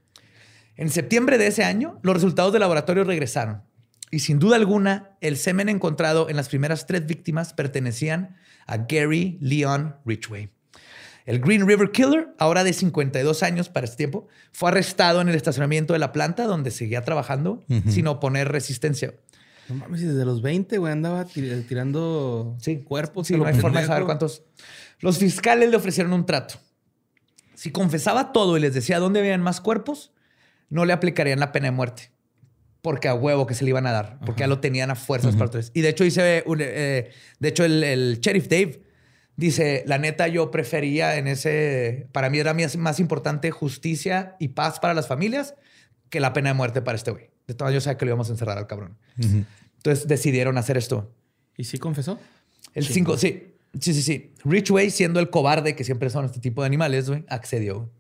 [0.75, 3.61] En septiembre de ese año, los resultados del laboratorio regresaron.
[4.09, 8.35] Y sin duda alguna, el semen encontrado en las primeras tres víctimas pertenecían
[8.67, 10.49] a Gary Leon Ridgway.
[11.25, 15.35] El Green River Killer, ahora de 52 años para este tiempo, fue arrestado en el
[15.35, 19.13] estacionamiento de la planta donde seguía trabajando sin oponer resistencia.
[19.69, 23.27] No mames, y desde los 20, güey, andaba tir- tirando Sí, cuerpos.
[23.27, 24.43] Sí, no hay forma de saber cuántos.
[24.99, 26.55] Los fiscales le ofrecieron un trato.
[27.55, 30.11] Si confesaba todo y les decía dónde habían más cuerpos,
[30.69, 32.11] no le aplicarían la pena de muerte.
[32.81, 34.19] Porque a huevo que se le iban a dar.
[34.25, 35.71] Porque ya lo tenían a fuerzas para tres.
[35.73, 38.81] Y de hecho, dice, un, eh, de hecho, el, el sheriff Dave
[39.35, 42.07] dice: La neta, yo prefería en ese.
[42.11, 45.55] Para mí era más, importante justicia y paz para las familias
[46.09, 47.29] que la pena de muerte para este güey.
[47.47, 48.97] De todas, yo sabía que lo íbamos a encerrar al cabrón.
[49.17, 51.13] Entonces decidieron hacer esto.
[51.57, 52.19] ¿Y sí confesó?
[52.73, 53.53] El 5, sí.
[53.79, 54.33] Sí, sí, sí.
[54.45, 57.91] Richway, siendo el cobarde que siempre son este tipo de animales, güey, accedió.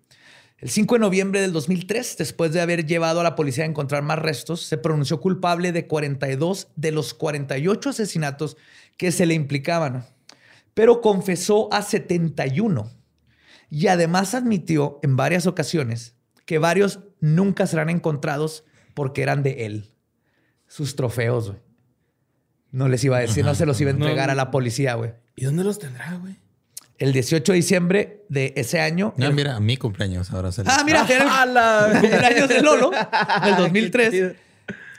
[0.63, 4.01] El 5 de noviembre del 2003, después de haber llevado a la policía a encontrar
[4.01, 8.55] más restos, se pronunció culpable de 42 de los 48 asesinatos
[8.95, 10.05] que se le implicaban.
[10.73, 12.91] Pero confesó a 71
[13.69, 16.15] y además admitió en varias ocasiones
[16.45, 18.63] que varios nunca serán encontrados
[18.93, 19.91] porque eran de él.
[20.67, 21.59] Sus trofeos, güey.
[22.71, 24.31] No les iba a decir, no se los iba a entregar No.
[24.31, 25.13] a la policía, güey.
[25.35, 26.37] ¿Y dónde los tendrá, güey?
[26.97, 29.13] El 18 de diciembre de ese año.
[29.17, 31.43] No, el- mira, mi cumpleaños ahora se Ah, mira, era
[31.93, 32.91] el cumpleaños de Lolo,
[33.43, 34.35] del 2003.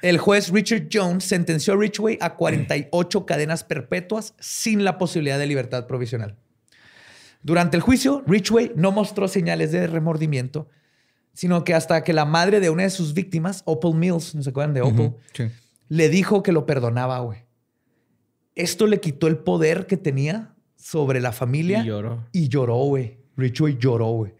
[0.05, 5.47] El juez Richard Jones sentenció a Ridgway a 48 cadenas perpetuas sin la posibilidad de
[5.47, 6.37] libertad provisional.
[7.43, 10.69] Durante el juicio, Ridgway no mostró señales de remordimiento,
[11.33, 14.51] sino que hasta que la madre de una de sus víctimas, Opal Mills, ¿no se
[14.51, 15.17] acuerdan de Opal?
[15.33, 15.45] Sí.
[15.89, 17.39] Le dijo que lo perdonaba, güey.
[18.57, 21.81] Esto le quitó el poder que tenía sobre la familia.
[21.81, 22.27] Y lloró.
[22.31, 23.21] Y lloró, güey.
[23.39, 24.35] Ridgway lloró, güey.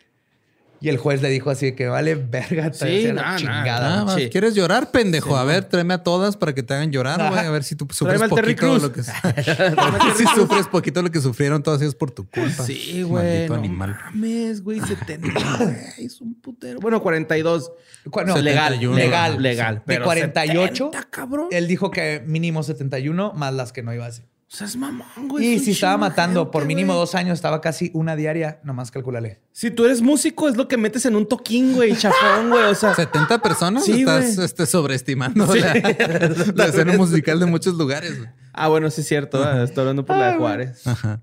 [0.85, 3.37] Y el juez le dijo así de que vale verga, te Sí, nah, la nah,
[3.37, 4.01] chingada.
[4.01, 4.29] Ah, va, Sí.
[4.29, 5.35] ¿Quieres llorar, pendejo?
[5.37, 7.39] a ver, tráeme a todas para que te hagan llorar, güey.
[7.41, 7.49] Ajá.
[7.49, 9.03] A ver si tú sufres Tráeme poquito lo que
[10.17, 12.63] si sufres poquito lo que sufrieron todos ellos por tu culpa.
[12.65, 13.25] Sí, güey.
[13.25, 13.97] Maldito No animal.
[14.05, 14.81] mames, güey.
[14.81, 15.29] 70,
[15.59, 15.77] güey.
[16.07, 16.81] Es un putero.
[16.81, 17.73] Bueno, 42.
[18.11, 18.95] Cu- no, 71.
[18.95, 19.43] legal.
[19.43, 19.75] Legal.
[19.77, 20.91] De pero 48.
[20.93, 21.49] 70, cabrón.
[21.51, 24.27] Él dijo que mínimo 71 más las que no iba a hacer.
[24.53, 25.47] O sea, es mamón, güey.
[25.47, 27.01] Y es si estaba matando gente, por mínimo güey.
[27.01, 29.41] dos años, estaba casi una diaria, nomás calculale.
[29.53, 31.97] Si tú eres músico, es lo que metes en un toquín, güey.
[31.99, 32.63] Chafón, güey.
[32.65, 34.45] O sea, 70 personas Sí, estás güey.
[34.47, 35.75] este, sobreestimando la,
[36.55, 38.17] la escena musical de muchos lugares.
[38.19, 38.31] güey.
[38.53, 39.43] Ah, bueno, sí es cierto.
[39.43, 40.87] ah, Estoy hablando por la de Juárez.
[40.87, 41.21] Ajá.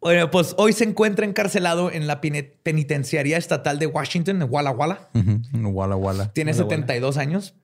[0.00, 5.08] Bueno, pues hoy se encuentra encarcelado en la penitenciaría estatal de Washington, en Walla Walla.
[5.14, 5.40] Ujú.
[5.70, 6.32] Wala Wala.
[6.32, 6.76] Tiene Walla Walla.
[6.76, 7.54] 72 años.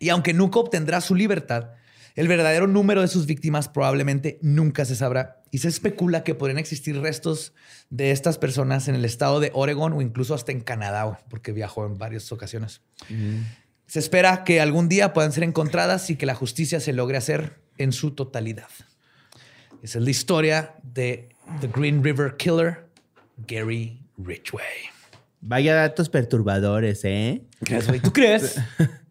[0.00, 1.68] Y aunque nunca obtendrá su libertad,
[2.14, 5.42] el verdadero número de sus víctimas probablemente nunca se sabrá.
[5.50, 7.52] Y se especula que podrían existir restos
[7.90, 11.86] de estas personas en el estado de Oregon o incluso hasta en Canadá, porque viajó
[11.86, 12.80] en varias ocasiones.
[13.86, 17.60] Se espera que algún día puedan ser encontradas y que la justicia se logre hacer
[17.78, 18.68] en su totalidad.
[19.82, 21.28] Esa es la historia de
[21.60, 22.86] The Green River Killer,
[23.46, 24.90] Gary Ridgway.
[25.40, 27.42] Vaya datos perturbadores, ¿eh?
[28.02, 28.60] ¿Tú crees?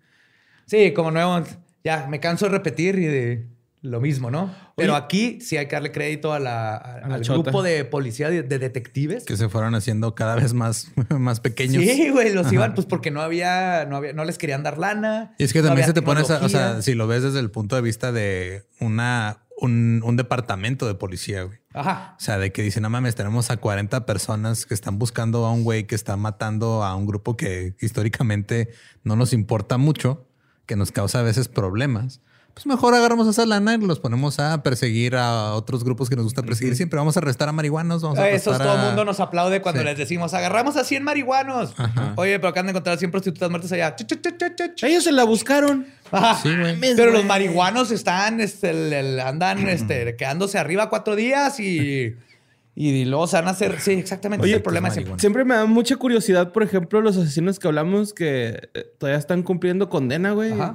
[0.71, 1.43] Sí, como nuevo,
[1.83, 3.47] ya me canso de repetir y de
[3.83, 4.53] lo mismo, ¿no?
[4.77, 5.01] Pero Oye.
[5.03, 7.41] aquí sí hay que darle crédito a la, a- A la al chota.
[7.41, 9.25] grupo de policía de, de detectives.
[9.25, 11.83] Que se fueron haciendo cada vez más, más pequeños.
[11.83, 12.53] Sí, güey, los Ajá.
[12.55, 15.33] iban pues porque no había, no había, no les querían dar lana.
[15.39, 17.75] Y es que también se te pones, o sea, si lo ves desde el punto
[17.75, 21.57] de vista de una, un, un departamento de policía, güey.
[21.73, 22.15] Ajá.
[22.19, 25.51] O sea, de que dicen, no mames, tenemos a 40 personas que están buscando a
[25.51, 28.69] un güey que está matando a un grupo que históricamente
[29.03, 30.27] no nos importa mucho,
[30.65, 32.21] que nos causa a veces problemas.
[32.53, 36.25] Pues mejor agarramos esa lana y los ponemos a perseguir a otros grupos que nos
[36.25, 36.75] gusta perseguir.
[36.75, 39.61] Siempre vamos a arrestar a marihuanos, vamos a Eso todo el a- mundo nos aplaude
[39.61, 39.85] cuando Sí.
[39.85, 41.73] les decimos, agarramos a 100 marihuanos.
[41.77, 42.13] Ajá.
[42.17, 43.95] Oye, pero acaban de encontrar 100 prostitutas muertas allá.
[43.95, 44.83] Ch, ch, ch, ch, ch, ch.
[44.83, 45.87] Ellos se la buscaron.
[46.11, 46.41] Ajá.
[46.43, 46.77] Sí, güey.
[46.81, 52.17] Pero los marihuanos están, este, el- el- andan este, quedándose arriba cuatro días y,
[52.75, 53.79] y luego se van a hacer.
[53.79, 54.43] Sí, exactamente.
[54.43, 55.05] Oye, es el problema pues.
[55.21, 59.43] Siempre me da mucha curiosidad, por ejemplo, los asesinos que hablamos que eh, todavía están
[59.43, 60.51] cumpliendo condena, güey.
[60.53, 60.73] Ajá.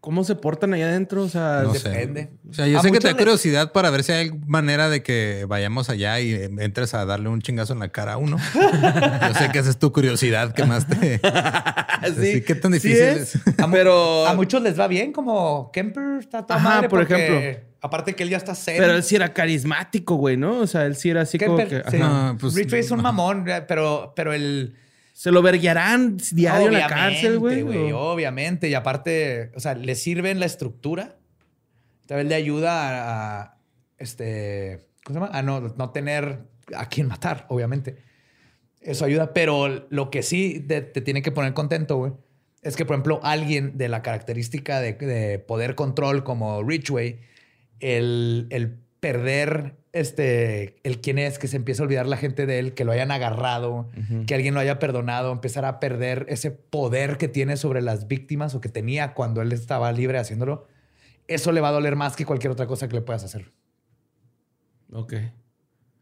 [0.00, 1.22] ¿Cómo se portan allá adentro?
[1.22, 1.88] O sea, No de- sé.
[1.90, 2.30] depende.
[2.50, 4.88] O sea, yo A sé que te da les- curiosidad para ver si hay manera
[4.88, 8.16] de que vayamos allá y eh, entres a darle un chingazo en la cara a
[8.16, 8.36] uno.
[8.54, 11.20] yo sé que esa es tu curiosidad que más te...
[12.20, 13.36] Sí, ¿Qué tan sí difícil es.
[13.36, 13.42] es?
[13.60, 16.98] A, mu- Pero- a muchos les va bien, como Kemper está toda Ajá, madre por
[17.06, 17.71] porque, ejemplo.
[17.84, 18.80] Aparte que él ya está serio.
[18.80, 20.60] pero él sí era carismático, güey, ¿no?
[20.60, 21.82] O sea, él sí era así como que...
[21.90, 21.98] sí.
[21.98, 24.76] No, pues, Ridgway es un mamón, eh, pero, pero el.
[25.12, 27.62] Se lo verguiarán diario en la Obviamente, cárcel, güey.
[27.92, 28.68] o- Obviamente.
[28.68, 31.16] Y aparte, o sea, le sirve en la estructura.
[32.06, 33.58] Tal vez le ayuda a, a,
[33.98, 34.86] este.
[35.04, 35.36] ¿Cómo se llama?
[35.38, 36.38] A no, no tener
[36.76, 37.96] a quién matar, obviamente.
[38.80, 39.32] Eso ayuda.
[39.34, 42.12] Pero lo que sí te, te tiene que poner contento, güey,
[42.62, 47.20] es que, por ejemplo, alguien de la característica de, de poder control como Ridgway,
[47.82, 52.58] el, el perder este, el quién es, que se empieza a olvidar la gente de
[52.58, 53.90] él, que lo hayan agarrado,
[54.26, 58.54] que alguien lo haya perdonado, empezar a perder ese poder que tiene sobre las víctimas
[58.54, 60.66] o que tenía cuando él estaba libre haciéndolo,
[61.28, 63.52] eso le va a doler más que cualquier otra cosa que le puedas hacer.
[64.92, 65.14] Ok.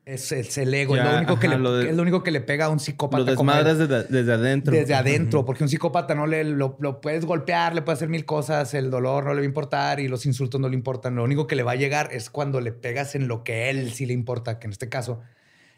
[0.06, 2.22] Es, es el ego, Ya, es, lo único que le, lo de- es lo único
[2.22, 3.22] que le pega a un psicópata.
[3.22, 4.72] Lo como desmadras desde, desde adentro.
[4.74, 8.24] Desde adentro, porque un psicópata no le lo, lo puedes golpear, le puedes hacer mil
[8.24, 11.14] cosas, el dolor no le va a importar y los insultos no le importan.
[11.14, 13.70] Lo único que le va a llegar es cuando le pegas en lo que a
[13.70, 15.20] él sí le importa, que en este caso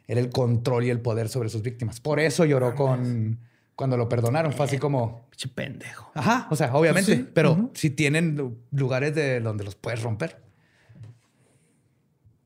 [0.06, 2.00] era el control y el poder sobre sus víctimas.
[2.00, 3.38] Por eso lloró con
[3.74, 4.52] cuando lo perdonaron.
[4.52, 6.10] Fue así como, Pinche pendejo.
[6.14, 7.70] ajá, o sea, obviamente, Sí, pero ujú.
[7.74, 10.41] si tienen lugares de donde los puedes romper.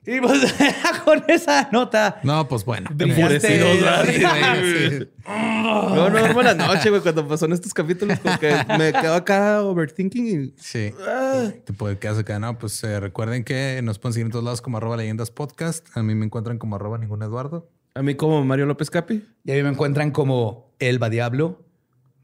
[0.06, 0.54] Y pues
[1.04, 2.20] con esa nota.
[2.22, 2.88] No, pues bueno.
[2.94, 3.40] ¿verdad?
[3.40, 5.08] Sí.
[5.26, 7.02] No, no, buenas noches, güey.
[7.02, 10.54] Cuando pasaron estos capítulos, como que me quedo acá overthinking y...
[10.62, 10.92] Sí.
[11.04, 11.50] Ah.
[11.64, 12.56] Te puede quedar acá, ¿no?
[12.56, 15.88] Pues eh, recuerden que nos pueden seguir en todos lados como arroba leyendas podcast.
[15.96, 17.68] A mí me encuentran como arroba ningún Eduardo.
[17.94, 19.26] A mí como Mario López Capi.
[19.44, 21.64] Y ahí me encuentran como Elba Diablo.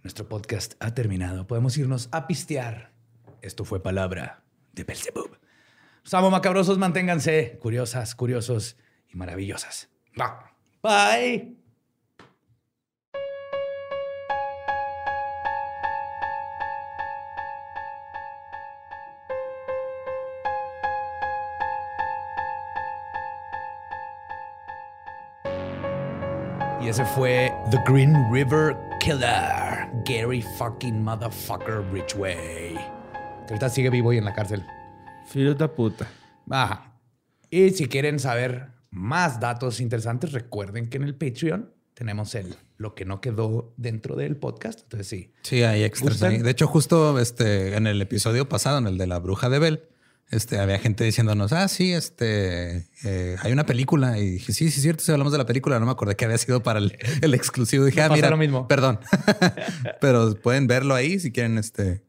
[0.05, 1.49] Nuestro podcast ha terminado.
[1.49, 2.93] Podemos irnos a pistear.
[3.41, 5.42] Esto fue palabra de Belzebub.
[6.03, 8.77] Pues, Samo macabrosos, manténganse curiosas, curiosos
[9.09, 9.89] y maravillosas.
[10.83, 11.57] Bye.
[26.81, 32.75] Y ese fue The Green River Killer, Gary fucking motherfucker Bridgeway.
[33.47, 34.67] Que ahorita sigue vivo y en la cárcel.
[35.27, 36.09] Filho da puta.
[36.51, 36.99] Ajá.
[37.51, 42.95] Y si quieren saber más datos interesantes, recuerden que en el Patreon tenemos el lo
[42.95, 44.81] que no quedó dentro del podcast.
[44.83, 45.33] Entonces sí.
[45.43, 46.21] Sí, hay extras.
[46.21, 49.83] De hecho, justo este, en el episodio pasado, en el de la bruja de Bell,
[50.31, 54.19] este, había gente diciéndonos, ah, sí, este, eh, hay una película.
[54.19, 56.25] Y dije, sí, sí, es cierto, si hablamos de la película, no me acordé que
[56.25, 57.85] había sido para el, el exclusivo.
[57.85, 58.67] Dije, ah, mira, lo mismo.
[58.67, 58.99] perdón.
[60.01, 62.03] Pero pueden verlo ahí si quieren, este,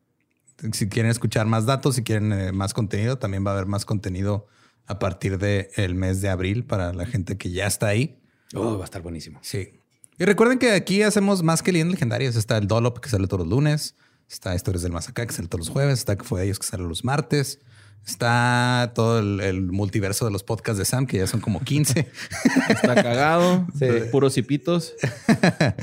[0.71, 3.85] si quieren escuchar más datos, si quieren eh, más contenido, también va a haber más
[3.85, 4.47] contenido
[4.85, 8.19] a partir del mes de abril para la gente que ya está ahí.
[8.53, 9.39] Oh, va a estar buenísimo.
[9.41, 9.79] Sí.
[10.17, 12.35] Y recuerden que aquí hacemos más que leyendas legendarias.
[12.35, 13.95] Está el Dolop que sale todos los lunes.
[14.29, 15.99] Está Historias del Mazacá que sale todos los jueves.
[15.99, 17.59] Está que fue de ellos que sale los martes.
[18.05, 22.11] Está todo el, el multiverso de los podcasts de Sam, que ya son como 15.
[22.69, 23.65] Está cagado.
[23.79, 23.87] Sí.
[24.11, 24.93] Puros hipitos.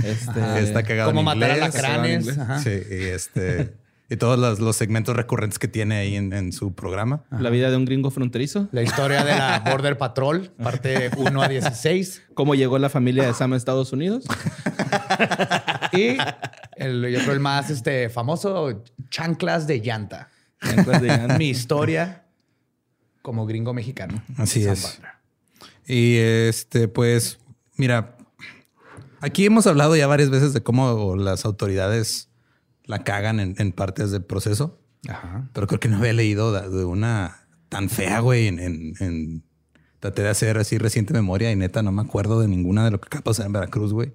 [0.04, 1.10] Este, está cagado.
[1.10, 2.26] Cómo en matar a lacranes.
[2.62, 3.74] Sí, y este.
[4.10, 7.22] Y todos los, los segmentos recurrentes que tiene ahí en, en su programa.
[7.30, 8.68] La vida de un gringo fronterizo.
[8.72, 12.22] La historia de la Border Patrol, parte 1 a 16.
[12.34, 14.24] Cómo llegó la familia de Sam a Estados Unidos.
[15.92, 16.16] Y
[16.76, 20.28] el, yo creo el más este, famoso, Chanclas de Llanta.
[20.62, 21.36] Chanclas de llanta.
[21.36, 22.26] Mi historia
[23.22, 24.22] como gringo mexicano.
[24.36, 25.00] Así es.
[25.86, 27.40] Y este, pues,
[27.76, 28.16] mira,
[29.20, 32.29] aquí hemos hablado ya varias veces de cómo las autoridades
[32.90, 35.48] la cagan en, en partes del proceso, Ajá.
[35.52, 39.44] pero creo que no había leído de, una tan fea, güey, en, en- en-
[40.00, 42.98] Traté de hacer así reciente memoria y neta no me acuerdo de ninguna de lo
[43.02, 44.14] que acaba de pasar en Veracruz, güey.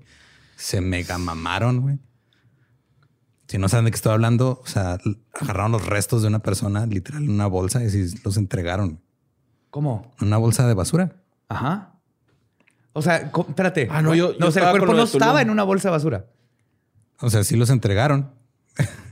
[0.55, 1.99] Se mega mamaron, güey.
[3.47, 4.97] Si no saben de qué estoy hablando, o sea,
[5.39, 7.89] agarraron los restos de una persona literal en una bolsa y
[8.23, 8.99] los entregaron.
[9.69, 10.11] ¿Cómo?
[10.19, 11.17] En una bolsa de basura.
[11.49, 11.99] Ajá.
[12.93, 13.87] O sea, espérate.
[13.91, 16.25] Ah, no, yo- yo o sea, el cuerpo no estaba en una bolsa de basura.
[17.19, 18.31] O sea, sí los entregaron.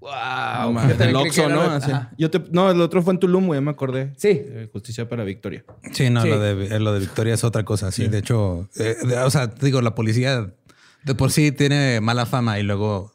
[0.00, 0.72] Wow.
[0.72, 1.60] No, el Oxxo, ¿no?
[1.60, 1.90] Así.
[2.16, 4.12] Yo te, no, el otro fue en Tulum, güey, me acordé.
[4.16, 4.28] Sí.
[4.30, 5.64] Eh, Justicia para Victoria.
[5.92, 6.28] Sí, no, Sí.
[6.28, 7.90] Lo, de, eh, lo de Victoria es otra cosa.
[7.90, 10.52] Sí, de hecho, eh, de- o sea, digo, la policía
[11.04, 13.12] de por sí tiene mala fama y luego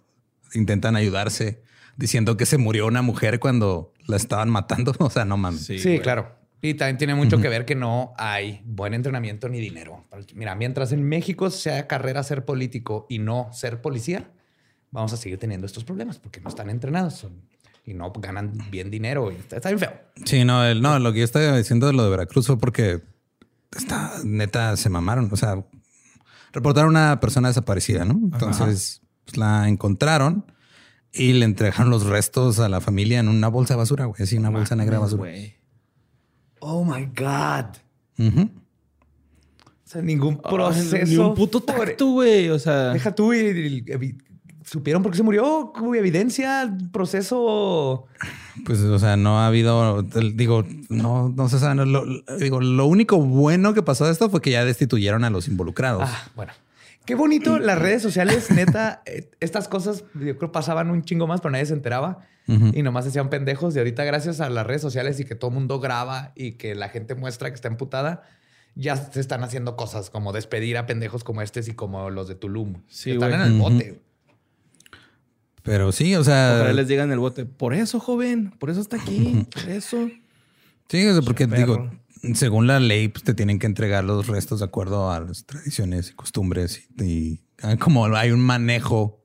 [0.53, 1.61] intentan ayudarse
[1.95, 4.93] diciendo que se murió una mujer cuando la estaban matando.
[4.99, 5.65] O sea, no mames.
[5.65, 6.35] Sí, claro.
[6.61, 10.05] Y también tiene mucho que ver que no hay buen entrenamiento ni dinero.
[10.35, 14.31] Mira, mientras en México sea carrera ser político y no ser policía,
[14.93, 17.41] vamos a seguir teniendo estos problemas porque no están entrenados son-
[17.85, 19.29] y no ganan bien dinero.
[19.31, 19.91] Y está, está bien feo.
[20.23, 23.01] Sí, no, el- no, lo que yo estaba diciendo de lo de Veracruz fue porque
[23.75, 25.27] está neta se mamaron.
[25.31, 25.61] O sea,
[26.53, 28.13] reportaron a una persona desaparecida, ¿no?
[28.31, 30.45] Entonces pues, la encontraron
[31.11, 34.21] y le entregaron los restos a la familia en una bolsa de basura, güey.
[34.23, 35.31] Así, una bolsa negra de basura.
[36.59, 37.65] Oh my God.
[39.85, 41.05] O sea, ningún proceso.
[41.05, 42.49] Ni un puto tacto, güey.
[42.49, 44.17] O sea, Deja tú y, y-
[44.65, 45.71] supieron por qué se murió.
[45.79, 48.05] Hubo evidencia, proceso.
[48.65, 51.75] Pues, o sea, no ha habido, digo, no, no se sabe.
[51.75, 52.05] no, lo,
[52.37, 56.03] digo, lo único bueno que pasó de esto fue que ya destituyeron a los involucrados.
[56.05, 56.53] Ah, bueno.
[57.05, 59.01] Qué bonito las redes sociales, neta.
[59.05, 63.05] eh, Estas cosas yo creo pasaban un chingo más, pero nadie se enteraba y nomás
[63.05, 63.75] se hacían pendejos.
[63.75, 66.75] Y ahorita, gracias a las redes sociales y que todo el mundo graba y que
[66.75, 68.23] la gente muestra que está emputada,
[68.75, 72.35] ya se están haciendo cosas como despedir a pendejos como estos y como los de
[72.35, 72.83] Tulum.
[72.87, 74.01] Sí, que están en el bote.
[75.63, 77.45] Pero sí, o sea, ojalá les digan en el bote.
[77.45, 78.51] Por eso, joven.
[78.59, 79.47] Por eso está aquí.
[79.53, 80.09] Por eso.
[80.89, 81.89] sí, o sea, porque digo,
[82.35, 86.09] según la ley, pues te tienen que entregar los restos de acuerdo a las tradiciones
[86.11, 89.21] y costumbres y, y, ah, como hay un manejo,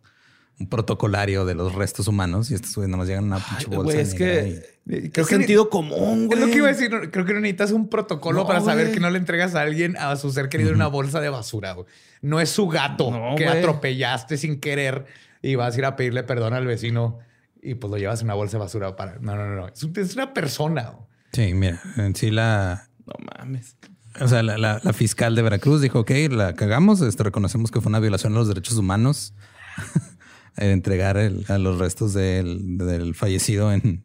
[0.60, 3.82] un protocolario de los restos humanos y estos güeyes nomás llegan a una pinche bolsa
[3.93, 4.62] güey, es que.
[4.74, 6.39] y- Creo Es que que- sentido común, güey.
[6.40, 6.89] Es lo que iba a decir.
[7.10, 8.94] Creo que no necesitas un protocolo No, para saber güey.
[8.94, 11.73] que no le entregas a alguien a su ser querido en una bolsa de basura.
[11.73, 11.86] güey.
[12.23, 13.59] No es su gato No, que güey.
[13.59, 15.05] atropellaste sin querer
[15.43, 17.19] y vas a ir a pedirle perdón al vecino
[17.62, 19.19] y pues lo llevas en una bolsa de basura para.
[19.20, 19.69] No, no, no.
[19.69, 20.93] Es, un- es una persona.
[21.32, 23.77] Sí, mira, en sí la, No mames.
[24.20, 27.81] O sea, la, la- la fiscal de Veracruz dijo, ok, la cagamos, este, reconocemos que
[27.81, 29.35] fue una violación a los derechos humanos
[30.56, 34.05] el entregar el- a los restos del, del fallecido en,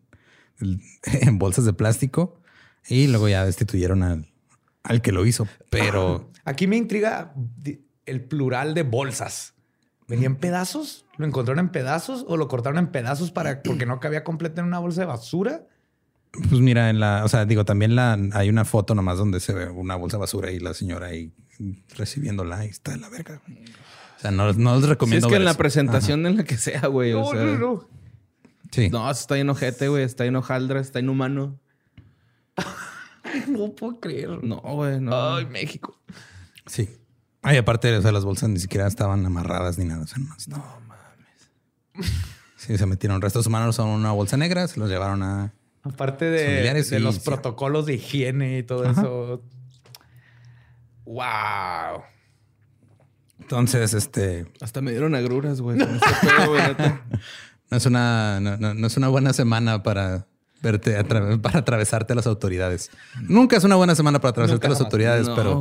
[1.03, 2.39] en bolsas de plástico
[2.87, 4.27] y luego ya destituyeron al,
[4.83, 5.47] al que lo hizo.
[5.69, 7.33] Pero Aquí me intriga
[8.05, 9.53] el plural de bolsas.
[10.07, 11.05] ¿Venía en pedazos?
[11.17, 14.67] ¿Lo encontraron en pedazos o lo cortaron en pedazos para porque no cabía completa en
[14.67, 15.67] una bolsa de basura?
[16.49, 19.53] pues mira, en la, o sea, digo, también la, hay una foto nomás donde se
[19.53, 21.31] ve una bolsa de basura y la señora ahí
[21.95, 23.39] recibiéndola y está de la verga.
[24.17, 25.27] O sea, no, no les Si recomiendo.
[25.27, 25.57] es que ver en la eso.
[25.59, 27.13] presentación en la que sea, güey.
[27.13, 27.89] o No, sea, no, no.
[28.71, 28.89] Sí.
[28.89, 30.03] No, está en ojete, güey.
[30.03, 31.59] Está en hojaldra, está inhumano.
[33.47, 34.43] No puedo creer.
[34.43, 35.35] No, güey, no.
[35.35, 35.99] Ay, México.
[36.67, 36.89] Sí.
[37.43, 40.03] Ay, aparte, o sea, las bolsas ni siquiera estaban amarradas ni nada.
[40.03, 40.57] O sea, nomás- no
[40.87, 42.11] mames.
[42.55, 45.53] Sí, se metieron restos humanos en una bolsa negra, se los llevaron a.
[45.83, 47.21] Aparte de, los sí.
[47.25, 49.43] protocolos de higiene y todo eso.
[51.03, 52.03] Wow.
[53.39, 55.77] Entonces, este Hasta me dieron agruras, güey.
[57.69, 60.27] no es una, no, no- no es una buena semana para
[60.63, 62.89] verte atra- para atravesarte a las autoridades.
[63.21, 65.51] Nunca es una buena semana para atravesarte a las autoridades, No, pero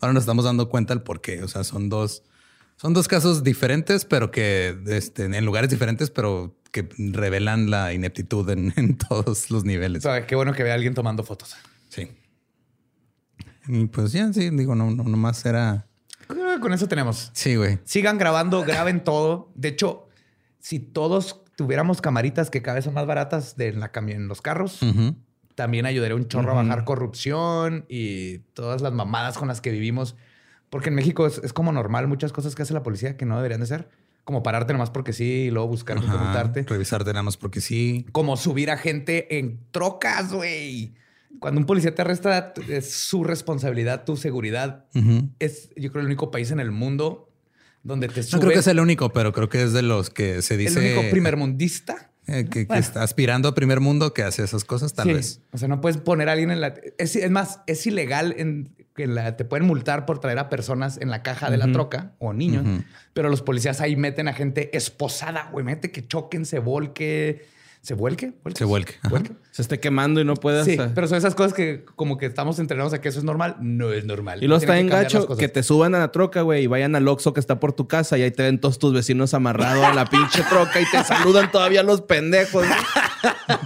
[0.00, 1.42] ahora nos estamos dando cuenta del por qué.
[1.42, 2.22] O sea, son dos,
[2.76, 8.50] son dos casos diferentes, pero que este, en lugares diferentes, pero que revelan la ineptitud
[8.50, 10.02] en, en todos los O niveles.
[10.02, 11.56] sea, qué bueno que vea a alguien tomando fotos.
[11.88, 12.10] Sí.
[13.68, 15.86] Y pues ya, sí, digo, no, no, nomás era.
[16.60, 17.30] Con eso tenemos.
[17.32, 17.78] Sí, güey.
[17.84, 19.50] Sigan grabando, graben todo.
[19.54, 20.08] De hecho,
[20.58, 24.40] si todos tuviéramos camaritas que cada vez son más baratas de en la en los
[24.40, 24.78] carros,
[25.56, 30.14] también ayudaría un chorro a bajar corrupción y todas las mamadas con las que vivimos.
[30.70, 33.34] Porque en México es, es como normal muchas cosas que hace la policía que no
[33.34, 33.88] deberían de ser.
[34.22, 36.62] Como pararte nomás porque sí y luego buscar preguntarte.
[36.62, 38.06] Revisarte nada más porque sí.
[38.12, 40.94] Como subir a gente en trocas, güey.
[41.40, 44.84] Cuando un policía te arresta, es su responsabilidad, tu seguridad.
[45.40, 47.27] Es, yo creo, el único país en el mundo
[47.82, 50.42] donde te No creo que sea el único, pero creo que es de los que
[50.42, 52.10] se el dice único primermundista.
[52.26, 55.14] eh, que, está aspirando a primer mundo que hace esas cosas, tal Sí.
[55.14, 55.40] vez.
[55.52, 56.74] O sea, no puedes poner a alguien en la.
[56.98, 60.98] Es, es más, es ilegal en que la, te pueden multar por traer a personas
[61.00, 62.66] en la caja de la troca o niños,
[63.14, 65.64] pero los policías ahí meten a gente esposada, güey.
[65.64, 67.46] Mete que choquen, se volque.
[67.82, 68.32] ¿Se vuelque?
[68.54, 68.94] Se vuelque.
[69.00, 69.08] Ajá.
[69.08, 69.32] ¿Vuelque?
[69.50, 72.58] Se esté quemando y no puede Sí, pero son esas cosas que como que estamos
[72.58, 73.56] entrenados a que eso es normal.
[73.60, 74.42] No es normal.
[74.42, 77.06] Y luego está Tienen en que te suban a la troca, güey, y vayan al
[77.08, 79.94] Oxxo que está por tu casa y ahí te ven todos tus vecinos amarrados a
[79.94, 82.66] la pinche troca y te saludan todavía los pendejos.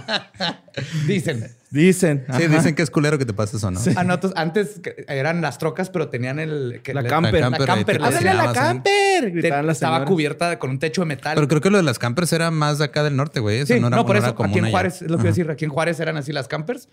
[1.07, 1.55] Dicen.
[1.73, 2.23] Dicen.
[2.27, 2.55] Sí, ajá.
[2.55, 3.79] dicen que es culero que te pase eso, ¿no?
[3.95, 6.81] Ah, no, entonces, antes eran las trocas, pero tenían el...
[6.83, 7.33] que La le- camper.
[7.33, 7.65] La La camper.
[7.67, 9.23] camper, le ahí te ¡Háblale a la camper!
[9.23, 10.09] Te- Gritaban las estaba señoras.
[10.11, 11.33] cubierta con un techo de metal.
[11.35, 13.59] Pero creo que lo de las campers era más de acá del norte, güey.
[13.61, 14.71] Eso Sí, no no, era, por no eso era común aquí en allá.
[14.71, 16.89] Juárez, es lo que iba a decir, aquí en Juárez eran así las campers.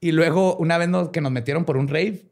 [0.00, 2.24] Y luego una vez nos- que nos metieron por un rave,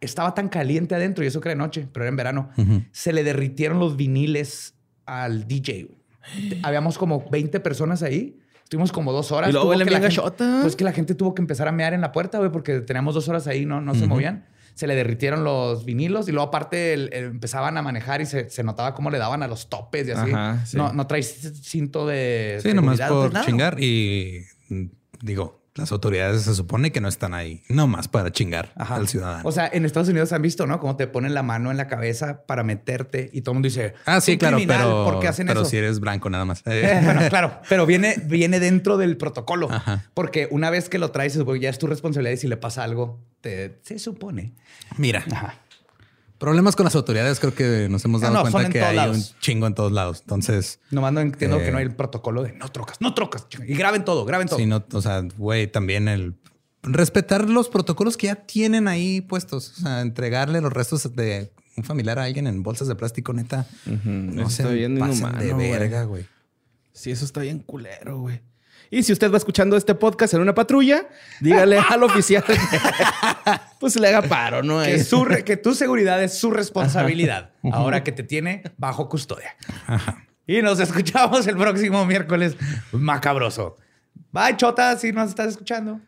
[0.00, 2.50] estaba tan caliente adentro, y eso que era de noche, pero era en verano,
[2.92, 4.74] se le derritieron los viniles
[5.06, 5.88] al DJ.
[6.62, 8.38] Habíamos como 20 personas ahí.
[8.68, 9.48] Estuvimos como dos horas.
[9.48, 10.58] Y luego huele bien gachota.
[10.60, 13.14] Pues que la gente tuvo que empezar a mear en la puerta, güey, porque teníamos
[13.14, 14.44] dos horas ahí, no, no se movían.
[14.74, 18.50] Se le derritieron los vinilos y luego aparte el- el- empezaban a manejar y se,
[18.50, 20.30] se notaba cómo le daban a los topes y así.
[20.30, 20.76] Ajá, sí.
[20.76, 23.46] no, no traes cinto de Sí, nomás seguridad, por pues nada.
[23.46, 23.76] chingar.
[23.82, 24.42] Y
[25.22, 28.96] digo, las autoridades se supone que no están ahí, nomás para chingar Ajá.
[28.96, 29.42] al ciudadano.
[29.48, 30.80] O sea, en Estados Unidos han visto, ¿no?
[30.80, 33.94] Cómo te ponen la mano en la cabeza para meterte y todo el mundo dice,
[34.06, 35.70] ah, sí, "Un claro, pero, ¿por qué hacen pero eso?
[35.70, 36.62] si eres blanco nada más.
[36.66, 39.68] Eh, bueno, claro, pero viene, viene dentro del protocolo.
[39.70, 40.04] Ajá.
[40.14, 42.82] Porque una vez que lo traes, pues, ya es tu responsabilidad y si le pasa
[42.84, 44.52] algo, te, se supone.
[44.96, 45.54] Mira, Ajá.
[46.38, 48.96] Problemas con las autoridades creo que nos hemos Ah, dado no, cuenta en que hay
[48.96, 49.16] lados.
[49.34, 50.20] un chingo en todos lados.
[50.20, 51.64] Entonces, Nomás no entiendo Eh.
[51.64, 53.46] que no hay el protocolo de no trocas, no trocas.
[53.66, 54.58] Y graben todo, graben todo.
[54.58, 56.34] sí, no, o sea, güey, también el
[56.82, 59.72] respetar los protocolos que ya tienen ahí puestos.
[59.78, 63.66] O sea, entregarle los restos de un familiar a alguien en bolsas de plástico, neta.
[64.04, 66.26] No eso se está bien pasen inhumano, de verga, güey.
[66.92, 68.40] Sí, eso está bien culero, güey.
[68.90, 71.06] Y si usted va escuchando este podcast en una patrulla,
[71.40, 72.44] dígale al oficial
[73.80, 74.82] pues le haga paro, ¿no?
[74.82, 77.50] Que, su que tu seguridad es su responsabilidad.
[77.72, 79.56] ahora que te tiene bajo custodia.
[80.46, 82.56] Y nos escuchamos el próximo miércoles
[82.92, 83.76] macabroso.
[84.32, 86.00] Bye, Chota, si nos estás escuchando.